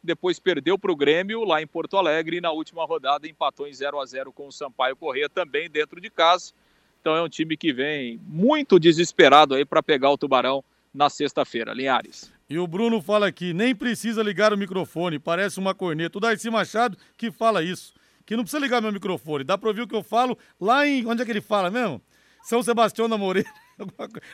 depois 0.03 0.39
perdeu 0.39 0.79
para 0.79 0.93
o 0.93 0.97
Grêmio 0.97 1.45
lá 1.45 1.61
em 1.61 1.67
Porto 1.67 1.97
Alegre 1.97 2.39
e 2.39 2.41
na 2.41 2.51
última 2.51 2.85
rodada 2.85 3.29
empatou 3.29 3.67
em 3.67 3.73
0 3.73 4.01
a 4.01 4.07
0 4.07 4.33
com 4.33 4.47
o 4.47 4.53
Sampaio 4.53 4.97
Corrêa 4.97 5.29
também 5.29 5.69
dentro 5.69 6.01
de 6.01 6.11
casa. 6.11 6.53
Então 7.01 7.15
é 7.17 7.23
um 7.23 7.29
time 7.29 7.57
que 7.57 7.73
vem 7.73 8.21
muito 8.25 8.79
desesperado 8.79 9.55
aí 9.55 9.65
para 9.65 9.83
pegar 9.83 10.11
o 10.11 10.19
Tubarão 10.19 10.63
na 10.93 11.09
sexta-feira, 11.09 11.73
Linhares. 11.73 12.33
E 12.49 12.59
o 12.59 12.67
Bruno 12.67 13.01
fala 13.01 13.29
aqui, 13.29 13.55
nem 13.55 13.75
precisa 13.75 14.23
ligar 14.23 14.53
o 14.53 14.59
microfone, 14.59 15.19
parece 15.19 15.59
uma 15.59 15.75
corneta. 15.75 16.19
O 16.19 16.21
Darcy 16.21 16.51
Machado 16.51 16.99
que 17.17 17.31
fala 17.31 17.63
isso, 17.63 17.95
que 18.27 18.37
não 18.37 18.43
precisa 18.43 18.61
ligar 18.61 18.83
meu 18.83 18.93
microfone, 18.93 19.45
dá 19.45 19.57
para 19.57 19.69
ouvir 19.69 19.83
o 19.83 19.87
que 19.87 19.95
eu 19.95 20.03
falo 20.03 20.37
lá 20.61 20.87
em, 20.87 21.07
onde 21.07 21.23
é 21.23 21.25
que 21.25 21.31
ele 21.31 21.41
fala 21.41 21.71
mesmo? 21.71 22.03
São 22.43 22.63
Sebastião 22.63 23.09
da 23.09 23.17
Moreira. 23.17 23.49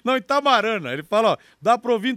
Não, 0.05 0.17
em 0.17 0.23
Tamarana. 0.23 0.93
Ele 0.93 1.03
fala, 1.03 1.33
ó, 1.33 1.37
dá 1.61 1.79
pra 1.79 1.93
ouvir. 1.93 2.17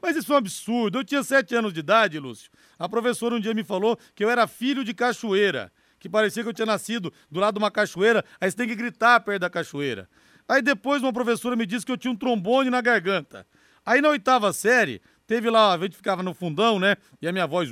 Mas 0.00 0.16
isso 0.16 0.32
é 0.32 0.34
um 0.34 0.38
absurdo. 0.38 0.98
Eu 0.98 1.04
tinha 1.04 1.22
sete 1.22 1.54
anos 1.54 1.72
de 1.72 1.80
idade, 1.80 2.18
Lúcio. 2.18 2.50
A 2.78 2.88
professora 2.88 3.34
um 3.34 3.40
dia 3.40 3.54
me 3.54 3.64
falou 3.64 3.98
que 4.14 4.24
eu 4.24 4.30
era 4.30 4.46
filho 4.46 4.84
de 4.84 4.94
cachoeira. 4.94 5.72
Que 5.98 6.08
parecia 6.08 6.42
que 6.42 6.48
eu 6.48 6.52
tinha 6.52 6.66
nascido 6.66 7.12
do 7.30 7.38
lado 7.38 7.54
de 7.54 7.58
uma 7.58 7.70
cachoeira. 7.70 8.24
Aí 8.40 8.50
você 8.50 8.56
tem 8.56 8.68
que 8.68 8.74
gritar 8.74 9.20
perto 9.20 9.40
da 9.40 9.50
cachoeira. 9.50 10.08
Aí 10.48 10.60
depois 10.60 11.02
uma 11.02 11.12
professora 11.12 11.54
me 11.54 11.64
disse 11.64 11.86
que 11.86 11.92
eu 11.92 11.96
tinha 11.96 12.12
um 12.12 12.16
trombone 12.16 12.70
na 12.70 12.80
garganta. 12.80 13.46
Aí 13.84 14.00
na 14.00 14.08
oitava 14.10 14.52
série, 14.52 15.00
teve 15.26 15.48
lá, 15.50 15.74
a 15.74 15.78
gente 15.78 15.96
ficava 15.96 16.22
no 16.22 16.34
fundão, 16.34 16.78
né? 16.78 16.96
E 17.20 17.28
a 17.28 17.32
minha 17.32 17.46
voz 17.46 17.70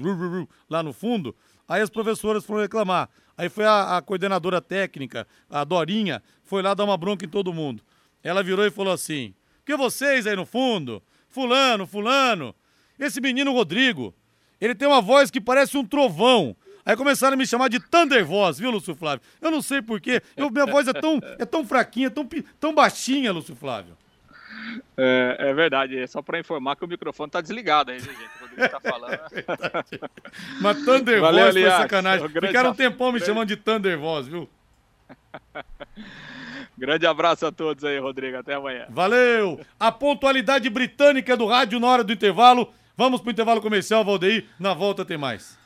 lá 0.69 0.83
no 0.83 0.93
fundo. 0.93 1.35
Aí 1.69 1.83
as 1.83 1.91
professoras 1.91 2.45
foram 2.45 2.63
reclamar. 2.63 3.09
Aí 3.37 3.49
foi 3.49 3.65
a, 3.65 3.97
a 3.97 4.03
coordenadora 4.03 4.61
técnica, 4.61 5.27
a 5.49 5.65
Dorinha, 5.65 6.23
foi 6.43 6.63
lá 6.63 6.75
dar 6.75 6.85
uma 6.85 6.97
bronca 6.97 7.25
em 7.25 7.29
todo 7.29 7.53
mundo. 7.53 7.83
Ela 8.23 8.43
virou 8.43 8.67
e 8.67 8.71
falou 8.71 8.93
assim: 8.93 9.35
que 9.65 9.77
vocês 9.77 10.27
aí 10.27 10.37
no 10.37 10.45
fundo, 10.45 11.03
fulano, 11.29 11.87
fulano, 11.87 12.55
esse 12.99 13.21
menino 13.21 13.53
Rodrigo, 13.53 14.15
ele 14.61 14.75
tem 14.75 14.87
uma 14.89 15.01
voz 15.01 15.31
que 15.31 15.41
parece 15.41 15.77
um 15.79 15.85
trovão. 15.85 16.55
Aí 16.85 16.97
começaram 16.97 17.35
a 17.35 17.37
me 17.37 17.47
chamar 17.47 17.69
de 17.69 17.79
Thunder 17.79 18.25
Voz, 18.25 18.59
viu, 18.59 18.71
Lúcio 18.71 18.95
Flávio? 18.95 19.25
Eu 19.41 19.51
não 19.51 19.63
sei 19.63 19.81
porquê. 19.83 20.23
Minha 20.37 20.67
voz 20.67 20.89
é 20.89 20.93
tão, 20.93 21.21
é 21.39 21.45
tão 21.45 21.65
fraquinha, 21.65 22.11
tão, 22.11 22.27
tão 22.59 22.75
baixinha, 22.75 23.33
Lúcio 23.33 23.55
Flávio. 23.55 23.97
É, 24.97 25.37
é 25.39 25.55
verdade, 25.55 25.99
é 25.99 26.07
só 26.07 26.21
para 26.23 26.39
informar 26.39 26.77
que 26.77 26.85
o 26.85 26.89
microfone 26.89 27.31
tá 27.31 27.41
desligado 27.41 27.91
aí, 27.91 27.99
gente? 27.99 28.19
O 28.19 28.41
Rodrigo 28.41 28.69
tá 28.69 28.81
falando. 28.81 29.21
É 29.93 30.61
Mas 30.61 30.85
Thunder 30.85 31.21
Valeu, 31.21 31.45
Voz 31.45 31.55
foi 31.55 31.71
sacanagem. 31.71 32.29
Ficaram 32.29 32.71
um 32.71 32.75
tempão 32.75 33.13
me 33.13 33.21
chamando 33.21 33.49
de 33.49 33.57
Thunder 33.57 33.99
Voz, 33.99 34.27
viu? 34.27 34.49
Grande 36.81 37.07
abraço 37.07 37.45
a 37.45 37.53
todos 37.53 37.85
aí, 37.85 37.99
Rodrigo. 37.99 38.39
Até 38.39 38.55
amanhã. 38.55 38.87
Valeu! 38.89 39.61
A 39.79 39.93
pontualidade 39.93 40.71
britânica 40.71 41.37
do 41.37 41.45
rádio 41.45 41.79
na 41.79 41.87
hora 41.87 42.03
do 42.03 42.11
intervalo. 42.11 42.73
Vamos 42.97 43.21
pro 43.21 43.31
intervalo 43.31 43.61
comercial, 43.61 44.03
Valdeir. 44.03 44.47
Na 44.59 44.73
volta 44.73 45.05
tem 45.05 45.19
mais. 45.19 45.59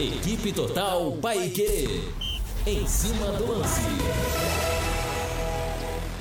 Equipe 0.00 0.54
Total 0.54 1.12
Paique. 1.20 2.00
Em 2.66 2.86
cima 2.86 3.26
do 3.32 3.58
lance. 3.58 3.82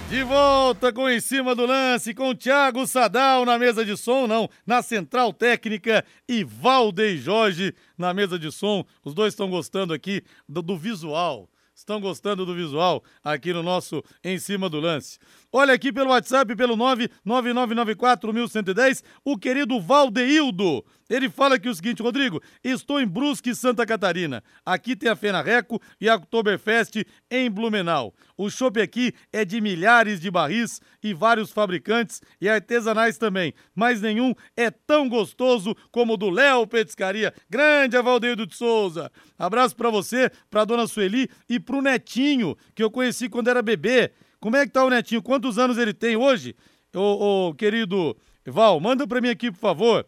De 0.10 0.22
volta 0.26 0.92
com 0.92 1.08
Em 1.08 1.22
Cima 1.22 1.56
do 1.56 1.66
Lance, 1.66 2.14
com 2.14 2.36
Thiago 2.36 2.86
Sadal 2.86 3.46
na 3.46 3.58
mesa 3.58 3.86
de 3.86 3.96
som, 3.96 4.28
não, 4.28 4.50
na 4.68 4.82
central 4.82 5.32
técnica 5.32 6.04
e 6.28 6.44
Valdeir 6.44 7.18
Jorge 7.18 7.74
na 7.98 8.14
mesa 8.14 8.38
de 8.38 8.52
som. 8.52 8.84
Os 9.06 9.14
dois 9.14 9.32
estão 9.32 9.50
gostando 9.50 9.94
aqui 9.94 10.22
do, 10.50 10.62
do 10.62 10.76
visual 10.76 11.48
estão 11.82 12.00
gostando 12.00 12.46
do 12.46 12.56
visual 12.56 13.04
aqui 13.24 13.52
no 13.52 13.62
nosso 13.62 14.04
Em 14.24 14.38
Cima 14.38 14.70
do 14.70 14.80
Lance. 14.80 15.20
Olha 15.54 15.74
aqui 15.74 15.92
pelo 15.92 16.12
WhatsApp, 16.12 16.56
pelo 16.56 16.78
999941110, 16.78 19.04
o 19.26 19.38
querido 19.38 19.82
Valdeildo. 19.82 20.82
Ele 21.10 21.30
fala 21.30 21.56
aqui 21.56 21.68
o 21.68 21.76
seguinte, 21.76 22.02
Rodrigo, 22.02 22.42
estou 22.64 23.02
em 23.02 23.06
Brusque, 23.06 23.54
Santa 23.54 23.86
Catarina. 23.86 24.42
Aqui 24.66 24.96
tem 24.96 25.10
a 25.10 25.16
Fena 25.16 25.42
Reco 25.42 25.82
e 26.00 26.08
a 26.08 26.16
Oktoberfest 26.16 27.04
em 27.30 27.52
Blumenau. 27.52 28.14
O 28.38 28.50
chopp 28.50 28.80
aqui 28.80 29.12
é 29.34 29.44
de 29.44 29.60
milhares 29.60 30.22
de 30.22 30.32
barris 30.32 30.80
e 31.04 31.14
vários 31.14 31.52
fabricantes 31.52 32.22
e 32.40 32.48
artesanais 32.48 33.18
também, 33.18 33.54
mas 33.76 34.00
nenhum 34.00 34.34
é 34.56 34.72
tão 34.72 35.10
gostoso 35.10 35.76
como 35.92 36.14
o 36.14 36.18
do 36.18 36.30
Léo 36.30 36.66
Petiscaria. 36.66 37.34
Grande 37.50 38.02
Valdeildo 38.02 38.48
de 38.48 38.56
Souza. 38.56 39.12
Abraço 39.38 39.76
para 39.76 39.90
você, 39.90 40.32
para 40.50 40.64
dona 40.64 40.88
Sueli 40.88 41.30
e 41.50 41.60
pro 41.60 41.82
netinho, 41.82 42.56
que 42.74 42.82
eu 42.82 42.90
conheci 42.90 43.28
quando 43.28 43.50
era 43.50 43.62
bebê. 43.62 44.14
Como 44.42 44.58
é 44.58 44.66
que 44.66 44.72
tá 44.72 44.84
o 44.84 44.90
Netinho? 44.90 45.22
Quantos 45.22 45.60
anos 45.60 45.78
ele 45.78 45.94
tem 45.94 46.18
hoje? 46.18 46.56
Ô, 46.96 47.50
ô 47.50 47.54
querido 47.54 48.18
Val, 48.46 48.80
manda 48.80 49.08
pra 49.08 49.22
mim 49.22 49.30
aqui, 49.30 49.52
por 49.52 49.60
favor. 49.60 50.06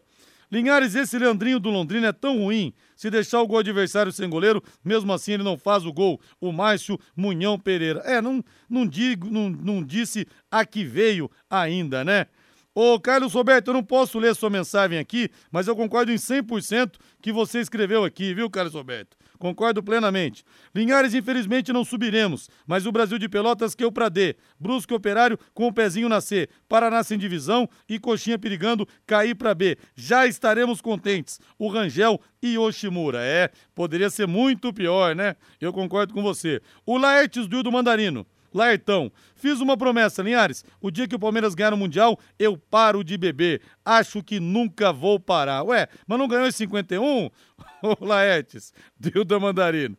Linhares, 0.50 0.96
esse 0.96 1.16
Leandrinho 1.16 1.60
do 1.60 1.70
Londrina 1.70 2.08
é 2.08 2.12
tão 2.12 2.38
ruim. 2.38 2.74
Se 2.96 3.08
deixar 3.10 3.40
o 3.40 3.46
gol 3.46 3.58
adversário 3.58 4.10
sem 4.10 4.28
goleiro, 4.28 4.60
mesmo 4.84 5.12
assim 5.12 5.32
ele 5.32 5.44
não 5.44 5.56
faz 5.56 5.86
o 5.86 5.92
gol. 5.92 6.20
O 6.40 6.50
Márcio 6.50 6.98
Munhão 7.16 7.56
Pereira. 7.56 8.00
É, 8.00 8.20
não, 8.20 8.42
não, 8.68 8.84
digo, 8.84 9.30
não, 9.30 9.48
não 9.48 9.82
disse 9.84 10.26
a 10.50 10.66
que 10.66 10.84
veio 10.84 11.30
ainda, 11.48 12.04
né? 12.04 12.26
Ô, 12.74 12.98
Carlos 12.98 13.32
Roberto, 13.32 13.68
eu 13.68 13.74
não 13.74 13.84
posso 13.84 14.18
ler 14.18 14.34
sua 14.34 14.50
mensagem 14.50 14.98
aqui, 14.98 15.30
mas 15.50 15.68
eu 15.68 15.76
concordo 15.76 16.10
em 16.10 16.16
100% 16.16 16.94
que 17.22 17.32
você 17.32 17.60
escreveu 17.60 18.04
aqui, 18.04 18.34
viu, 18.34 18.50
Carlos 18.50 18.74
Roberto? 18.74 19.16
Concordo 19.38 19.82
plenamente. 19.82 20.44
Linhares, 20.74 21.14
infelizmente, 21.14 21.72
não 21.72 21.84
subiremos, 21.84 22.48
mas 22.66 22.86
o 22.86 22.92
Brasil 22.92 23.18
de 23.18 23.28
Pelotas 23.28 23.74
que 23.74 23.84
eu 23.84 23.90
pra 23.90 24.08
D. 24.08 24.36
Brusque 24.58 24.94
Operário 24.94 25.38
com 25.52 25.66
o 25.66 25.72
pezinho 25.72 26.08
na 26.08 26.20
C. 26.20 26.48
Paraná 26.68 27.02
sem 27.02 27.18
divisão 27.18 27.68
e 27.88 27.98
Coxinha 27.98 28.38
perigando 28.38 28.86
cair 29.06 29.34
pra 29.34 29.54
B. 29.54 29.76
Já 29.94 30.26
estaremos 30.26 30.80
contentes. 30.80 31.40
O 31.58 31.68
Rangel 31.68 32.20
e 32.42 32.56
Oshimura. 32.56 33.18
É, 33.22 33.50
poderia 33.74 34.10
ser 34.10 34.26
muito 34.26 34.72
pior, 34.72 35.14
né? 35.14 35.36
Eu 35.60 35.72
concordo 35.72 36.14
com 36.14 36.22
você. 36.22 36.60
O 36.86 36.96
Laertes 36.96 37.46
do 37.46 37.72
Mandarino. 37.72 38.26
Laertão, 38.54 39.10
fiz 39.34 39.60
uma 39.60 39.76
promessa, 39.76 40.22
Linhares. 40.22 40.64
O 40.80 40.90
dia 40.90 41.08
que 41.08 41.16
o 41.16 41.18
Palmeiras 41.18 41.56
ganhar 41.56 41.74
o 41.74 41.76
Mundial, 41.76 42.18
eu 42.38 42.56
paro 42.56 43.02
de 43.02 43.18
beber. 43.18 43.60
Acho 43.84 44.22
que 44.22 44.38
nunca 44.38 44.92
vou 44.92 45.18
parar. 45.18 45.64
Ué, 45.64 45.88
mas 46.06 46.18
não 46.18 46.28
ganhou 46.28 46.46
em 46.46 46.52
51? 46.52 47.28
Ô, 47.82 48.04
Laertes, 48.04 48.72
Dilda 48.98 49.40
Mandarino. 49.40 49.96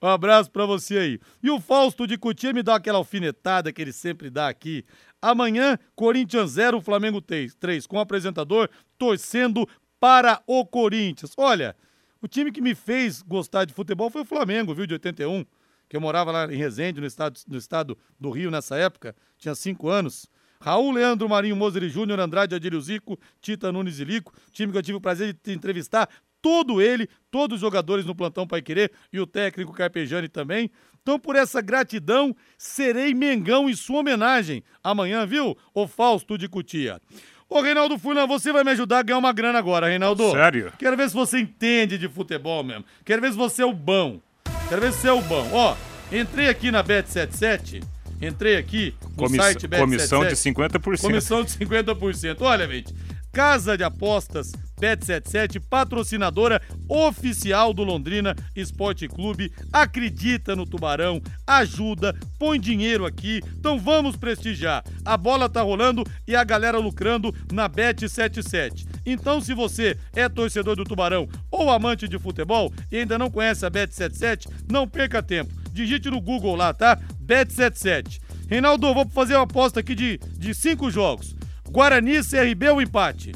Um 0.00 0.06
abraço 0.06 0.50
para 0.52 0.64
você 0.64 0.98
aí. 0.98 1.20
E 1.42 1.50
o 1.50 1.60
Fausto 1.60 2.06
de 2.06 2.16
Cutia 2.16 2.52
me 2.52 2.62
dá 2.62 2.76
aquela 2.76 2.98
alfinetada 2.98 3.72
que 3.72 3.82
ele 3.82 3.92
sempre 3.92 4.30
dá 4.30 4.48
aqui. 4.48 4.84
Amanhã, 5.20 5.76
Corinthians 5.96 6.52
0, 6.52 6.80
Flamengo 6.80 7.20
3, 7.20 7.56
3 7.56 7.86
com 7.88 7.96
o 7.96 8.00
apresentador 8.00 8.70
torcendo 8.96 9.68
para 9.98 10.40
o 10.46 10.64
Corinthians. 10.64 11.32
Olha, 11.36 11.74
o 12.22 12.28
time 12.28 12.52
que 12.52 12.60
me 12.60 12.74
fez 12.74 13.20
gostar 13.20 13.64
de 13.64 13.74
futebol 13.74 14.10
foi 14.10 14.22
o 14.22 14.26
Flamengo, 14.26 14.72
viu, 14.72 14.86
de 14.86 14.94
81 14.94 15.44
que 15.88 15.96
eu 15.96 16.00
morava 16.00 16.32
lá 16.32 16.52
em 16.52 16.56
Resende, 16.56 17.00
no 17.00 17.06
estado, 17.06 17.40
no 17.48 17.56
estado 17.56 17.98
do 18.18 18.30
Rio 18.30 18.50
nessa 18.50 18.76
época, 18.76 19.14
tinha 19.38 19.54
cinco 19.54 19.88
anos. 19.88 20.28
Raul 20.60 20.92
Leandro 20.92 21.28
Marinho 21.28 21.54
Moser 21.54 21.88
Júnior, 21.88 22.18
Andrade 22.18 22.54
Adílio 22.54 22.80
Zico, 22.80 23.18
Tita 23.40 23.70
Nunes 23.70 24.00
e 24.00 24.04
Lico, 24.04 24.32
time 24.52 24.72
que 24.72 24.78
eu 24.78 24.82
tive 24.82 24.98
o 24.98 25.00
prazer 25.00 25.36
de 25.42 25.52
entrevistar 25.52 26.08
todo 26.40 26.80
ele, 26.80 27.08
todos 27.30 27.56
os 27.56 27.60
jogadores 27.60 28.04
no 28.04 28.14
plantão 28.14 28.46
Pai 28.46 28.62
Querer 28.62 28.92
e 29.12 29.18
o 29.18 29.26
técnico 29.26 29.72
Carpejani 29.72 30.28
também. 30.28 30.70
Então, 31.02 31.18
por 31.18 31.36
essa 31.36 31.60
gratidão, 31.60 32.34
serei 32.58 33.14
Mengão 33.14 33.70
em 33.70 33.74
sua 33.74 34.00
homenagem. 34.00 34.62
Amanhã, 34.82 35.24
viu? 35.24 35.56
O 35.72 35.86
Fausto 35.86 36.36
de 36.36 36.48
Cutia. 36.48 37.00
Ô, 37.48 37.60
Reinaldo 37.60 37.96
Furlan, 37.96 38.26
você 38.26 38.52
vai 38.52 38.64
me 38.64 38.72
ajudar 38.72 38.98
a 38.98 39.02
ganhar 39.02 39.18
uma 39.18 39.32
grana 39.32 39.58
agora, 39.58 39.86
Reinaldo. 39.86 40.32
Sério? 40.32 40.72
Quero 40.78 40.96
ver 40.96 41.08
se 41.08 41.14
você 41.14 41.38
entende 41.38 41.96
de 41.96 42.08
futebol 42.08 42.64
mesmo. 42.64 42.84
Quero 43.04 43.22
ver 43.22 43.30
se 43.30 43.36
você 43.36 43.62
é 43.62 43.66
o 43.66 43.72
bom. 43.72 44.20
Quero 44.68 44.80
ver 44.80 44.92
se 44.92 45.00
você 45.00 45.08
é 45.08 45.12
o 45.12 45.22
bom. 45.22 45.48
Ó, 45.52 45.76
entrei 46.12 46.48
aqui 46.48 46.70
na 46.70 46.82
Bet77. 46.82 47.82
Entrei 48.20 48.56
aqui 48.56 48.94
no 49.02 49.10
Comiss- 49.10 49.36
site 49.42 49.68
Bet77. 49.68 49.78
comissão 49.78 50.26
de 50.26 50.36
50%. 50.36 51.00
Comissão 51.02 51.44
de 51.44 51.50
50%. 51.52 52.40
Olha, 52.42 52.66
gente. 52.66 52.94
Casa 53.36 53.76
de 53.76 53.84
Apostas 53.84 54.50
Bet77, 54.80 55.60
patrocinadora 55.68 56.58
oficial 56.88 57.74
do 57.74 57.84
Londrina 57.84 58.34
Esporte 58.56 59.06
Clube. 59.06 59.52
Acredita 59.70 60.56
no 60.56 60.64
Tubarão, 60.64 61.20
ajuda, 61.46 62.16
põe 62.38 62.58
dinheiro 62.58 63.04
aqui. 63.04 63.42
Então 63.58 63.78
vamos 63.78 64.16
prestigiar. 64.16 64.82
A 65.04 65.18
bola 65.18 65.50
tá 65.50 65.60
rolando 65.60 66.02
e 66.26 66.34
a 66.34 66.42
galera 66.44 66.78
lucrando 66.78 67.30
na 67.52 67.68
Bet77. 67.68 68.86
Então, 69.04 69.38
se 69.38 69.52
você 69.52 69.98
é 70.14 70.30
torcedor 70.30 70.74
do 70.74 70.84
Tubarão 70.84 71.28
ou 71.50 71.70
amante 71.70 72.08
de 72.08 72.18
futebol 72.18 72.72
e 72.90 72.96
ainda 72.96 73.18
não 73.18 73.30
conhece 73.30 73.66
a 73.66 73.70
Bet77, 73.70 74.48
não 74.66 74.88
perca 74.88 75.22
tempo. 75.22 75.52
Digite 75.72 76.08
no 76.08 76.22
Google 76.22 76.56
lá, 76.56 76.72
tá? 76.72 76.98
Bet77. 77.22 78.18
Reinaldo, 78.48 78.94
vou 78.94 79.06
fazer 79.10 79.34
uma 79.34 79.42
aposta 79.42 79.80
aqui 79.80 79.94
de, 79.94 80.18
de 80.38 80.54
cinco 80.54 80.90
jogos. 80.90 81.35
Guarani, 81.70 82.22
CRB, 82.22 82.70
o 82.70 82.80
empate. 82.80 83.32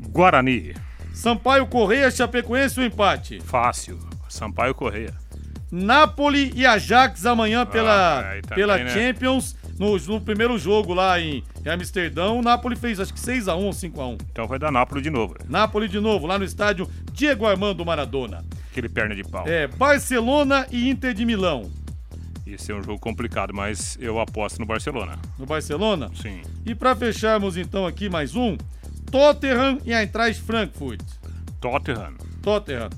Guarani. 0.00 0.74
Sampaio 1.12 1.66
Correia, 1.66 2.10
Chapecoense, 2.10 2.78
o 2.80 2.84
empate. 2.84 3.40
Fácil. 3.40 3.98
Sampaio 4.28 4.74
Correia. 4.74 5.14
Napoli 5.70 6.52
e 6.54 6.64
Ajax 6.66 7.26
amanhã 7.26 7.66
pela, 7.66 8.20
Ah, 8.20 8.22
também, 8.22 8.42
pela 8.54 8.78
né? 8.78 8.88
Champions. 8.90 9.56
No, 9.78 9.96
no 9.98 10.20
primeiro 10.20 10.56
jogo 10.56 10.94
lá 10.94 11.18
em, 11.18 11.42
Amsterdão, 11.66 12.38
o 12.38 12.42
Napoli 12.42 12.76
fez 12.76 13.00
acho 13.00 13.12
que 13.12 13.18
6x1 13.18 13.56
ou 13.56 13.70
5x1. 13.70 14.18
Então 14.30 14.46
vai 14.46 14.56
dar 14.56 14.70
Nápoles 14.70 15.02
de 15.02 15.10
novo. 15.10 15.34
Napoli 15.48 15.88
de 15.88 15.98
novo, 15.98 16.28
lá 16.28 16.38
no 16.38 16.44
estádio 16.44 16.88
Diego 17.12 17.44
Armando 17.44 17.84
Maradona. 17.84 18.44
Aquele 18.70 18.88
perna 18.88 19.16
de 19.16 19.24
pau. 19.24 19.44
É, 19.48 19.66
Barcelona 19.66 20.64
e 20.70 20.88
Inter 20.88 21.12
de 21.12 21.24
Milão. 21.24 21.72
Esse 22.46 22.72
é 22.72 22.74
um 22.74 22.82
jogo 22.82 22.98
complicado, 22.98 23.54
mas 23.54 23.96
eu 24.00 24.18
aposto 24.20 24.58
no 24.60 24.66
Barcelona. 24.66 25.18
No 25.38 25.46
Barcelona? 25.46 26.10
Sim. 26.14 26.42
E 26.64 26.74
para 26.74 26.94
fecharmos 26.94 27.56
então 27.56 27.86
aqui 27.86 28.08
mais 28.10 28.36
um, 28.36 28.56
Tottenham 29.10 29.78
e 29.84 29.92
Eintracht 29.94 30.40
Frankfurt. 30.42 31.00
Tottenham. 31.60 32.14
Tottenham. 32.42 32.90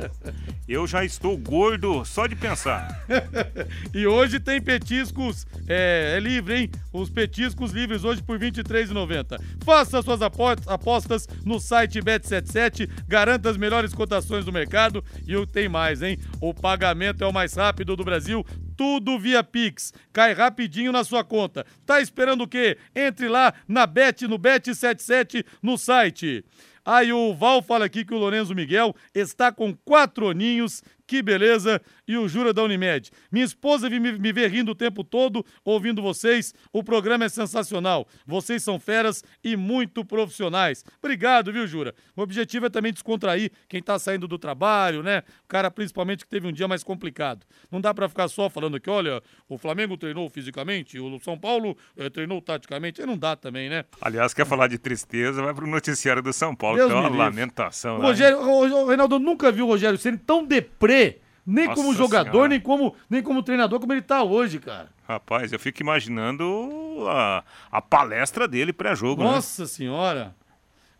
eu 0.68 0.87
já 0.87 1.05
estou 1.05 1.37
gordo 1.37 2.05
só 2.05 2.27
de 2.27 2.37
pensar. 2.37 3.05
E 3.94 4.07
hoje 4.07 4.40
tem 4.40 4.61
petiscos, 4.61 5.47
é, 5.68 6.14
é 6.16 6.20
livre, 6.20 6.55
hein? 6.55 6.70
Os 6.92 7.09
petiscos 7.09 7.70
livres 7.70 8.03
hoje 8.05 8.20
por 8.23 8.38
R$ 8.40 8.51
23,90. 8.51 9.40
Faça 9.64 10.03
suas 10.03 10.20
apo- 10.20 10.44
apostas 10.66 11.29
no 11.44 11.61
site 11.61 12.01
Bet77, 12.01 12.88
garanta 13.07 13.49
as 13.51 13.57
melhores 13.57 13.94
cotações 13.94 14.44
do 14.44 14.53
mercado 14.53 15.03
e 15.27 15.37
o 15.37 15.47
tem 15.47 15.68
mais, 15.68 16.03
hein? 16.03 16.18
O 16.40 16.53
pagamento 16.53 17.23
é 17.23 17.27
o 17.27 17.33
mais 17.33 17.55
rápido 17.55 17.94
do 17.94 18.05
Brasil, 18.05 18.44
tudo 18.77 19.18
via 19.18 19.44
Pix. 19.44 19.92
Cai 20.12 20.33
rapidinho 20.35 20.90
na 20.90 21.05
sua 21.05 21.23
conta. 21.23 21.64
Tá 21.87 22.01
esperando 22.01 22.42
o 22.42 22.49
quê? 22.49 22.77
Entre 22.94 23.29
lá 23.29 23.55
na 23.68 23.87
Bet, 23.87 24.27
no 24.27 24.38
Bet77, 24.38 25.44
no 25.62 25.79
site. 25.79 26.44
Aí 26.85 27.12
o 27.12 27.33
Val 27.35 27.62
fala 27.62 27.87
aqui 27.87 28.05
que 28.05 28.14
o 28.14 28.18
Lorenzo 28.18 28.55
Miguel 28.55 28.94
está 29.14 29.51
com 29.51 29.75
quatro 29.85 30.29
aninhos, 30.29 30.83
que 31.07 31.23
beleza, 31.23 31.81
e 32.07 32.17
o 32.17 32.29
Jura 32.29 32.53
da 32.53 32.62
Unimed. 32.62 33.11
Minha 33.31 33.45
esposa 33.45 33.88
me, 33.88 33.99
me 33.99 34.33
vê 34.33 34.47
rindo 34.47 34.73
o 34.73 34.75
tempo 34.75 35.03
todo 35.03 35.45
ouvindo 35.64 36.03
vocês, 36.03 36.55
o 36.73 36.83
programa 36.83 37.25
é 37.25 37.29
sensacional. 37.29 38.07
Vocês 38.27 38.62
são 38.62 38.79
feras 38.79 39.23
e 39.43 39.57
muito 39.57 40.05
profissionais. 40.05 40.85
Obrigado, 40.99 41.53
viu, 41.53 41.67
Jura? 41.67 41.95
O 42.17 42.23
objetivo 42.23 42.67
é 42.67 42.71
também 42.71 42.93
descontrair 42.93 43.51
quem 43.69 43.83
tá 43.83 43.99
saindo 43.99 44.27
do 44.29 44.38
trabalho, 44.38 45.03
né? 45.03 45.23
O 45.45 45.49
cara 45.49 45.71
principalmente 45.71 46.25
que 46.25 46.31
teve 46.31 46.47
um 46.47 46.53
dia 46.53 46.69
mais 46.69 46.83
complicado. 46.83 47.45
Não 47.71 47.81
dá 47.81 47.93
pra 47.93 48.09
ficar 48.09 48.29
só 48.29 48.49
falando 48.49 48.81
que, 48.81 48.90
olha, 48.90 49.23
o 49.49 49.59
Flamengo 49.59 49.97
treinou 49.97 50.29
fisicamente, 50.29 50.99
o 50.99 51.19
São 51.21 51.38
Paulo 51.38 51.77
eh, 51.97 52.09
treinou 52.09 52.40
taticamente, 52.40 53.01
aí 53.01 53.07
não 53.07 53.17
dá 53.17 53.37
também, 53.37 53.69
né? 53.69 53.85
Aliás, 54.01 54.33
quer 54.33 54.47
falar 54.47 54.69
de 54.69 54.79
tristeza, 54.79 55.43
vai 55.43 55.55
pro 55.55 55.67
noticiário 55.67 56.23
do 56.23 56.33
São 56.33 56.55
Paulo, 56.55 56.77
Deus 56.77 56.90
que 56.90 56.97
é 56.97 57.01
uma 57.01 57.09
lamentação. 57.09 57.97
O 57.97 57.99
né? 57.99 58.07
Rogério, 58.07 58.38
o, 58.38 58.83
o 58.83 58.87
Reinaldo 58.87 59.17
eu 59.17 59.19
nunca 59.19 59.51
viu 59.53 59.67
o 59.67 59.69
Rogério 59.69 59.99
Ceni 59.99 60.19
tão 60.19 60.45
deprê, 60.45 61.04
nem 61.47 61.67
Nossa 61.67 61.83
como 61.83 61.95
jogador, 61.95 62.31
Senhora. 62.31 62.49
nem 62.49 62.61
como, 62.61 62.97
nem 63.09 63.23
como 63.23 63.43
treinador, 63.43 63.81
como 63.81 63.93
ele 63.93 64.03
tá 64.03 64.23
hoje, 64.23 64.59
cara. 64.59 64.89
Rapaz, 65.07 65.53
eu 65.53 65.59
fico 65.59 65.83
imaginando 65.83 67.05
a, 67.09 67.45
a 67.71 67.83
palestra 67.83 68.49
dele 68.49 68.73
pré-jogo, 68.73 69.23
né? 69.23 69.31
Nossa 69.31 69.67
senhora. 69.67 70.35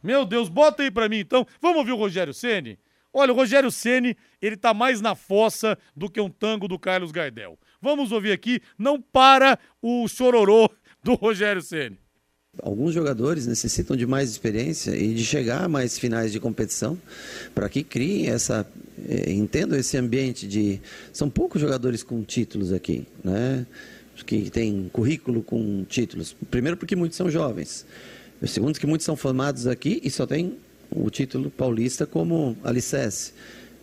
Meu 0.03 0.27
Deus, 0.27 0.49
bota 0.51 0.83
aí 0.83 0.91
pra 0.91 1.09
mim 1.09 1.21
então. 1.21 1.47
Vamos 1.63 1.79
ouvir 1.79 1.93
o 1.93 1.97
Rogério 1.97 2.35
Ceni? 2.35 2.79
Olha, 3.13 3.33
o 3.33 3.37
Rogério 3.37 3.71
Ceni, 3.71 4.17
ele 4.43 4.57
tá 4.57 4.75
mais 4.75 5.01
na 5.01 5.15
fossa 5.15 5.79
do 5.97 6.11
que 6.11 6.21
um 6.21 6.29
tango 6.29 6.69
do 6.69 6.79
Carlos 6.79 7.13
Gardel. 7.13 7.59
Vamos 7.81 8.13
ouvir 8.13 8.33
aqui, 8.33 8.61
não 8.79 9.01
para 9.01 9.59
o 9.81 10.07
chororô 10.09 10.69
do 11.03 11.15
Rogério 11.15 11.63
Ceni. 11.63 11.99
Alguns 12.62 12.95
jogadores 12.95 13.47
necessitam 13.47 13.97
de 13.97 14.07
mais 14.07 14.31
experiência 14.31 14.97
e 14.97 15.12
de 15.14 15.25
chegar 15.25 15.64
a 15.64 15.69
mais 15.69 15.99
finais 15.99 16.33
de 16.33 16.38
competição 16.38 16.97
para 17.55 17.69
que 17.69 17.83
criem 17.83 18.29
essa, 18.29 18.67
eh, 19.09 19.33
entendam 19.33 19.79
esse 19.79 19.97
ambiente 19.97 20.47
de 20.47 20.81
são 21.12 21.29
poucos 21.29 21.61
jogadores 21.61 22.03
com 22.03 22.23
títulos 22.23 22.73
aqui, 22.73 23.07
né? 23.23 23.67
Que 24.25 24.49
tem 24.49 24.88
currículo 24.93 25.43
com 25.43 25.85
títulos. 25.85 26.37
Primeiro 26.51 26.77
porque 26.77 26.95
muitos 26.95 27.17
são 27.17 27.29
jovens. 27.29 27.85
Segundo 28.47 28.79
que 28.79 28.87
muitos 28.87 29.05
são 29.05 29.17
formados 29.17 29.67
aqui 29.67 30.01
e 30.05 30.11
só 30.11 30.27
tem 30.27 30.57
o 30.90 31.11
título 31.11 31.51
paulista 31.51 32.07
como 32.07 32.57
alicerce. 32.62 33.33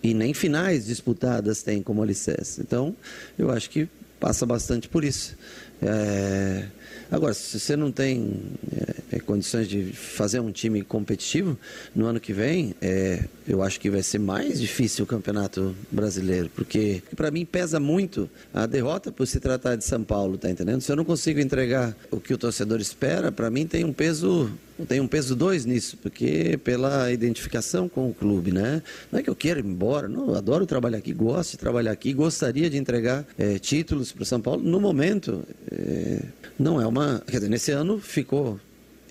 E 0.02 0.14
nem 0.14 0.34
finais 0.34 0.86
disputadas 0.86 1.62
tem 1.62 1.84
como 1.84 2.02
alicerce. 2.02 2.62
Então, 2.62 2.96
eu 3.38 3.52
acho 3.52 3.70
que 3.70 3.88
passa 4.20 4.46
bastante 4.46 4.88
por 4.88 5.04
isso. 5.04 5.36
É, 5.82 6.66
Agora, 7.10 7.34
se 7.34 7.60
você 7.60 7.76
não 7.76 7.92
tem 7.92 8.42
é, 8.72 9.18
é, 9.18 9.20
condições 9.20 9.68
de 9.68 9.92
fazer 9.94 10.40
um 10.40 10.52
time 10.52 10.82
competitivo, 10.82 11.58
no 11.96 12.06
ano 12.06 12.20
que 12.20 12.34
vem, 12.34 12.74
é, 12.82 13.26
eu 13.48 13.62
acho 13.62 13.80
que 13.80 13.90
vai 13.90 14.04
ser 14.04 14.20
mais 14.20 14.60
difícil 14.60 15.04
o 15.04 15.08
campeonato 15.08 15.76
brasileiro, 15.92 16.50
porque 16.56 17.04
para 17.16 17.30
mim 17.32 17.46
pesa 17.46 17.80
muito 17.80 18.30
a 18.54 18.66
derrota 18.66 19.12
por 19.12 19.28
se 19.28 19.40
tratar 19.40 19.76
de 19.76 19.84
São 19.84 20.04
Paulo, 20.04 20.38
tá 20.38 20.50
entendendo? 20.50 20.82
Se 20.82 20.92
eu 20.92 20.96
não 20.96 21.06
consigo 21.06 21.40
entregar 21.40 21.96
o 22.10 22.20
que 22.20 22.34
o 22.34 22.38
torcedor 22.38 22.80
espera, 22.80 23.32
para 23.32 23.50
mim 23.50 23.66
tem 23.68 23.84
um 23.84 23.94
peso 23.94 24.52
tem 24.86 25.00
um 25.00 25.08
peso 25.08 25.36
dois 25.36 25.66
nisso, 25.66 25.98
porque 26.02 26.60
pela 26.64 27.12
identificação 27.12 27.88
com 27.88 28.10
o 28.10 28.14
clube, 28.14 28.52
né? 28.52 28.82
Não 29.12 29.20
é 29.20 29.24
que 29.24 29.30
eu 29.30 29.36
queira 29.36 29.60
ir 29.60 29.66
embora, 29.66 30.08
não, 30.08 30.34
adoro 30.34 30.66
trabalhar 30.66 30.98
aqui, 30.98 31.14
gosto 31.14 31.52
de 31.52 31.58
trabalhar 31.58 31.92
aqui, 31.92 32.14
gostaria 32.14 32.70
de 32.70 32.78
entregar 32.78 33.26
é, 33.38 33.60
títulos 33.60 34.12
para 34.12 34.24
o 34.24 34.26
São 34.26 34.42
Paulo. 34.42 34.64
No 34.64 34.80
momento, 34.80 35.44
é, 35.72 36.24
não 36.58 36.81
é 36.81 36.81
uma. 36.88 37.22
Quer 37.28 37.38
dizer, 37.38 37.50
nesse 37.50 37.72
ano 37.72 38.00
ficou 38.00 38.60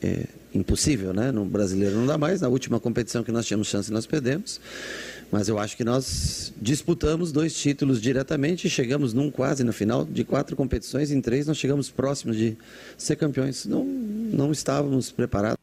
é, 0.02 0.26
impossível, 0.54 1.12
né? 1.12 1.30
No 1.30 1.44
brasileiro 1.44 1.96
não 1.96 2.06
dá 2.06 2.18
mais. 2.18 2.40
Na 2.40 2.48
última 2.48 2.80
competição 2.80 3.22
que 3.22 3.32
nós 3.32 3.46
tínhamos 3.46 3.68
chance, 3.68 3.92
nós 3.92 4.06
perdemos. 4.06 4.60
Mas 5.30 5.48
eu 5.48 5.58
acho 5.58 5.76
que 5.76 5.84
nós 5.84 6.52
disputamos 6.60 7.30
dois 7.30 7.54
títulos 7.54 8.00
diretamente 8.00 8.66
e 8.66 8.70
chegamos 8.70 9.14
num 9.14 9.30
quase 9.30 9.62
na 9.62 9.72
final 9.72 10.04
de 10.04 10.24
quatro 10.24 10.56
competições. 10.56 11.12
Em 11.12 11.20
três 11.20 11.46
nós 11.46 11.56
chegamos 11.56 11.88
próximos 11.88 12.36
de 12.36 12.56
ser 12.98 13.16
campeões. 13.16 13.64
Não, 13.64 13.84
não 13.84 14.50
estávamos 14.50 15.12
preparados. 15.12 15.58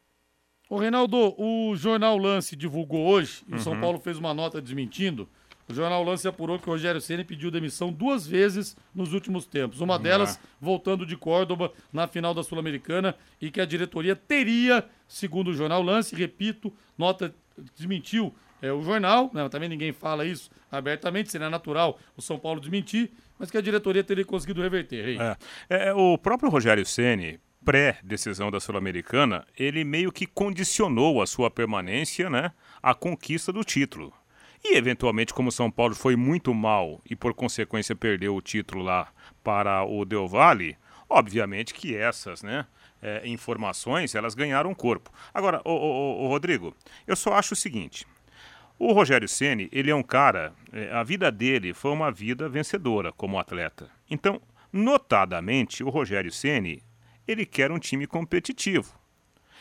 Ô, 0.69 0.77
Reinaldo, 0.77 1.33
o 1.37 1.75
jornal 1.75 2.17
Lance 2.17 2.55
divulgou 2.55 3.07
hoje, 3.07 3.41
e 3.47 3.55
o 3.55 3.59
São 3.59 3.79
Paulo 3.79 3.99
fez 3.99 4.17
uma 4.17 4.33
nota 4.33 4.61
desmentindo, 4.61 5.27
O 5.69 5.73
jornal 5.73 6.03
Lance 6.03 6.27
apurou 6.27 6.57
que 6.57 6.67
o 6.67 6.71
Rogério 6.71 7.01
Ceni 7.01 7.23
pediu 7.23 7.51
demissão 7.51 7.91
duas 7.91 8.25
vezes 8.25 8.75
nos 8.95 9.13
últimos 9.13 9.45
tempos. 9.45 9.81
Uma 9.81 9.99
delas 9.99 10.39
voltando 10.61 11.05
de 11.05 11.17
Córdoba 11.17 11.71
na 11.91 12.07
final 12.07 12.33
da 12.33 12.41
Sul-Americana 12.41 13.15
e 13.41 13.51
que 13.51 13.59
a 13.59 13.65
diretoria 13.65 14.15
teria, 14.15 14.85
segundo 15.07 15.49
o 15.49 15.53
jornal 15.53 15.81
Lance, 15.81 16.15
repito, 16.15 16.73
nota 16.97 17.33
desmentiu 17.75 18.33
é, 18.61 18.71
o 18.71 18.81
jornal, 18.81 19.29
né, 19.33 19.47
também 19.49 19.69
ninguém 19.69 19.91
fala 19.91 20.25
isso 20.25 20.49
abertamente, 20.71 21.31
seria 21.31 21.49
natural 21.49 21.99
o 22.15 22.21
São 22.21 22.39
Paulo 22.39 22.59
desmentir, 22.59 23.11
mas 23.37 23.51
que 23.51 23.57
a 23.57 23.61
diretoria 23.61 24.03
teria 24.03 24.25
conseguido 24.25 24.61
reverter. 24.61 25.19
É. 25.19 25.37
É, 25.69 25.93
o 25.93 26.17
próprio 26.17 26.49
Rogério 26.49 26.85
Ceni 26.85 27.39
pré-decisão 27.67 28.49
da 28.49 28.61
Sul-Americana, 28.61 29.45
ele 29.59 29.83
meio 29.83 30.09
que 30.09 30.25
condicionou 30.25 31.21
a 31.21 31.27
sua 31.27 31.51
permanência 31.51 32.29
né, 32.29 32.53
à 32.81 32.93
conquista 32.93 33.51
do 33.51 33.61
título. 33.61 34.13
E, 34.69 34.75
eventualmente, 34.75 35.33
como 35.33 35.49
São 35.49 35.71
Paulo 35.71 35.95
foi 35.95 36.17
muito 36.17 36.53
mal 36.53 36.99
e, 37.09 37.15
por 37.15 37.33
consequência, 37.33 37.95
perdeu 37.95 38.35
o 38.35 38.41
título 38.41 38.83
lá 38.83 39.07
para 39.41 39.85
o 39.85 40.03
Del 40.03 40.27
Valle, 40.27 40.77
obviamente 41.09 41.73
que 41.73 41.95
essas 41.95 42.43
né, 42.43 42.67
é, 43.01 43.25
informações 43.25 44.13
elas 44.13 44.35
ganharam 44.35 44.75
corpo. 44.75 45.09
Agora, 45.33 45.61
o, 45.63 45.71
o, 45.71 46.25
o 46.25 46.27
Rodrigo, 46.27 46.75
eu 47.07 47.15
só 47.15 47.33
acho 47.35 47.53
o 47.53 47.57
seguinte. 47.57 48.05
O 48.77 48.91
Rogério 48.91 49.27
Ceni, 49.29 49.69
ele 49.71 49.89
é 49.89 49.95
um 49.95 50.03
cara, 50.03 50.53
é, 50.73 50.91
a 50.91 51.01
vida 51.01 51.31
dele 51.31 51.73
foi 51.73 51.91
uma 51.91 52.11
vida 52.11 52.49
vencedora 52.49 53.13
como 53.13 53.39
atleta. 53.39 53.89
Então, 54.09 54.41
notadamente, 54.71 55.81
o 55.81 55.89
Rogério 55.89 56.31
Ceni, 56.31 56.83
ele 57.25 57.45
quer 57.45 57.71
um 57.71 57.79
time 57.79 58.05
competitivo. 58.05 58.93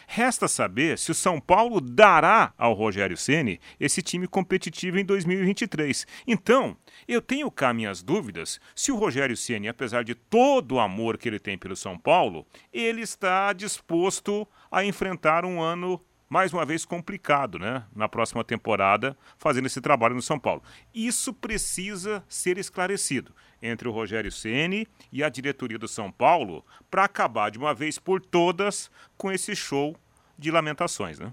Resta 0.06 0.46
saber 0.46 0.98
se 0.98 1.10
o 1.10 1.14
São 1.14 1.40
Paulo 1.40 1.80
dará 1.80 2.54
ao 2.56 2.72
Rogério 2.72 3.16
Ceni 3.16 3.60
esse 3.78 4.00
time 4.00 4.26
competitivo 4.26 4.98
em 4.98 5.04
2023. 5.04 6.06
Então, 6.26 6.76
eu 7.08 7.20
tenho 7.20 7.50
cá 7.50 7.74
minhas 7.74 8.02
dúvidas 8.02 8.60
se 8.74 8.92
o 8.92 8.96
Rogério 8.96 9.36
Ceni, 9.36 9.68
apesar 9.68 10.04
de 10.04 10.14
todo 10.14 10.76
o 10.76 10.80
amor 10.80 11.18
que 11.18 11.28
ele 11.28 11.38
tem 11.38 11.58
pelo 11.58 11.74
São 11.74 11.98
Paulo, 11.98 12.46
ele 12.72 13.00
está 13.00 13.52
disposto 13.52 14.46
a 14.70 14.84
enfrentar 14.84 15.44
um 15.44 15.60
ano 15.60 16.00
mais 16.28 16.52
uma 16.52 16.64
vez 16.64 16.84
complicado, 16.84 17.58
né? 17.58 17.84
Na 17.94 18.08
próxima 18.08 18.42
temporada, 18.42 19.16
fazendo 19.38 19.66
esse 19.66 19.80
trabalho 19.80 20.14
no 20.14 20.22
São 20.22 20.38
Paulo. 20.38 20.62
Isso 20.94 21.32
precisa 21.32 22.24
ser 22.28 22.58
esclarecido 22.58 23.34
entre 23.62 23.88
o 23.88 23.92
Rogério 23.92 24.30
Ceni 24.32 24.86
e 25.12 25.22
a 25.22 25.28
diretoria 25.28 25.78
do 25.78 25.88
São 25.88 26.10
Paulo 26.10 26.64
para 26.90 27.04
acabar 27.04 27.50
de 27.50 27.58
uma 27.58 27.74
vez 27.74 27.98
por 27.98 28.20
todas 28.20 28.90
com 29.16 29.30
esse 29.30 29.54
show 29.54 29.96
de 30.38 30.50
lamentações, 30.50 31.18
né? 31.18 31.32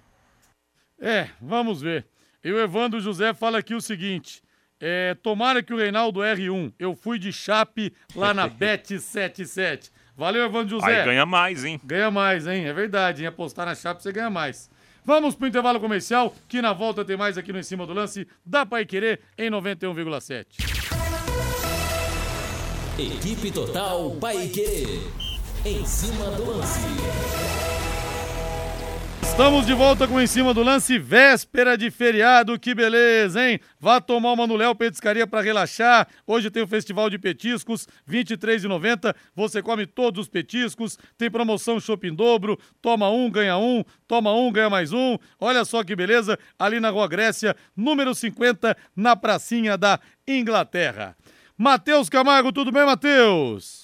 É, 1.00 1.30
vamos 1.42 1.82
ver. 1.82 2.06
E 2.44 2.52
o 2.52 2.60
Evandro 2.60 3.00
José 3.00 3.34
fala 3.34 3.58
aqui 3.58 3.74
o 3.74 3.82
seguinte: 3.82 4.44
é, 4.80 5.16
tomara 5.16 5.64
que 5.64 5.74
o 5.74 5.78
Reinaldo 5.78 6.20
R1. 6.20 6.74
Eu 6.78 6.96
fui 6.96 7.18
de 7.18 7.32
chape 7.32 7.94
lá 8.16 8.34
na 8.34 8.48
Bet77. 8.52 9.92
Valeu, 10.16 10.44
Evandro 10.44 10.70
José. 10.70 11.00
Aí 11.00 11.06
ganha 11.06 11.26
mais, 11.26 11.66
hein? 11.66 11.80
Ganha 11.84 12.12
mais, 12.12 12.46
hein? 12.46 12.66
É 12.66 12.74
verdade, 12.74 13.22
hein? 13.22 13.28
Apostar 13.28 13.66
na 13.66 13.76
chape 13.76 14.04
você 14.04 14.12
ganha 14.12 14.30
mais. 14.30 14.70
Vamos 15.06 15.36
pro 15.36 15.48
intervalo 15.48 15.80
comercial, 15.80 16.34
que 16.48 16.62
na 16.62 16.74
volta 16.74 17.04
tem 17.04 17.18
mais 17.18 17.38
aqui 17.38 17.52
no 17.52 17.60
Em 17.60 17.64
Cima 17.64 17.86
do 17.86 17.94
Lance, 17.94 18.28
da 18.46 18.66
Pai 18.66 18.86
Querer, 18.86 19.20
em 19.38 19.50
91,7. 19.50 20.46
Equipe 22.98 23.52
Total 23.52 24.12
Paique. 24.22 25.02
Em 25.66 25.86
cima 25.86 26.26
do 26.32 26.58
lance. 26.58 27.73
Estamos 29.34 29.66
de 29.66 29.74
volta 29.74 30.08
com 30.08 30.22
Em 30.22 30.28
Cima 30.28 30.54
do 30.54 30.62
Lance, 30.62 31.00
véspera 31.00 31.76
de 31.76 31.90
feriado, 31.90 32.60
que 32.60 32.76
beleza, 32.76 33.44
hein? 33.44 33.60
Vá 33.80 34.00
tomar 34.00 34.32
uma 34.34 34.46
no 34.46 34.56
Léo 34.56 34.76
Petiscaria 34.76 35.26
para 35.26 35.42
relaxar. 35.42 36.08
Hoje 36.28 36.52
tem 36.52 36.62
o 36.62 36.68
Festival 36.68 37.10
de 37.10 37.18
Petiscos, 37.18 37.88
R$ 38.08 38.24
23,90. 38.24 39.16
Você 39.36 39.64
come 39.64 39.88
todos 39.88 40.22
os 40.22 40.30
petiscos, 40.30 41.00
tem 41.18 41.32
promoção 41.32 41.80
shopping 41.80 42.14
dobro, 42.14 42.60
toma 42.80 43.10
um, 43.10 43.28
ganha 43.28 43.58
um, 43.58 43.84
toma 44.08 44.32
um, 44.32 44.52
ganha 44.52 44.70
mais 44.70 44.94
um. 44.94 45.18
Olha 45.40 45.66
só 45.66 45.84
que 45.84 45.96
beleza, 45.96 46.38
ali 46.60 46.80
na 46.80 46.92
Rua 46.92 47.08
Grécia, 47.08 47.56
número 47.76 48.14
50, 48.14 48.78
na 48.96 49.16
pracinha 49.16 49.76
da 49.76 50.00
Inglaterra. 50.28 51.18
Matheus 51.58 52.08
Camargo, 52.08 52.52
tudo 52.52 52.72
bem, 52.72 52.86
Matheus? 52.86 53.83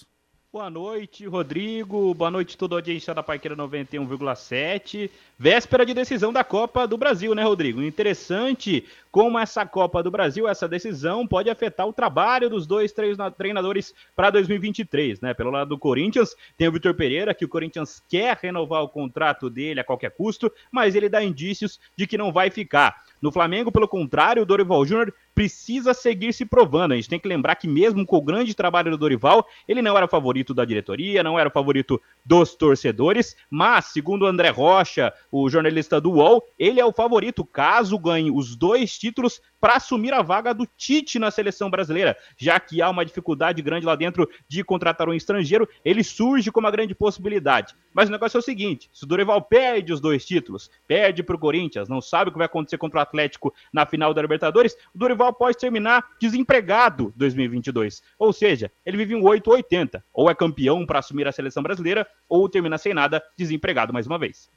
Boa 0.51 0.67
noite, 0.67 1.27
Rodrigo. 1.27 2.11
Boa 2.15 2.31
noite, 2.31 2.57
toda 2.57 2.73
a 2.73 2.77
audiência 2.77 3.13
da 3.13 3.21
Paiqueira 3.21 3.55
91,7. 3.55 5.07
Véspera 5.37 5.85
de 5.85 5.93
decisão 5.93 6.33
da 6.33 6.43
Copa 6.43 6.87
do 6.87 6.97
Brasil, 6.97 7.35
né, 7.35 7.43
Rodrigo? 7.43 7.83
Interessante 7.83 8.83
como 9.11 9.37
essa 9.37 9.63
Copa 9.63 10.01
do 10.01 10.09
Brasil, 10.09 10.47
essa 10.47 10.67
decisão 10.67 11.27
pode 11.27 11.51
afetar 11.51 11.87
o 11.87 11.93
trabalho 11.93 12.49
dos 12.49 12.65
dois 12.65 12.91
treinadores 13.37 13.93
para 14.15 14.31
2023, 14.31 15.21
né? 15.21 15.35
Pelo 15.35 15.51
lado 15.51 15.69
do 15.69 15.77
Corinthians, 15.77 16.35
tem 16.57 16.67
o 16.67 16.71
Vitor 16.71 16.95
Pereira, 16.95 17.35
que 17.35 17.45
o 17.45 17.49
Corinthians 17.49 18.03
quer 18.09 18.35
renovar 18.41 18.81
o 18.81 18.89
contrato 18.89 19.51
dele 19.51 19.81
a 19.81 19.83
qualquer 19.83 20.09
custo, 20.09 20.51
mas 20.71 20.95
ele 20.95 21.09
dá 21.09 21.23
indícios 21.23 21.79
de 21.95 22.07
que 22.07 22.17
não 22.17 22.31
vai 22.31 22.49
ficar. 22.49 23.03
No 23.21 23.31
Flamengo, 23.31 23.71
pelo 23.71 23.87
contrário, 23.87 24.41
o 24.41 24.45
Dorival 24.45 24.83
Júnior 24.83 25.13
precisa 25.39 25.93
seguir 25.93 26.33
se 26.33 26.45
provando. 26.45 26.91
A 26.91 26.95
gente 26.97 27.07
tem 27.07 27.17
que 27.17 27.25
lembrar 27.25 27.55
que, 27.55 27.65
mesmo 27.65 28.05
com 28.05 28.17
o 28.17 28.21
grande 28.21 28.53
trabalho 28.53 28.91
do 28.91 28.97
Dorival, 28.97 29.47
ele 29.69 29.81
não 29.81 29.95
era 29.95 30.05
o 30.05 30.09
favorito 30.09 30.53
da 30.53 30.65
diretoria, 30.65 31.23
não 31.23 31.39
era 31.39 31.47
o 31.47 31.51
favorito 31.51 32.01
dos 32.25 32.55
torcedores, 32.55 33.37
mas, 33.49 33.85
segundo 33.85 34.23
o 34.23 34.27
André 34.27 34.49
Rocha, 34.49 35.13
o 35.31 35.49
jornalista 35.49 36.01
do 36.01 36.11
UOL, 36.11 36.43
ele 36.59 36.81
é 36.81 36.85
o 36.85 36.91
favorito 36.91 37.45
caso 37.45 37.97
ganhe 37.97 38.29
os 38.29 38.53
dois 38.53 38.99
títulos 38.99 39.41
para 39.59 39.75
assumir 39.75 40.13
a 40.13 40.21
vaga 40.21 40.53
do 40.53 40.65
Tite 40.65 41.19
na 41.19 41.31
seleção 41.31 41.69
brasileira, 41.69 42.17
já 42.37 42.59
que 42.59 42.81
há 42.81 42.89
uma 42.89 43.05
dificuldade 43.05 43.61
grande 43.61 43.85
lá 43.85 43.95
dentro 43.95 44.29
de 44.47 44.63
contratar 44.63 45.09
um 45.09 45.13
estrangeiro, 45.13 45.67
ele 45.83 46.03
surge 46.03 46.51
como 46.51 46.65
uma 46.65 46.71
grande 46.71 46.95
possibilidade. 46.95 47.75
Mas 47.93 48.09
o 48.09 48.11
negócio 48.11 48.37
é 48.37 48.39
o 48.39 48.43
seguinte: 48.43 48.89
se 48.93 49.03
o 49.03 49.07
Dorival 49.07 49.41
perde 49.41 49.91
os 49.91 49.99
dois 49.99 50.25
títulos, 50.25 50.69
perde 50.87 51.23
para 51.23 51.35
o 51.35 51.39
Corinthians, 51.39 51.89
não 51.89 52.01
sabe 52.01 52.29
o 52.29 52.31
que 52.31 52.37
vai 52.37 52.45
acontecer 52.45 52.77
contra 52.77 52.99
o 52.99 53.01
Atlético 53.01 53.53
na 53.73 53.85
final 53.85 54.13
da 54.13 54.21
Libertadores, 54.21 54.75
o 54.93 54.97
Dorival 54.97 55.28
pode 55.31 55.57
terminar 55.57 56.03
desempregado 56.19 57.13
2022. 57.15 58.01
Ou 58.17 58.31
seja, 58.33 58.71
ele 58.85 58.97
vive 58.97 59.15
um 59.15 59.23
880, 59.23 60.03
ou 60.13 60.29
é 60.29 60.35
campeão 60.35 60.85
para 60.85 60.99
assumir 60.99 61.27
a 61.27 61.31
seleção 61.31 61.61
brasileira, 61.63 62.07
ou 62.27 62.47
termina 62.49 62.77
sem 62.77 62.93
nada, 62.93 63.23
desempregado 63.37 63.93
mais 63.93 64.07
uma 64.07 64.17
vez. 64.19 64.49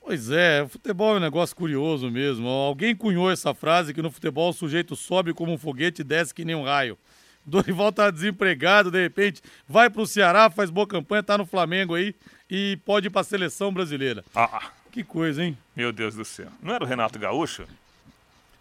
Pois 0.00 0.30
é, 0.30 0.62
o 0.62 0.68
futebol 0.68 1.14
é 1.14 1.18
um 1.18 1.20
negócio 1.20 1.54
curioso 1.54 2.10
mesmo. 2.10 2.48
Alguém 2.48 2.96
cunhou 2.96 3.30
essa 3.30 3.52
frase 3.54 3.92
que 3.92 4.00
no 4.02 4.10
futebol 4.10 4.50
o 4.50 4.52
sujeito 4.54 4.96
sobe 4.96 5.34
como 5.34 5.52
um 5.52 5.58
foguete 5.58 6.00
e 6.00 6.04
desce 6.04 6.34
que 6.34 6.44
nem 6.44 6.54
um 6.54 6.64
raio. 6.64 6.96
Dorival 7.44 7.90
tá 7.92 8.10
desempregado, 8.10 8.90
de 8.90 9.00
repente, 9.02 9.40
vai 9.66 9.88
pro 9.90 10.06
Ceará, 10.06 10.50
faz 10.50 10.70
boa 10.70 10.86
campanha, 10.86 11.22
tá 11.22 11.36
no 11.38 11.46
Flamengo 11.46 11.94
aí 11.94 12.14
e 12.50 12.78
pode 12.84 13.06
ir 13.06 13.10
pra 13.10 13.22
seleção 13.24 13.72
brasileira. 13.72 14.24
Ah, 14.34 14.70
Que 14.90 15.02
coisa, 15.04 15.42
hein? 15.44 15.56
meu 15.74 15.92
Deus 15.92 16.14
do 16.14 16.24
céu. 16.24 16.48
Não 16.62 16.74
era 16.74 16.84
o 16.84 16.86
Renato 16.86 17.18
Gaúcho? 17.18 17.64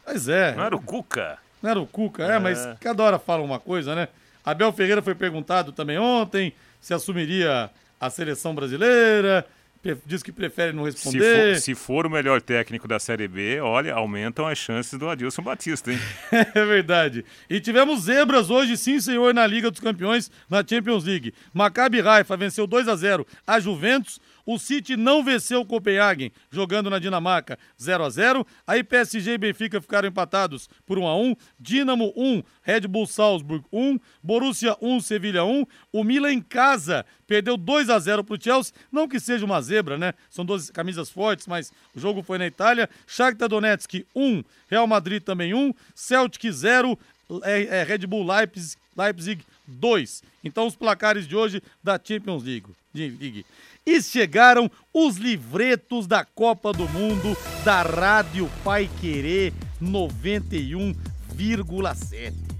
Pois 0.06 0.28
é. 0.28 0.56
Não 0.56 0.64
era 0.64 0.76
o 0.76 0.82
Cuca? 0.82 1.38
Não 1.62 1.70
era 1.70 1.80
o 1.80 1.86
Cuca, 1.88 2.24
é, 2.24 2.40
mas 2.40 2.60
cada 2.80 3.04
hora 3.04 3.20
fala 3.20 3.44
uma 3.44 3.60
coisa, 3.60 3.94
né? 3.96 4.08
Abel 4.46 4.72
Ferreira 4.72 5.02
foi 5.02 5.14
perguntado 5.14 5.72
também 5.72 5.98
ontem 5.98 6.54
se 6.80 6.94
assumiria 6.94 7.70
a 8.00 8.10
seleção 8.10 8.56
brasileira. 8.56 9.46
Diz 10.06 10.22
que 10.22 10.32
prefere 10.34 10.74
não 10.74 10.84
Se 10.92 10.92
responder. 10.92 11.54
for, 11.54 11.62
se 11.62 11.74
for 11.76 12.06
o 12.06 12.10
melhor 12.10 12.42
técnico 12.42 12.86
da 12.86 13.00
Série 13.00 13.30
B, 13.30 13.62
olha, 13.62 13.94
aumentam 13.94 14.46
as 14.46 14.58
chances 14.58 15.00
do 15.00 15.08
Adilson 15.08 15.42
Batista, 15.42 15.90
hein? 15.90 16.00
É 16.54 16.66
verdade. 16.66 17.24
E 17.50 17.62
tivemos 17.62 18.02
zebras 18.02 18.50
hoje, 18.50 18.76
sim, 18.76 19.00
senhor, 19.00 19.34
na 19.34 19.48
Liga 19.48 19.72
dos 19.72 19.80
Campeões, 19.80 20.30
na 20.50 20.66
Champions 20.68 21.06
League. 21.06 21.34
Maccabi 21.54 22.02
Haifa 22.02 22.36
venceu 22.36 22.68
2 22.68 22.90
a 22.90 22.96
0 22.98 23.26
a 23.48 23.58
Juventus. 23.60 24.20
O 24.52 24.58
City 24.58 24.98
não 24.98 25.24
venceu 25.24 25.62
o 25.62 25.66
Copenhagen, 25.66 26.32
jogando 26.50 26.90
na 26.90 26.98
Dinamarca 26.98 27.60
0 27.80 28.04
a 28.04 28.10
0 28.10 28.48
Aí 28.66 28.84
PSG 28.84 29.34
e 29.34 29.38
Benfica 29.38 29.80
ficaram 29.80 30.10
empatados 30.10 30.68
por 30.88 30.98
1 30.98 31.08
a 31.08 31.16
1 31.16 31.36
Dinamo 31.60 32.12
1, 32.18 32.42
Red 32.64 32.88
Bull 32.88 33.06
Salzburg 33.06 33.64
1, 33.72 34.00
Borussia 34.24 34.76
1, 34.82 35.02
Sevilha 35.02 35.44
1. 35.44 35.68
O 35.94 36.04
Milan 36.04 36.34
em 36.34 36.42
casa 36.42 37.06
perdeu 37.28 37.56
2 37.56 37.92
a 37.92 38.00
0 38.00 38.24
para 38.24 38.34
o 38.34 38.42
Chelsea. 38.42 38.74
Não 38.92 39.08
que 39.08 39.20
seja 39.20 39.46
uma 39.46 39.62
zebra, 39.62 40.00
né? 40.00 40.16
São 40.32 40.44
duas 40.44 40.72
camisas 40.72 41.12
fortes, 41.12 41.46
mas 41.46 41.72
o 41.96 42.00
jogo 42.00 42.24
foi 42.24 42.40
na 42.40 42.48
Itália. 42.48 42.90
Shakhtar 43.06 43.50
Donetsk 43.50 44.04
1, 44.16 44.44
Real 44.68 44.88
Madrid 44.88 45.22
também 45.22 45.54
1, 45.54 45.72
Celtic 45.94 46.52
0, 46.52 46.98
é, 47.44 47.82
é, 47.82 47.84
Red 47.84 48.00
Bull 48.08 48.26
Leipzig, 48.26 48.78
Leipzig 48.98 49.46
2. 49.68 50.24
Então 50.44 50.66
os 50.66 50.76
placares 50.76 51.28
de 51.28 51.36
hoje 51.36 51.62
da 51.84 52.02
Champions 52.04 52.44
League. 52.44 52.66
E 53.86 54.02
chegaram 54.02 54.70
os 54.94 55.18
livretos 55.18 56.08
da 56.08 56.26
Copa 56.26 56.72
do 56.72 56.88
Mundo 56.90 57.36
da 57.64 57.82
Rádio 57.82 58.50
Pai 58.64 58.90
Querer 59.00 59.54
91,7 59.82 62.60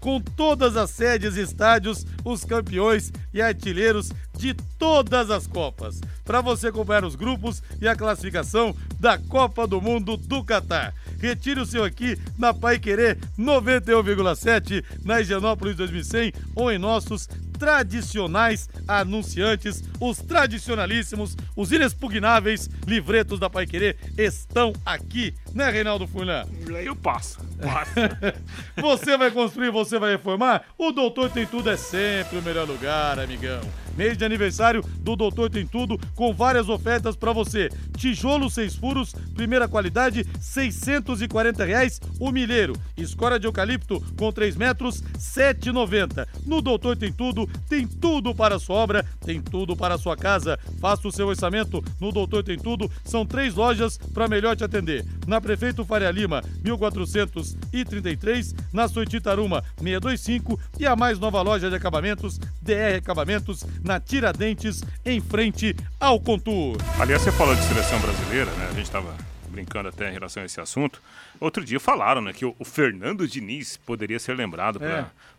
com 0.00 0.18
todas 0.18 0.76
as 0.76 0.90
sedes 0.90 1.36
e 1.36 1.42
estádios, 1.42 2.06
os 2.24 2.44
campeões 2.44 3.12
e 3.32 3.40
artilheiros 3.40 4.10
de 4.36 4.54
todas 4.78 5.30
as 5.30 5.46
Copas. 5.46 6.00
Para 6.24 6.40
você 6.40 6.68
acompanhar 6.68 7.04
os 7.04 7.14
grupos 7.14 7.62
e 7.80 7.86
a 7.86 7.94
classificação 7.94 8.74
da 8.98 9.18
Copa 9.18 9.66
do 9.66 9.80
Mundo 9.80 10.16
do 10.16 10.42
Catar. 10.42 10.94
retire 11.20 11.60
o 11.60 11.66
seu 11.66 11.84
aqui 11.84 12.18
na 12.38 12.54
Pai 12.54 12.78
Querer 12.78 13.18
91,7 13.38 14.82
na 15.04 15.20
Higienópolis 15.20 15.76
2100 15.76 16.32
ou 16.56 16.72
em 16.72 16.78
nossos 16.78 17.28
tradicionais 17.60 18.70
anunciantes, 18.88 19.84
os 20.00 20.16
tradicionalíssimos, 20.16 21.36
os 21.54 21.70
inexpugnáveis 21.70 22.70
livretos 22.86 23.38
da 23.38 23.50
Pai 23.50 23.66
Querer 23.66 23.98
estão 24.16 24.72
aqui, 24.84 25.34
né, 25.54 25.70
Reinaldo 25.70 26.06
Furlan? 26.06 26.46
Eu 26.84 26.94
passo. 26.94 27.38
passo. 27.60 27.92
você 28.80 29.16
vai 29.16 29.30
construir, 29.30 29.70
você 29.70 29.98
vai 29.98 30.12
reformar? 30.12 30.62
O 30.78 30.92
Doutor 30.92 31.30
Tem 31.30 31.46
Tudo 31.46 31.70
é 31.70 31.76
sempre 31.76 32.38
o 32.38 32.42
melhor 32.42 32.66
lugar, 32.66 33.18
amigão. 33.18 33.60
Mês 33.96 34.16
de 34.16 34.24
aniversário 34.24 34.82
do 35.00 35.16
Doutor 35.16 35.50
Tem 35.50 35.66
Tudo, 35.66 35.98
com 36.14 36.32
várias 36.32 36.68
ofertas 36.68 37.16
para 37.16 37.32
você. 37.32 37.68
Tijolo 37.96 38.48
seis 38.48 38.74
furos, 38.74 39.12
primeira 39.34 39.68
qualidade, 39.68 40.24
640 40.40 41.64
reais 41.64 42.00
o 42.18 42.30
milheiro. 42.30 42.74
Escora 42.96 43.38
de 43.38 43.46
eucalipto 43.46 44.00
com 44.16 44.32
3 44.32 44.56
metros, 44.56 45.02
7,90. 45.18 46.26
No 46.46 46.62
Doutor 46.62 46.96
Tem 46.96 47.12
Tudo, 47.12 47.46
tem 47.68 47.86
tudo 47.86 48.34
para 48.34 48.54
a 48.54 48.58
sua 48.58 48.76
obra, 48.76 49.04
tem 49.24 49.40
tudo 49.40 49.76
para 49.76 49.94
a 49.94 49.98
sua 49.98 50.16
casa. 50.16 50.58
Faça 50.80 51.08
o 51.08 51.12
seu 51.12 51.28
orçamento 51.28 51.84
no 52.00 52.12
Doutor 52.12 52.42
Tem 52.42 52.58
Tudo. 52.58 52.90
São 53.04 53.26
três 53.26 53.54
lojas 53.54 53.98
para 54.14 54.28
melhor 54.28 54.56
te 54.56 54.64
atender. 54.64 55.04
Na 55.26 55.39
Prefeito 55.40 55.84
Faria 55.84 56.10
Lima, 56.10 56.42
1433, 56.62 58.54
na 58.72 58.88
Soititaruma, 58.88 59.62
625 59.78 60.58
e 60.78 60.86
a 60.86 60.94
mais 60.96 61.18
nova 61.18 61.40
loja 61.42 61.68
de 61.70 61.76
acabamentos, 61.76 62.38
DR 62.62 62.96
Acabamentos, 62.98 63.64
na 63.82 63.98
Tiradentes, 64.00 64.82
em 65.04 65.20
frente 65.20 65.74
ao 65.98 66.20
Contour. 66.20 66.76
Aliás, 66.98 67.22
você 67.22 67.32
falou 67.32 67.54
de 67.54 67.62
seleção 67.62 67.98
brasileira, 68.00 68.50
né? 68.52 68.68
A 68.70 68.74
gente 68.74 68.84
estava 68.84 69.14
brincando 69.48 69.88
até 69.88 70.08
em 70.08 70.12
relação 70.12 70.42
a 70.42 70.46
esse 70.46 70.60
assunto. 70.60 71.02
Outro 71.40 71.64
dia 71.64 71.80
falaram, 71.80 72.20
né, 72.22 72.32
que 72.32 72.44
o, 72.44 72.54
o 72.58 72.64
Fernando 72.64 73.26
Diniz 73.26 73.76
poderia 73.78 74.18
ser 74.18 74.36
lembrado 74.36 74.78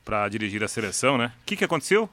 para 0.04 0.26
É. 0.26 0.30
dirigir 0.30 0.62
a 0.64 0.68
seleção, 0.68 1.18
né? 1.18 1.32
O 1.42 1.46
que, 1.46 1.56
que 1.56 1.64
aconteceu? 1.64 2.10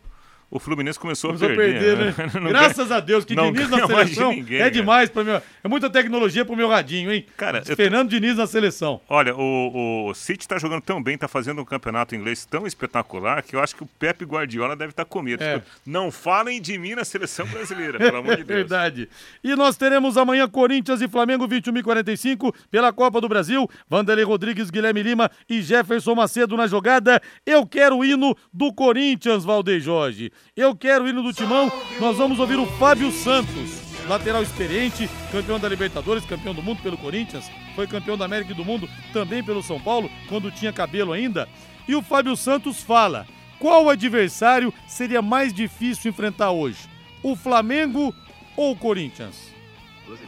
O 0.50 0.58
Fluminense 0.58 0.98
começou, 0.98 1.34
Começou 1.34 1.52
a 1.52 1.56
perder, 1.56 1.96
né? 1.98 2.14
Não 2.40 2.48
Graças 2.48 2.90
a 2.90 3.00
Deus, 3.00 3.22
que 3.22 3.34
não 3.34 3.52
Diniz 3.52 3.68
na 3.68 3.86
seleção 3.86 4.32
ninguém, 4.32 4.56
é 4.56 4.60
cara. 4.60 4.70
demais 4.70 5.10
para 5.10 5.22
mim. 5.24 5.42
É 5.62 5.68
muita 5.68 5.90
tecnologia 5.90 6.42
pro 6.42 6.56
meu 6.56 6.68
radinho, 6.68 7.12
hein? 7.12 7.26
Cara, 7.36 7.62
Fernando 7.62 8.08
Diniz 8.08 8.36
na 8.36 8.46
seleção. 8.46 8.98
Olha, 9.10 9.36
o, 9.36 10.08
o 10.08 10.14
City 10.14 10.48
tá 10.48 10.58
jogando 10.58 10.80
tão 10.80 11.02
bem, 11.02 11.18
tá 11.18 11.28
fazendo 11.28 11.60
um 11.60 11.66
campeonato 11.66 12.14
inglês 12.14 12.46
tão 12.46 12.66
espetacular 12.66 13.42
que 13.42 13.54
eu 13.54 13.60
acho 13.60 13.76
que 13.76 13.82
o 13.82 13.86
Pepe 13.98 14.24
Guardiola 14.24 14.74
deve 14.74 14.90
estar 14.90 15.04
com 15.04 15.20
medo. 15.20 15.44
É. 15.44 15.60
Não 15.84 16.10
falem 16.10 16.62
de 16.62 16.78
mim 16.78 16.94
na 16.94 17.04
seleção 17.04 17.46
brasileira, 17.46 17.98
pelo 18.00 18.16
amor 18.16 18.36
de 18.36 18.44
Deus. 18.44 18.60
Verdade. 18.60 19.08
E 19.44 19.54
nós 19.54 19.76
teremos 19.76 20.16
amanhã 20.16 20.48
Corinthians 20.48 21.02
e 21.02 21.08
Flamengo 21.08 21.46
21h45 21.46 22.54
pela 22.70 22.90
Copa 22.90 23.20
do 23.20 23.28
Brasil. 23.28 23.68
Vanderlei 23.86 24.24
Rodrigues, 24.24 24.70
Guilherme 24.70 25.02
Lima 25.02 25.30
e 25.46 25.60
Jefferson 25.60 26.14
Macedo 26.14 26.56
na 26.56 26.66
jogada. 26.66 27.20
Eu 27.44 27.66
quero 27.66 27.98
o 27.98 28.04
hino 28.04 28.34
do 28.50 28.72
Corinthians, 28.72 29.44
Valdeir 29.44 29.80
Jorge. 29.80 30.32
Eu 30.56 30.74
quero 30.74 31.04
o 31.04 31.08
hino 31.08 31.22
do 31.22 31.32
Timão. 31.32 31.70
Nós 32.00 32.16
vamos 32.16 32.38
ouvir 32.38 32.56
o 32.56 32.66
Fábio 32.66 33.12
Santos. 33.12 33.88
Lateral 34.08 34.42
experiente, 34.42 35.08
campeão 35.30 35.60
da 35.60 35.68
Libertadores, 35.68 36.24
campeão 36.24 36.54
do 36.54 36.62
mundo 36.62 36.82
pelo 36.82 36.96
Corinthians, 36.96 37.50
foi 37.74 37.86
campeão 37.86 38.16
da 38.16 38.24
América 38.24 38.52
e 38.52 38.56
do 38.56 38.64
Mundo 38.64 38.88
também 39.12 39.44
pelo 39.44 39.62
São 39.62 39.78
Paulo, 39.78 40.10
quando 40.28 40.50
tinha 40.50 40.72
cabelo 40.72 41.12
ainda. 41.12 41.46
E 41.86 41.94
o 41.94 42.02
Fábio 42.02 42.34
Santos 42.34 42.82
fala: 42.82 43.26
qual 43.58 43.90
adversário 43.90 44.72
seria 44.86 45.20
mais 45.20 45.52
difícil 45.52 46.10
enfrentar 46.10 46.52
hoje? 46.52 46.88
O 47.22 47.36
Flamengo 47.36 48.14
ou 48.56 48.72
o 48.72 48.76
Corinthians? 48.76 49.52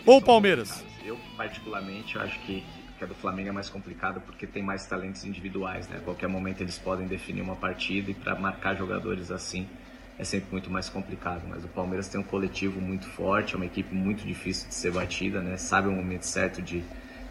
Ou 0.04 0.18
são 0.18 0.26
Palmeiras. 0.26 0.84
Eu, 1.04 1.18
particularmente, 1.36 2.18
acho 2.18 2.38
que, 2.40 2.62
que 2.98 3.04
a 3.04 3.06
do 3.06 3.14
Flamengo 3.14 3.48
é 3.48 3.52
mais 3.52 3.70
complicada 3.70 4.20
porque 4.20 4.46
tem 4.46 4.62
mais 4.62 4.86
talentos 4.86 5.24
individuais, 5.24 5.88
né? 5.88 5.96
A 5.96 6.00
qualquer 6.00 6.28
momento 6.28 6.60
eles 6.60 6.78
podem 6.78 7.06
definir 7.06 7.40
uma 7.40 7.56
partida 7.56 8.10
e 8.10 8.14
para 8.14 8.38
marcar 8.38 8.76
jogadores 8.76 9.30
assim 9.30 9.66
é 10.20 10.24
sempre 10.24 10.48
muito 10.52 10.70
mais 10.70 10.88
complicado. 10.90 11.42
Mas 11.48 11.64
o 11.64 11.68
Palmeiras 11.68 12.06
tem 12.06 12.20
um 12.20 12.24
coletivo 12.24 12.78
muito 12.78 13.06
forte, 13.06 13.54
é 13.54 13.56
uma 13.56 13.64
equipe 13.64 13.94
muito 13.94 14.26
difícil 14.26 14.68
de 14.68 14.74
ser 14.74 14.92
batida, 14.92 15.40
né? 15.40 15.56
Sabe 15.56 15.88
o 15.88 15.92
momento 15.92 16.24
certo 16.24 16.60
de, 16.60 16.82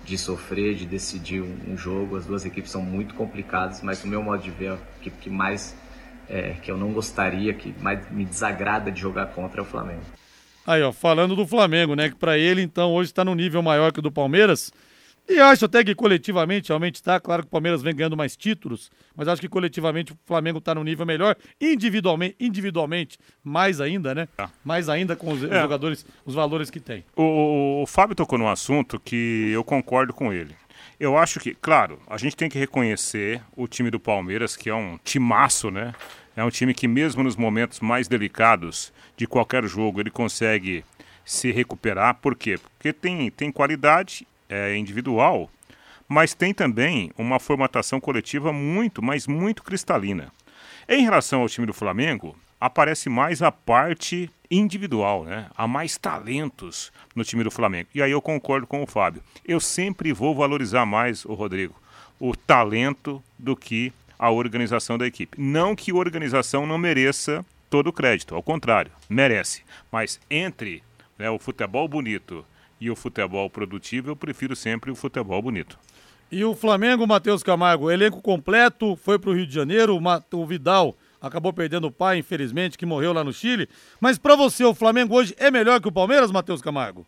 de 0.04 0.18
sofrer, 0.18 0.74
de 0.74 0.88
decidir 0.88 1.42
um, 1.42 1.56
um 1.68 1.78
jogo. 1.78 2.18
As 2.18 2.26
duas 2.26 2.46
equipes 2.46 2.72
são 2.72 2.82
muito 2.82 3.14
complicadas, 3.14 3.84
mas 3.84 4.04
no 4.04 4.10
meu 4.10 4.24
modo 4.24 4.42
de 4.42 4.50
ver, 4.50 4.72
a 4.72 4.78
equipe 5.00 5.18
que 5.22 5.30
mais 5.30 5.76
é, 6.28 6.56
que 6.62 6.72
eu 6.72 6.78
não 6.78 6.92
gostaria, 6.92 7.54
que 7.54 7.74
mais 7.80 8.10
me 8.10 8.26
desagrada 8.26 8.92
de 8.92 9.00
jogar 9.00 9.28
contra 9.28 9.62
é 9.62 9.64
o 9.64 9.66
Flamengo. 9.66 10.02
Aí, 10.66 10.82
ó, 10.82 10.92
falando 10.92 11.36
do 11.36 11.46
Flamengo, 11.46 11.96
né? 11.96 12.10
Que 12.10 12.16
pra 12.16 12.40
ele, 12.40 12.64
então, 12.64 12.92
hoje 12.92 13.14
tá 13.14 13.24
no 13.24 13.36
nível 13.36 13.62
maior 13.62 13.92
que 13.92 14.00
o 14.00 14.02
do 14.02 14.12
Palmeiras. 14.12 14.72
E 15.30 15.40
acho 15.40 15.66
até 15.66 15.84
que 15.84 15.94
coletivamente 15.94 16.70
realmente 16.70 17.04
tá. 17.04 17.20
Claro 17.20 17.44
que 17.44 17.48
o 17.48 17.52
Palmeiras 17.52 17.84
vem 17.84 17.96
ganhando 17.96 18.18
mais 18.18 18.36
títulos, 18.36 18.90
mas 19.16 19.28
acho 19.28 19.40
que 19.40 19.48
coletivamente 19.48 20.12
o 20.12 20.18
Flamengo 20.26 20.60
tá 20.60 20.74
no 20.74 20.84
nível 20.84 21.06
melhor. 21.06 21.36
Individualmente, 21.62 22.36
individualmente 22.40 23.18
mais 23.44 23.80
ainda, 23.80 24.16
né? 24.16 24.28
Tá. 24.36 24.50
Mais 24.66 24.90
ainda 24.90 25.16
com 25.16 25.32
os 25.32 25.44
É. 25.44 25.62
jogadores, 25.62 26.04
os 26.26 26.34
valores 26.34 26.72
que 26.72 26.80
tem. 26.80 27.06
O, 27.16 27.22
o- 27.22 27.84
o 27.84 27.86
Fábio 27.86 28.16
tocou 28.16 28.40
num 28.40 28.48
assunto 28.48 29.00
que 29.00 29.52
eu 29.54 29.64
concordo 29.64 30.14
com 30.14 30.34
ele. 30.34 30.56
Eu 31.00 31.16
acho 31.18 31.40
que, 31.40 31.54
claro, 31.54 32.00
a 32.08 32.18
gente 32.18 32.36
tem 32.36 32.50
que 32.50 32.58
reconhecer 32.58 33.42
o 33.56 33.68
time 33.68 33.92
do 33.92 34.00
Palmeiras, 34.00 34.58
que 34.58 34.70
é 34.70 34.74
um 34.76 34.98
timaço, 35.04 35.70
né? 35.70 35.94
É 36.36 36.44
um 36.44 36.50
time 36.50 36.74
que, 36.74 36.88
mesmo 36.88 37.24
nos 37.24 37.36
momentos 37.36 37.80
mais 37.82 38.08
delicados 38.08 38.92
de 39.16 39.28
qualquer 39.28 39.64
jogo, 39.66 40.00
ele 40.02 40.10
consegue 40.10 40.84
se 41.24 41.52
recuperar. 41.52 42.16
Por 42.16 42.36
quê? 42.36 42.58
Porque 42.58 42.92
tem, 42.92 43.30
tem 43.30 43.52
qualidade 43.52 44.26
é, 44.50 44.76
individual, 44.76 45.50
mas 46.08 46.34
tem 46.34 46.54
também 46.54 47.12
uma 47.18 47.40
formatação 47.40 48.02
coletiva 48.02 48.52
muito, 48.52 49.02
mas 49.02 49.28
muito 49.28 49.64
cristalina. 49.64 50.32
Em 50.88 51.04
relação 51.04 51.42
ao 51.42 51.48
time 51.48 51.68
do 51.68 51.74
Flamengo, 51.74 52.36
aparece 52.60 53.10
mais 53.10 53.42
a 53.42 53.52
parte 53.52 54.30
individual, 54.50 55.24
né? 55.24 55.48
Há 55.56 55.68
mais 55.68 55.98
talentos 55.98 56.92
no 57.16 57.24
time 57.24 57.44
do 57.44 57.52
Flamengo. 57.52 57.90
E 57.94 58.02
aí 58.02 58.12
eu 58.12 58.22
concordo 58.22 58.66
com 58.66 58.82
o 58.82 58.88
Fábio. 58.88 59.22
Eu 59.46 59.60
sempre 59.60 60.12
vou 60.12 60.36
valorizar 60.36 60.86
mais 60.86 61.24
o 61.26 61.34
Rodrigo, 61.36 61.76
o 62.20 62.36
talento 62.36 63.24
do 63.38 63.56
que 63.56 63.94
a 64.18 64.32
organização 64.32 64.98
da 64.98 65.08
equipe. 65.08 65.40
Não 65.40 65.76
que 65.76 65.92
a 65.92 65.96
organização 65.96 66.66
não 66.66 66.78
mereça 66.78 67.46
todo 67.70 67.88
o 67.88 67.94
crédito, 67.94 68.36
ao 68.36 68.44
contrário, 68.44 68.92
merece. 69.08 69.62
Mas 69.92 70.20
entre 70.30 70.84
né, 71.18 71.30
o 71.30 71.40
futebol 71.40 71.88
bonito 71.88 72.44
e 72.80 72.90
o 72.90 72.96
futebol 72.96 73.50
produtivo, 73.50 74.10
eu 74.10 74.16
prefiro 74.16 74.56
sempre 74.56 74.92
o 74.92 74.96
futebol 74.96 75.42
bonito. 75.42 75.78
E 76.32 76.44
o 76.44 76.56
Flamengo, 76.56 77.08
Matheus 77.08 77.42
Camargo, 77.42 77.90
elenco 77.90 78.22
completo, 78.22 78.96
foi 78.96 79.18
pro 79.18 79.34
Rio 79.34 79.48
de 79.48 79.54
Janeiro, 79.54 79.98
o, 79.98 80.38
o 80.38 80.46
Vidal 80.46 80.96
acabou 81.22 81.52
perdendo 81.52 81.88
o 81.88 81.92
pai, 81.92 82.20
infelizmente, 82.20 82.78
que 82.78 82.86
morreu 82.86 83.12
lá 83.12 83.24
no 83.24 83.34
Chile. 83.34 83.68
Mas 84.00 84.18
pra 84.18 84.36
você, 84.36 84.64
o 84.64 84.74
Flamengo 84.74 85.16
hoje 85.16 85.36
é 85.38 85.52
melhor 85.52 85.82
que 85.82 85.88
o 85.88 85.92
Palmeiras, 85.92 86.32
Matheus 86.32 86.62
Camargo? 86.62 87.06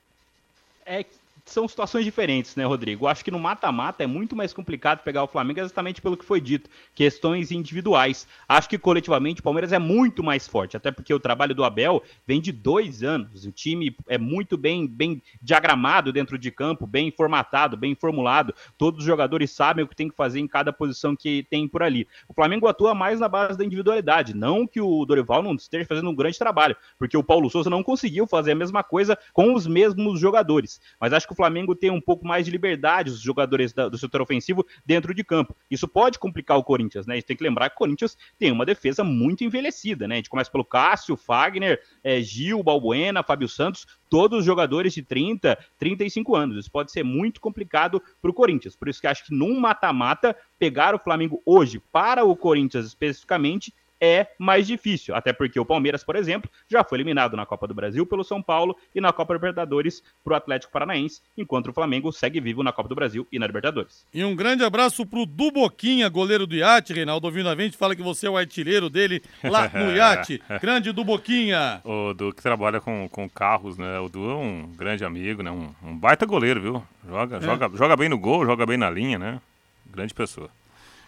é, 0.86 1.06
são 1.46 1.68
situações 1.68 2.06
diferentes, 2.06 2.56
né, 2.56 2.66
Rodrigo? 2.66 3.08
Acho 3.08 3.24
que 3.24 3.32
no 3.32 3.40
mata-mata 3.40 4.04
é 4.04 4.08
muito 4.08 4.36
mais 4.36 4.54
complicado 4.54 5.04
pegar 5.04 5.24
o 5.24 5.28
Flamengo 5.28 5.60
exatamente 5.60 6.02
pelo 6.02 6.18
que 6.18 6.26
foi 6.26 6.40
dito, 6.40 6.70
questões 6.94 7.52
individuais. 7.52 8.28
Acho 8.48 8.70
que 8.70 8.78
coletivamente 8.78 9.42
o 9.42 9.44
Palmeiras 9.44 9.72
é 9.72 9.80
muito 9.80 10.24
mais 10.24 10.48
forte, 10.48 10.78
até 10.78 10.92
porque 10.92 11.14
o 11.14 11.20
trabalho 11.20 11.56
do 11.56 11.64
Abel 11.64 12.04
vem 12.26 12.42
de 12.42 12.52
dois 12.52 13.04
anos. 13.04 13.46
O 13.46 13.52
time 13.52 13.96
é 14.08 14.18
muito 14.18 14.58
bem, 14.58 14.88
bem 14.88 15.22
diagramado 15.42 16.12
dentro 16.12 16.38
de 16.38 16.52
campo, 16.52 16.86
bem 16.86 17.12
formatado, 17.12 17.78
bem 17.78 17.96
formulado. 17.96 18.54
Todos 18.78 19.02
os 19.02 19.06
jogadores 19.06 19.52
sabem 19.52 19.84
o 19.84 19.88
que 19.88 19.96
tem 19.96 20.10
que 20.10 20.16
fazer 20.16 20.40
em 20.40 20.48
cada 20.48 20.72
posição 20.72 21.16
que 21.16 21.46
tem 21.50 21.68
por 21.68 21.84
ali. 21.84 22.08
O 22.28 22.34
Flamengo 22.34 22.68
atua 22.68 22.94
mais 22.94 23.20
na 23.20 23.28
base 23.28 23.58
da 23.58 23.66
individualidade, 23.66 24.36
não 24.36 24.68
que 24.68 24.82
o 24.82 25.06
Dorival 25.06 25.44
não 25.44 25.56
esteja 25.56 25.86
fazendo 25.86 26.10
um 26.10 26.16
grande 26.16 26.38
trabalho, 26.38 26.76
porque 26.98 27.18
o 27.18 27.24
Paulo 27.24 27.50
Souza 27.50 27.70
não 27.70 27.84
conseguiu 27.84 28.28
fazer 28.28 28.52
a 28.52 28.56
mesma 28.56 28.84
coisa 28.84 29.18
com 29.34 29.54
os 29.54 29.68
mesmos 29.68 30.20
jogadores. 30.20 30.80
Mas 31.00 31.14
acho 31.14 31.28
que 31.28 31.34
o 31.34 31.36
Flamengo 31.42 31.76
tem 31.76 31.90
um 31.90 32.00
pouco 32.00 32.24
mais 32.26 32.46
de 32.46 32.52
liberdade, 32.52 33.10
os 33.10 33.20
jogadores 33.20 33.74
da- 33.74 33.90
do 33.90 33.98
setor 33.98 34.22
ofensivo, 34.22 34.64
dentro 34.86 35.12
de 35.12 35.24
campo. 35.24 35.56
Isso 35.72 35.88
pode 35.88 36.20
complicar 36.20 36.56
o 36.58 36.64
Corinthians, 36.64 37.08
né? 37.08 37.14
A 37.14 37.18
gente 37.18 37.26
tem 37.26 37.36
que 37.36 37.44
lembrar 37.44 37.70
que 37.70 37.76
o 37.76 37.80
Corinthians 37.80 38.16
tem 38.38 38.52
uma 38.52 38.64
defesa 38.66 39.04
muito 39.04 39.44
envelhecida, 39.44 40.08
né? 40.08 40.16
A 40.16 40.18
gente 40.18 40.30
começa 40.30 40.52
pelo 40.52 40.64
Cássio, 40.64 41.18
Fagner, 41.18 41.82
eh, 42.04 42.22
Gil, 42.22 42.62
Balbuena, 42.62 43.24
Fábio 43.24 43.50
Santos, 43.50 43.88
todos 44.08 44.40
os 44.40 44.46
jogadores 44.46 44.94
de 44.94 45.02
30, 45.02 45.58
35 45.80 46.36
anos. 46.36 46.58
Isso 46.58 46.72
pode 46.72 46.92
ser 46.92 47.04
muito 47.04 47.42
complicado 47.42 48.02
para 48.22 48.30
o 48.30 48.34
Corinthians. 48.34 48.76
Por 48.76 48.88
isso 48.88 49.02
que 49.02 49.08
acho 49.08 49.26
que 49.26 49.34
num 49.34 49.60
mata-mata, 49.60 50.36
pegar 50.60 50.94
o 50.94 51.00
Flamengo 51.00 51.42
hoje 51.44 51.82
para 51.92 52.24
o 52.24 52.36
Corinthians 52.36 52.86
especificamente 52.86 53.74
é 54.02 54.28
mais 54.40 54.66
difícil. 54.66 55.14
Até 55.14 55.32
porque 55.32 55.60
o 55.60 55.66
Palmeiras, 55.66 56.04
por 56.04 56.16
exemplo, 56.16 56.50
já 56.68 56.84
foi 56.84 56.98
eliminado 56.98 57.38
na 57.38 57.46
Copa 57.46 57.68
do 57.68 57.74
Brasil 57.74 58.06
pelo 58.06 58.24
São 58.24 58.42
Paulo 58.42 58.76
e 58.96 59.00
na 59.00 59.14
Copa 59.14 59.34
Libertadores 59.34 60.02
para 60.24 60.34
o 60.34 60.36
Atlético 60.36 60.74
Paranaense, 60.74 61.22
enquanto 61.38 61.68
o 61.68 61.74
Flamengo 61.74 62.12
segue 62.12 62.40
vivo 62.40 62.64
na 62.64 62.74
Copa 62.74 62.90
do 62.90 62.96
Brasil 62.96 63.28
e 63.32 63.38
na 63.38 63.46
Libertadores. 63.46 64.06
E 64.12 64.24
um 64.24 64.36
grande 64.36 64.64
abraço 64.64 65.06
pro 65.06 65.26
Duboquinha, 65.26 66.10
goleiro 66.10 66.48
do 66.48 66.56
iate, 66.56 66.94
Reinaldo. 66.94 67.28
Ouvindo 67.28 67.50
a 67.50 67.56
gente, 67.56 67.78
fala 67.78 67.96
que 67.96 68.02
você 68.02 68.26
é 68.26 68.30
o 68.30 68.38
artilheiro 68.38 68.90
dele 68.90 69.22
lá 69.44 69.70
no 69.74 69.92
iate. 69.96 70.42
grande 70.60 70.92
Duboquinha. 70.92 71.82
O 71.84 72.14
Du 72.14 72.34
que 72.34 72.42
trabalha 72.42 72.82
com, 72.82 73.08
com 73.10 73.30
carros, 73.30 73.78
né? 73.78 74.00
O 74.00 74.10
Du 74.10 74.30
é 74.30 74.36
um 74.36 74.72
grande 74.76 75.06
amigo, 75.06 75.44
né? 75.44 75.52
Um, 75.52 75.70
um 75.84 75.96
baita 75.96 76.26
goleiro, 76.26 76.60
viu? 76.60 76.84
Joga, 77.08 77.38
é. 77.38 77.42
joga, 77.42 77.78
joga 77.78 77.96
bem 77.96 78.10
no 78.10 78.18
gol, 78.18 78.46
joga 78.46 78.66
bem 78.66 78.78
na 78.78 78.90
linha, 78.90 79.20
né? 79.20 79.40
Grande 79.86 80.14
pessoa. 80.14 80.50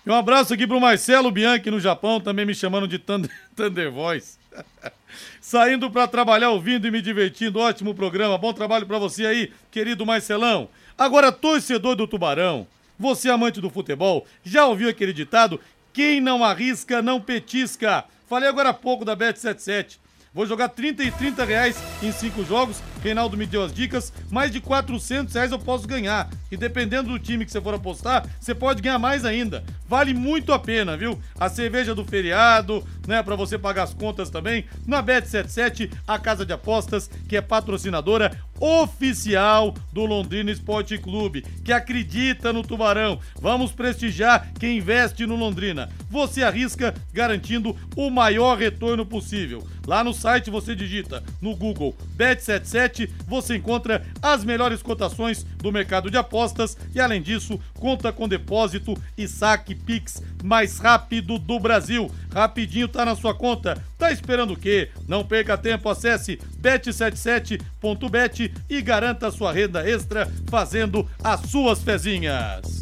E 0.05 0.09
um 0.09 0.13
abraço 0.13 0.53
aqui 0.53 0.67
pro 0.67 0.81
Marcelo 0.81 1.31
Bianchi 1.31 1.71
no 1.71 1.79
Japão, 1.79 2.19
também 2.19 2.45
me 2.45 2.53
chamando 2.53 2.87
de 2.87 2.99
Thunder, 2.99 3.31
Thunder 3.55 3.89
Voice. 3.89 4.37
Saindo 5.39 5.89
para 5.89 6.07
trabalhar, 6.07 6.49
ouvindo 6.49 6.85
e 6.85 6.91
me 6.91 7.01
divertindo. 7.01 7.59
Ótimo 7.59 7.95
programa. 7.95 8.37
Bom 8.37 8.51
trabalho 8.51 8.85
para 8.85 8.97
você 8.99 9.25
aí, 9.25 9.53
querido 9.71 10.05
Marcelão. 10.05 10.67
Agora, 10.97 11.31
torcedor 11.31 11.95
do 11.95 12.05
Tubarão, 12.05 12.67
você 12.99 13.29
amante 13.29 13.61
do 13.61 13.69
futebol, 13.69 14.27
já 14.43 14.65
ouviu 14.65 14.89
aquele 14.89 15.13
ditado? 15.13 15.59
Quem 15.93 16.19
não 16.19 16.43
arrisca, 16.43 17.01
não 17.01 17.21
petisca. 17.21 18.03
Falei 18.27 18.49
agora 18.49 18.69
há 18.69 18.73
pouco 18.73 19.05
da 19.05 19.15
Bet77. 19.15 19.97
Vou 20.33 20.47
jogar 20.47 20.69
30 20.69 21.03
e 21.03 21.11
30 21.11 21.45
reais 21.45 21.77
em 22.01 22.11
cinco 22.11 22.43
jogos. 22.43 22.81
Reinaldo 23.03 23.37
me 23.37 23.45
deu 23.45 23.63
as 23.63 23.71
dicas. 23.71 24.11
Mais 24.31 24.51
de 24.51 24.59
400 24.59 25.31
reais 25.31 25.51
eu 25.51 25.59
posso 25.59 25.87
ganhar. 25.87 26.27
E 26.51 26.57
dependendo 26.57 27.09
do 27.09 27.19
time 27.19 27.45
que 27.45 27.51
você 27.51 27.61
for 27.61 27.75
apostar, 27.75 28.27
você 28.39 28.55
pode 28.55 28.81
ganhar 28.81 28.97
mais 28.97 29.25
ainda. 29.25 29.63
Vale 29.87 30.11
muito 30.11 30.51
a 30.51 30.57
pena, 30.57 30.97
viu? 30.97 31.21
A 31.39 31.49
cerveja 31.49 31.93
do 31.93 32.03
feriado, 32.03 32.83
né? 33.07 33.21
Para 33.21 33.35
você 33.35 33.59
pagar 33.59 33.83
as 33.83 33.93
contas 33.93 34.31
também. 34.31 34.65
Na 34.87 35.03
Bet77, 35.03 35.91
a 36.07 36.17
casa 36.17 36.43
de 36.43 36.53
apostas, 36.53 37.11
que 37.29 37.37
é 37.37 37.41
patrocinadora 37.41 38.35
oficial 38.63 39.75
do 39.91 40.05
Londrina 40.05 40.49
Esporte 40.49 40.97
Clube, 40.97 41.41
que 41.65 41.73
acredita 41.73 42.53
no 42.53 42.63
Tubarão. 42.63 43.19
Vamos 43.41 43.73
prestigiar 43.73 44.53
quem 44.57 44.77
investe 44.77 45.25
no 45.25 45.35
Londrina. 45.35 45.89
Você 46.09 46.43
arrisca 46.43 46.93
garantindo 47.11 47.75
o 47.93 48.09
maior 48.09 48.57
retorno 48.57 49.05
possível. 49.05 49.67
Lá 49.85 50.01
no 50.01 50.13
site 50.13 50.49
você 50.49 50.73
digita 50.73 51.21
no 51.41 51.57
Google 51.57 51.93
Bet77, 52.15 53.09
você 53.27 53.57
encontra 53.57 54.05
as 54.21 54.45
melhores 54.45 54.81
cotações 54.81 55.43
do 55.57 55.69
mercado 55.69 56.09
de 56.09 56.15
apostas 56.15 56.77
e 56.95 57.01
além 57.01 57.21
disso, 57.21 57.59
conta 57.73 58.13
com 58.13 58.29
depósito 58.29 58.95
e 59.17 59.27
saque 59.27 59.75
Pix 59.75 60.23
mais 60.41 60.77
rápido 60.77 61.37
do 61.37 61.59
Brasil. 61.59 62.09
Rapidinho 62.33 62.87
tá 62.87 63.03
na 63.03 63.15
sua 63.15 63.33
conta. 63.33 63.83
Tá 64.03 64.11
esperando 64.11 64.51
o 64.51 64.57
quê? 64.57 64.89
Não 65.07 65.23
perca 65.23 65.57
tempo, 65.57 65.87
acesse 65.87 66.37
bet77.bet 66.61 68.53
e 68.69 68.81
garanta 68.81 69.31
sua 69.31 69.53
renda 69.53 69.89
extra 69.89 70.29
fazendo 70.49 71.09
as 71.23 71.39
suas 71.49 71.81
fezinhas. 71.81 72.81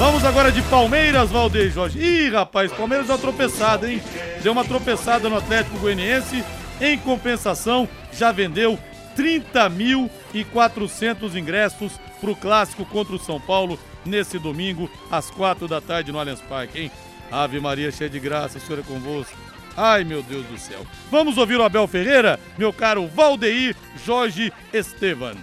Vamos 0.00 0.24
agora 0.24 0.50
de 0.50 0.60
Palmeiras, 0.62 1.30
Valdeir 1.30 1.70
Jorge. 1.70 2.00
Ih, 2.00 2.30
rapaz, 2.30 2.72
Palmeiras 2.72 3.06
deu 3.06 3.14
uma 3.14 3.22
tropeçada, 3.22 3.88
hein? 3.88 4.02
Deu 4.42 4.50
uma 4.50 4.64
tropeçada 4.64 5.28
no 5.28 5.36
Atlético 5.36 5.78
Goianiense. 5.78 6.42
Em 6.80 6.98
compensação, 6.98 7.88
já 8.12 8.32
vendeu 8.32 8.76
30.400 9.16 11.36
ingressos 11.36 11.92
para 12.20 12.32
o 12.32 12.36
clássico 12.36 12.84
contra 12.84 13.14
o 13.14 13.18
São 13.20 13.40
Paulo 13.40 13.78
nesse 14.04 14.40
domingo, 14.40 14.90
às 15.08 15.30
quatro 15.30 15.68
da 15.68 15.80
tarde 15.80 16.10
no 16.10 16.18
Allianz 16.18 16.40
Parque, 16.40 16.80
hein? 16.80 16.90
Ave 17.30 17.60
Maria, 17.60 17.92
cheia 17.92 18.10
de 18.10 18.18
graça, 18.18 18.58
Senhor 18.58 18.80
é 18.80 18.82
convosco. 18.82 19.51
Ai, 19.76 20.04
meu 20.04 20.22
Deus 20.22 20.44
do 20.46 20.58
céu. 20.58 20.86
Vamos 21.10 21.38
ouvir 21.38 21.56
o 21.56 21.62
Abel 21.62 21.86
Ferreira, 21.88 22.38
meu 22.58 22.72
caro 22.72 23.06
Valdeir 23.06 23.74
Jorge 24.04 24.52
Estevan. 24.72 25.36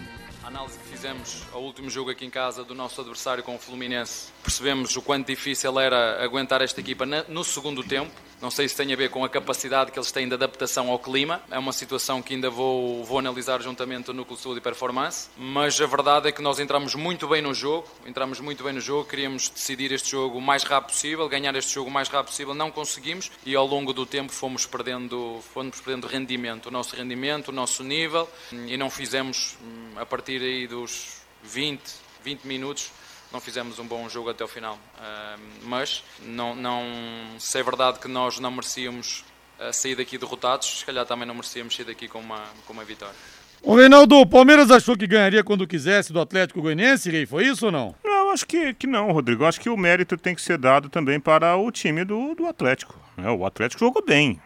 A 0.43 0.47
análise 0.47 0.77
que 0.77 0.85
fizemos 0.85 1.43
ao 1.51 1.63
último 1.63 1.89
jogo 1.89 2.11
aqui 2.11 2.25
em 2.25 2.29
casa 2.29 2.63
do 2.63 2.75
nosso 2.75 3.01
adversário 3.01 3.43
com 3.43 3.55
o 3.55 3.59
Fluminense, 3.59 4.31
percebemos 4.43 4.95
o 4.95 5.01
quanto 5.01 5.27
difícil 5.27 5.79
era 5.79 6.23
aguentar 6.23 6.61
esta 6.61 6.79
equipa 6.79 7.05
no 7.05 7.43
segundo 7.43 7.83
tempo 7.83 8.11
não 8.41 8.49
sei 8.49 8.69
se 8.69 8.75
tem 8.75 8.93
a 8.93 8.95
ver 8.95 9.09
com 9.09 9.23
a 9.25 9.29
capacidade 9.29 9.91
que 9.91 9.99
eles 9.99 10.11
têm 10.11 10.27
de 10.27 10.33
adaptação 10.33 10.89
ao 10.89 10.97
clima. 10.97 11.41
É 11.51 11.59
uma 11.59 11.73
situação 11.73 12.21
que 12.21 12.33
ainda 12.33 12.49
vou, 12.49 13.03
vou 13.03 13.19
analisar 13.19 13.61
juntamente 13.61 14.07
no 14.07 14.13
Núcleo 14.13 14.53
de 14.53 14.59
e 14.59 14.61
Performance. 14.61 15.29
Mas 15.37 15.79
a 15.81 15.85
verdade 15.85 16.29
é 16.29 16.31
que 16.31 16.41
nós 16.41 16.57
entramos 16.57 16.95
muito 16.95 17.27
bem 17.27 17.41
no 17.41 17.53
jogo. 17.53 17.85
Entramos 18.05 18.39
muito 18.39 18.63
bem 18.63 18.71
no 18.71 18.79
jogo. 18.79 19.09
Queríamos 19.09 19.49
decidir 19.49 19.91
este 19.91 20.11
jogo 20.11 20.37
o 20.37 20.41
mais 20.41 20.63
rápido 20.63 20.93
possível, 20.93 21.27
ganhar 21.27 21.53
este 21.55 21.73
jogo 21.73 21.89
o 21.89 21.93
mais 21.93 22.07
rápido 22.07 22.29
possível. 22.29 22.53
Não 22.53 22.71
conseguimos 22.71 23.29
e 23.45 23.55
ao 23.55 23.67
longo 23.67 23.91
do 23.91 24.05
tempo 24.05 24.31
fomos 24.31 24.65
perdendo, 24.65 25.41
fomos 25.53 25.81
perdendo 25.81 26.07
rendimento. 26.07 26.67
O 26.67 26.71
nosso 26.71 26.95
rendimento, 26.95 27.49
o 27.49 27.51
nosso 27.51 27.83
nível. 27.83 28.29
E 28.51 28.77
não 28.77 28.89
fizemos, 28.89 29.57
hum, 29.61 29.91
a 29.97 30.05
partir 30.05 30.41
aí 30.41 30.65
dos 30.65 31.17
20, 31.43 31.81
20 32.23 32.43
minutos, 32.45 32.91
não 33.31 33.39
fizemos 33.39 33.79
um 33.79 33.85
bom 33.85 34.07
jogo 34.09 34.29
até 34.29 34.43
o 34.43 34.47
final. 34.47 34.75
Uh, 34.75 35.39
mas 35.63 36.03
não, 36.23 36.55
não, 36.55 36.83
se 37.37 37.59
é 37.59 37.63
verdade 37.63 37.99
que 37.99 38.07
nós 38.07 38.39
não 38.39 38.51
merecíamos 38.51 39.23
uh, 39.59 39.71
sair 39.71 39.95
daqui 39.95 40.17
derrotados, 40.17 40.79
se 40.79 40.85
calhar 40.85 41.05
também 41.05 41.27
não 41.27 41.35
merecíamos 41.35 41.75
sair 41.75 41.85
daqui 41.85 42.07
com 42.07 42.19
uma, 42.19 42.43
com 42.65 42.73
uma 42.73 42.83
vitória. 42.83 43.15
O 43.61 43.75
Reinaldo, 43.75 44.15
o 44.15 44.25
Palmeiras 44.25 44.71
achou 44.71 44.95
que 44.95 45.05
ganharia 45.05 45.43
quando 45.43 45.67
quisesse 45.67 46.13
do 46.13 46.19
Atlético 46.21 46.61
Goianiense, 46.61 47.11
Rei? 47.11 47.25
Foi 47.25 47.45
isso 47.45 47.65
ou 47.65 47.71
não? 47.71 47.93
Não, 48.03 48.31
acho 48.31 48.47
que, 48.47 48.73
que 48.73 48.87
não, 48.87 49.11
Rodrigo. 49.11 49.43
Acho 49.43 49.59
que 49.59 49.69
o 49.69 49.75
mérito 49.75 50.15
tem 50.15 50.33
que 50.33 50.41
ser 50.41 50.57
dado 50.57 50.87
também 50.87 51.19
para 51.19 51.57
o 51.57 51.69
time 51.69 52.05
do, 52.05 52.33
do 52.35 52.47
Atlético. 52.47 52.97
Né? 53.17 53.29
O 53.29 53.45
Atlético 53.45 53.81
jogou 53.81 54.01
bem. 54.01 54.39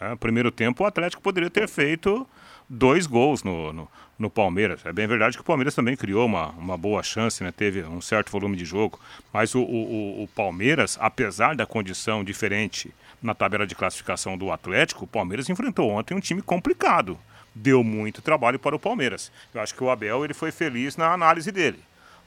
Né? 0.00 0.14
Primeiro 0.20 0.52
tempo, 0.52 0.84
o 0.84 0.86
Atlético 0.86 1.20
poderia 1.20 1.50
ter 1.50 1.68
feito 1.68 2.24
dois 2.68 3.08
gols 3.08 3.42
no, 3.42 3.72
no, 3.72 3.88
no, 4.20 4.30
Palmeiras. 4.30 4.84
É 4.84 4.92
bem 4.92 5.06
verdade 5.06 5.36
que 5.36 5.40
o 5.40 5.44
Palmeiras 5.44 5.74
também 5.74 5.96
criou 5.96 6.26
uma, 6.26 6.50
uma 6.50 6.76
boa 6.76 7.02
chance, 7.02 7.42
né? 7.42 7.50
teve 7.50 7.82
um 7.82 8.00
certo 8.00 8.30
volume 8.30 8.56
de 8.56 8.64
jogo, 8.64 9.00
mas 9.32 9.54
o, 9.54 9.62
o, 9.62 10.22
o 10.22 10.28
Palmeiras, 10.28 10.96
apesar 11.00 11.56
da 11.56 11.66
condição 11.66 12.22
diferente 12.22 12.94
na 13.22 13.34
tabela 13.34 13.66
de 13.66 13.74
classificação 13.74 14.38
do 14.38 14.52
Atlético, 14.52 15.04
o 15.04 15.08
Palmeiras 15.08 15.48
enfrentou 15.48 15.90
ontem 15.90 16.14
um 16.14 16.20
time 16.20 16.42
complicado. 16.42 17.18
Deu 17.54 17.82
muito 17.82 18.22
trabalho 18.22 18.58
para 18.58 18.76
o 18.76 18.78
Palmeiras. 18.78 19.32
Eu 19.52 19.60
acho 19.60 19.74
que 19.74 19.82
o 19.82 19.90
Abel 19.90 20.24
ele 20.24 20.34
foi 20.34 20.52
feliz 20.52 20.96
na 20.96 21.12
análise 21.12 21.50
dele. 21.50 21.80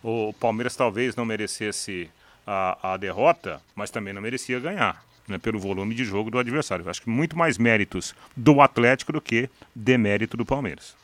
O 0.03 0.33
Palmeiras 0.33 0.75
talvez 0.75 1.15
não 1.15 1.23
merecesse 1.23 2.09
a, 2.45 2.93
a 2.93 2.97
derrota, 2.97 3.61
mas 3.73 3.89
também 3.89 4.13
não 4.13 4.21
merecia 4.21 4.59
ganhar 4.59 5.01
né, 5.27 5.37
pelo 5.37 5.59
volume 5.59 5.95
de 5.95 6.03
jogo 6.03 6.29
do 6.29 6.37
adversário. 6.37 6.83
Eu 6.83 6.89
acho 6.89 7.01
que 7.01 7.09
muito 7.09 7.37
mais 7.37 7.57
méritos 7.57 8.13
do 8.35 8.61
Atlético 8.61 9.13
do 9.13 9.21
que 9.21 9.49
demérito 9.73 10.37
do 10.37 10.45
Palmeiras. 10.45 10.95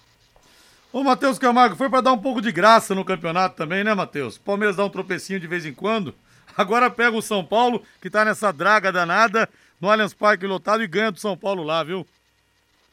Ô, 0.91 1.03
Matheus 1.03 1.37
Camargo, 1.37 1.75
foi 1.75 1.87
para 1.87 2.01
dar 2.01 2.13
um 2.13 2.17
pouco 2.17 2.41
de 2.41 2.51
graça 2.51 2.95
no 2.95 3.05
campeonato 3.05 3.55
também, 3.55 3.83
né, 3.83 3.93
Matheus? 3.93 4.39
Palmeiras 4.39 4.75
dá 4.75 4.83
um 4.83 4.89
tropecinho 4.89 5.39
de 5.39 5.45
vez 5.45 5.63
em 5.63 5.73
quando. 5.73 6.15
Agora 6.57 6.89
pega 6.89 7.15
o 7.15 7.21
São 7.21 7.45
Paulo, 7.45 7.83
que 8.01 8.09
tá 8.09 8.25
nessa 8.25 8.51
draga 8.51 8.91
danada, 8.91 9.47
no 9.79 9.87
Allianz 9.87 10.15
Parque 10.15 10.47
lotado 10.47 10.81
e 10.81 10.87
ganha 10.87 11.11
do 11.11 11.19
São 11.19 11.37
Paulo 11.37 11.61
lá, 11.61 11.83
viu? 11.83 12.07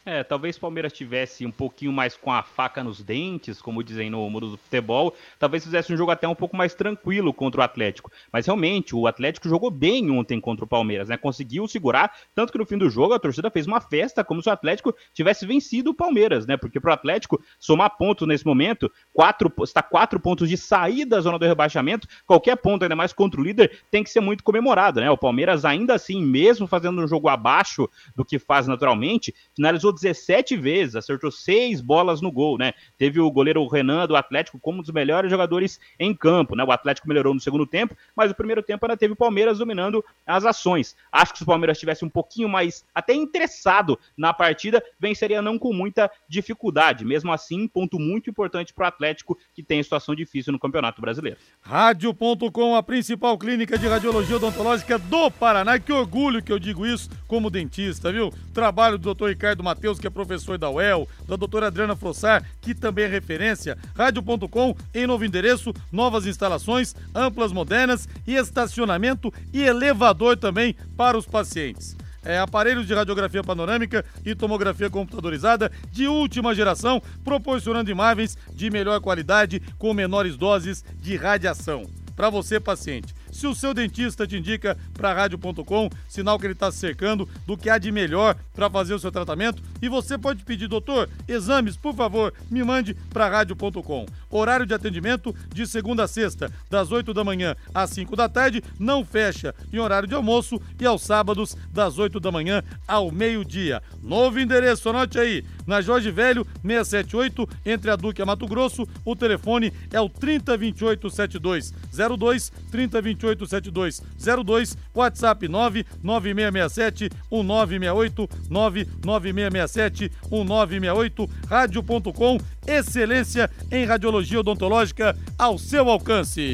É, 0.09 0.23
talvez 0.23 0.57
o 0.57 0.61
Palmeiras 0.61 0.93
tivesse 0.93 1.45
um 1.45 1.51
pouquinho 1.51 1.93
mais 1.93 2.17
com 2.17 2.33
a 2.33 2.41
faca 2.41 2.85
nos 2.85 3.03
dentes, 3.03 3.61
como 3.61 3.83
dizem 3.83 4.09
no 4.09 4.31
mundo 4.31 4.53
do 4.53 4.57
futebol, 4.57 5.13
talvez 5.37 5.65
fizesse 5.65 5.93
um 5.93 5.97
jogo 5.97 6.13
até 6.13 6.29
um 6.29 6.35
pouco 6.35 6.57
mais 6.57 6.75
tranquilo 6.75 7.35
contra 7.35 7.61
o 7.61 7.65
Atlético. 7.65 8.09
Mas 8.33 8.47
realmente, 8.47 8.95
o 8.95 9.09
Atlético 9.09 9.49
jogou 9.49 9.69
bem 9.69 10.09
ontem 10.13 10.41
contra 10.41 10.65
o 10.65 10.69
Palmeiras, 10.69 11.09
né? 11.09 11.17
Conseguiu 11.17 11.67
segurar, 11.67 12.13
tanto 12.37 12.53
que 12.53 12.59
no 12.59 12.65
fim 12.65 12.79
do 12.79 12.89
jogo 12.89 13.15
a 13.15 13.19
torcida 13.19 13.51
fez 13.51 13.67
uma 13.67 13.81
festa 13.81 14.23
como 14.23 14.41
se 14.41 14.49
o 14.49 14.53
Atlético 14.53 14.95
tivesse 15.13 15.45
vencido 15.45 15.91
o 15.91 15.95
Palmeiras, 15.95 16.47
né? 16.47 16.57
Porque 16.57 16.79
pro 16.79 16.93
Atlético 16.93 17.43
somar 17.59 17.97
pontos 17.97 18.29
nesse 18.29 18.47
momento, 18.47 18.89
quatro, 19.13 19.53
está 19.65 19.83
quatro 19.83 20.21
pontos 20.21 20.49
de 20.49 20.57
saída 20.57 21.17
da 21.17 21.21
zona 21.21 21.37
do 21.37 21.47
rebaixamento, 21.47 22.07
qualquer 22.25 22.55
ponto, 22.55 22.85
ainda 22.85 22.95
mais 22.95 23.13
contra 23.13 23.41
o 23.41 23.43
líder, 23.43 23.81
tem 23.91 24.05
que 24.05 24.11
ser 24.11 24.21
muito 24.21 24.45
comemorado, 24.45 25.01
né? 25.01 25.11
O 25.11 25.19
Palmeiras 25.19 25.65
ainda 25.65 25.95
assim, 25.95 26.25
mesmo 26.25 26.69
fazendo 26.69 27.03
um 27.03 27.09
jogo 27.09 27.29
abaixo 27.29 27.91
do 28.15 28.25
que 28.25 28.39
faz 28.39 28.69
naturalmente, 28.69 29.35
finalizou 29.53 29.96
17 29.97 30.57
vezes, 30.57 30.97
acertou 30.97 31.31
seis 31.31 31.81
bolas 31.81 32.21
no 32.21 32.31
gol, 32.31 32.57
né? 32.57 32.73
Teve 32.97 33.21
o 33.21 33.31
goleiro 33.31 33.67
Renan 33.67 34.07
do 34.07 34.17
Atlético 34.17 34.59
como 34.59 34.79
um 34.79 34.83
dos 34.83 34.93
melhores 34.93 35.31
jogadores 35.31 35.81
em 35.99 36.15
campo, 36.15 36.55
né? 36.55 36.63
O 36.63 36.71
Atlético 36.71 37.09
melhorou 37.09 37.35
no 37.35 37.41
segundo 37.41 37.67
tempo, 37.67 37.97
mas 38.15 38.31
o 38.31 38.35
primeiro 38.35 38.63
tempo 38.63 38.85
ainda 38.85 38.97
teve 38.97 39.13
o 39.13 39.17
Palmeiras 39.17 39.59
dominando 39.59 40.05
as 40.27 40.45
ações. 40.45 40.97
Acho 41.11 41.33
que 41.33 41.39
se 41.39 41.45
o 41.45 41.47
Palmeiras 41.47 41.79
tivesse 41.79 42.05
um 42.05 42.09
pouquinho 42.09 42.49
mais 42.49 42.85
até 42.95 43.15
interessado 43.15 43.99
na 44.17 44.33
partida, 44.33 44.83
venceria 44.99 45.41
não 45.43 45.59
com 45.59 45.73
muita 45.73 46.11
dificuldade. 46.29 47.05
Mesmo 47.05 47.33
assim, 47.33 47.67
ponto 47.67 47.99
muito 47.99 48.31
importante 48.31 48.73
para 48.73 48.85
o 48.85 48.89
Atlético 48.89 49.39
que 49.55 49.63
tem 49.63 49.83
situação 49.83 50.15
difícil 50.15 50.53
no 50.53 50.59
Campeonato 50.59 51.01
Brasileiro. 51.01 51.39
Rádio.com, 51.61 52.75
a 52.75 52.83
principal 52.83 53.39
clínica 53.39 53.79
de 53.79 53.89
radiologia 53.89 54.37
odontológica 54.37 54.99
do 54.99 55.31
Paraná. 55.31 55.79
Que 55.79 55.93
orgulho 55.93 56.43
que 56.43 56.53
eu 56.53 56.59
digo 56.59 56.87
isso 56.87 57.09
como 57.27 57.51
dentista, 57.51 58.13
viu? 58.13 58.33
Trabalho 58.53 58.99
do 58.99 59.15
Dr. 59.15 59.29
Ricardo 59.29 59.63
Matheus 59.63 59.86
Matheus, 59.87 60.01
que 60.01 60.07
é 60.07 60.11
professor 60.11 60.59
da 60.59 60.69
UEL, 60.69 61.09
da 61.29 61.37
doutora 61.37 61.69
Adriana 61.69 61.95
Frossar, 61.95 62.45
que 62.61 62.75
também 62.75 63.05
é 63.05 63.09
referência, 63.09 63.79
rádio.com 63.97 64.77
em 64.93 65.07
novo 65.07 65.25
endereço, 65.25 65.73
novas 65.93 66.27
instalações, 66.27 66.95
amplas 67.15 67.53
modernas 67.53 68.09
e 68.27 68.35
estacionamento 68.35 69.33
e 69.53 69.63
elevador 69.63 70.37
também 70.37 70.75
para 70.97 71.17
os 71.17 71.25
pacientes. 71.25 71.97
É, 72.25 72.41
aparelhos 72.41 72.89
de 72.89 72.95
radiografia 72.95 73.45
panorâmica 73.45 74.05
e 74.25 74.35
tomografia 74.35 74.91
computadorizada 74.91 75.71
de 75.93 76.09
última 76.09 76.53
geração, 76.53 77.01
proporcionando 77.23 77.89
imagens 77.89 78.37
de 78.53 78.69
melhor 78.69 79.01
qualidade 79.01 79.63
com 79.79 79.95
menores 79.95 80.37
doses 80.37 80.85
de 81.01 81.15
radiação. 81.17 81.87
Para 82.17 82.29
você, 82.29 82.59
paciente. 82.59 83.15
Se 83.37 83.47
o 83.47 83.55
seu 83.55 83.75
dentista 83.75 84.27
te 84.27 84.39
indica 84.39 84.79
para 84.95 85.13
rádio.com, 85.13 85.91
sinal 86.09 86.39
que 86.39 86.47
ele 86.47 86.55
está 86.55 86.73
cercando 86.73 87.29
do 87.47 87.55
que 87.55 87.69
há 87.69 87.77
de 87.77 87.93
melhor 87.93 88.35
para 88.55 88.71
fazer 88.71 88.95
o 88.95 88.99
seu 88.99 89.13
tratamento. 89.13 89.63
E 89.83 89.91
você 89.91 90.17
pode 90.17 90.43
pedir, 90.43 90.69
doutor, 90.69 91.07
exames, 91.29 91.77
por 91.77 91.95
favor, 91.95 92.33
me 92.51 92.65
mande 92.65 92.95
para 93.11 93.29
rádio.com. 93.29 94.07
Horário 94.31 94.65
de 94.65 94.73
atendimento 94.73 95.37
de 95.53 95.67
segunda 95.67 96.05
a 96.05 96.09
sexta, 96.09 96.51
das 96.71 96.91
8 96.91 97.13
da 97.13 97.23
manhã 97.23 97.55
às 97.75 97.91
5 97.91 98.17
da 98.17 98.27
tarde, 98.27 98.65
não 98.79 99.05
fecha 99.05 99.55
em 99.71 99.79
horário 99.79 100.09
de 100.09 100.15
almoço 100.15 100.59
e 100.81 100.87
aos 100.87 101.03
sábados, 101.03 101.55
das 101.71 101.99
8 101.99 102.19
da 102.19 102.33
manhã 102.33 102.63
ao 102.89 103.13
meio-dia. 103.13 103.83
Novo 104.03 104.41
endereço, 104.41 104.89
anote 104.89 105.19
aí, 105.19 105.45
na 105.67 105.81
Jorge 105.81 106.11
Velho, 106.11 106.47
678, 106.63 107.49
entre 107.65 107.91
a 107.91 107.97
Duque 107.97 108.21
e 108.21 108.23
a 108.23 108.27
Mato 108.27 108.47
Grosso. 108.47 108.87
O 109.05 109.17
telefone 109.17 109.73
é 109.93 110.01
o 110.01 110.09
3028 110.09 111.11
7202, 111.11 112.53
3028 112.71 113.47
387202, 113.47 114.77
WhatsApp 114.95 115.49
99667 115.49 117.11
1968 117.31 118.29
99667 118.49 120.13
1968, 120.31 121.31
rádio.com, 121.49 122.39
excelência 122.67 123.51
em 123.71 123.85
radiologia 123.85 124.41
odontológica 124.41 125.17
ao 125.39 125.59
seu 125.59 125.89
alcance. 125.89 126.53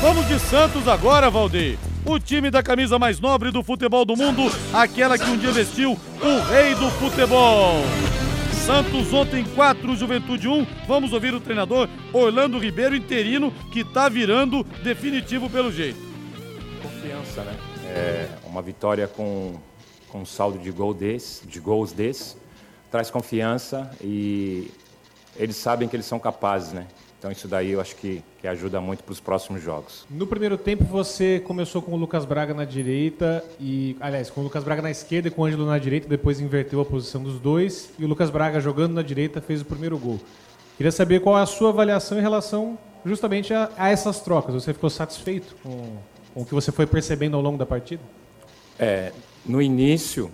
Vamos 0.00 0.26
de 0.26 0.38
Santos 0.38 0.88
agora, 0.88 1.30
Valdir. 1.30 1.78
O 2.04 2.18
time 2.18 2.50
da 2.50 2.62
camisa 2.62 2.98
mais 2.98 3.20
nobre 3.20 3.50
do 3.50 3.62
futebol 3.62 4.04
do 4.04 4.16
mundo, 4.16 4.42
aquela 4.72 5.16
que 5.16 5.28
um 5.30 5.36
dia 5.36 5.52
vestiu 5.52 5.92
o 5.92 6.50
rei 6.50 6.74
do 6.74 6.90
futebol. 6.92 7.76
Santos 8.66 9.12
ontem 9.12 9.44
4, 9.44 9.96
Juventude 9.96 10.48
1. 10.48 10.66
Vamos 10.86 11.12
ouvir 11.12 11.34
o 11.34 11.40
treinador 11.40 11.88
Orlando 12.12 12.58
Ribeiro 12.58 12.94
interino, 12.94 13.52
que 13.72 13.84
tá 13.84 14.08
virando 14.08 14.64
definitivo 14.82 15.48
pelo 15.48 15.72
jeito. 15.72 15.98
Confiança, 16.82 17.42
né? 17.42 17.56
É 17.86 18.28
uma 18.46 18.62
vitória 18.62 19.06
com, 19.06 19.54
com 20.08 20.22
um 20.22 20.26
saldo 20.26 20.58
de, 20.58 20.70
gol 20.70 20.94
desse, 20.94 21.46
de 21.46 21.60
gols 21.60 21.92
desse 21.92 22.36
traz 22.92 23.10
confiança 23.10 23.90
e 24.02 24.70
eles 25.34 25.56
sabem 25.56 25.88
que 25.88 25.96
eles 25.96 26.04
são 26.04 26.18
capazes, 26.18 26.74
né? 26.74 26.86
Então 27.22 27.30
isso 27.30 27.46
daí 27.46 27.70
eu 27.70 27.80
acho 27.80 27.94
que, 27.94 28.20
que 28.40 28.48
ajuda 28.48 28.80
muito 28.80 29.04
para 29.04 29.12
os 29.12 29.20
próximos 29.20 29.62
jogos. 29.62 30.04
No 30.10 30.26
primeiro 30.26 30.58
tempo 30.58 30.82
você 30.82 31.38
começou 31.38 31.80
com 31.80 31.92
o 31.92 31.96
Lucas 31.96 32.24
Braga 32.24 32.52
na 32.52 32.64
direita 32.64 33.44
e, 33.60 33.96
aliás, 34.00 34.28
com 34.28 34.40
o 34.40 34.44
Lucas 34.44 34.64
Braga 34.64 34.82
na 34.82 34.90
esquerda 34.90 35.28
e 35.28 35.30
com 35.30 35.42
o 35.42 35.44
Ângelo 35.44 35.64
na 35.64 35.78
direita, 35.78 36.08
depois 36.08 36.40
inverteu 36.40 36.80
a 36.80 36.84
posição 36.84 37.22
dos 37.22 37.38
dois 37.38 37.92
e 37.96 38.04
o 38.04 38.08
Lucas 38.08 38.28
Braga 38.28 38.58
jogando 38.58 38.94
na 38.94 39.02
direita 39.02 39.40
fez 39.40 39.60
o 39.60 39.64
primeiro 39.64 39.96
gol. 39.96 40.18
Queria 40.76 40.90
saber 40.90 41.20
qual 41.20 41.38
é 41.38 41.42
a 41.42 41.46
sua 41.46 41.68
avaliação 41.68 42.18
em 42.18 42.20
relação 42.20 42.76
justamente 43.06 43.54
a, 43.54 43.70
a 43.76 43.88
essas 43.88 44.18
trocas. 44.18 44.52
Você 44.54 44.74
ficou 44.74 44.90
satisfeito 44.90 45.54
com, 45.62 45.98
com 46.34 46.40
o 46.40 46.44
que 46.44 46.52
você 46.52 46.72
foi 46.72 46.86
percebendo 46.86 47.36
ao 47.36 47.42
longo 47.42 47.56
da 47.56 47.64
partida? 47.64 48.02
É, 48.76 49.12
no 49.46 49.62
início 49.62 50.28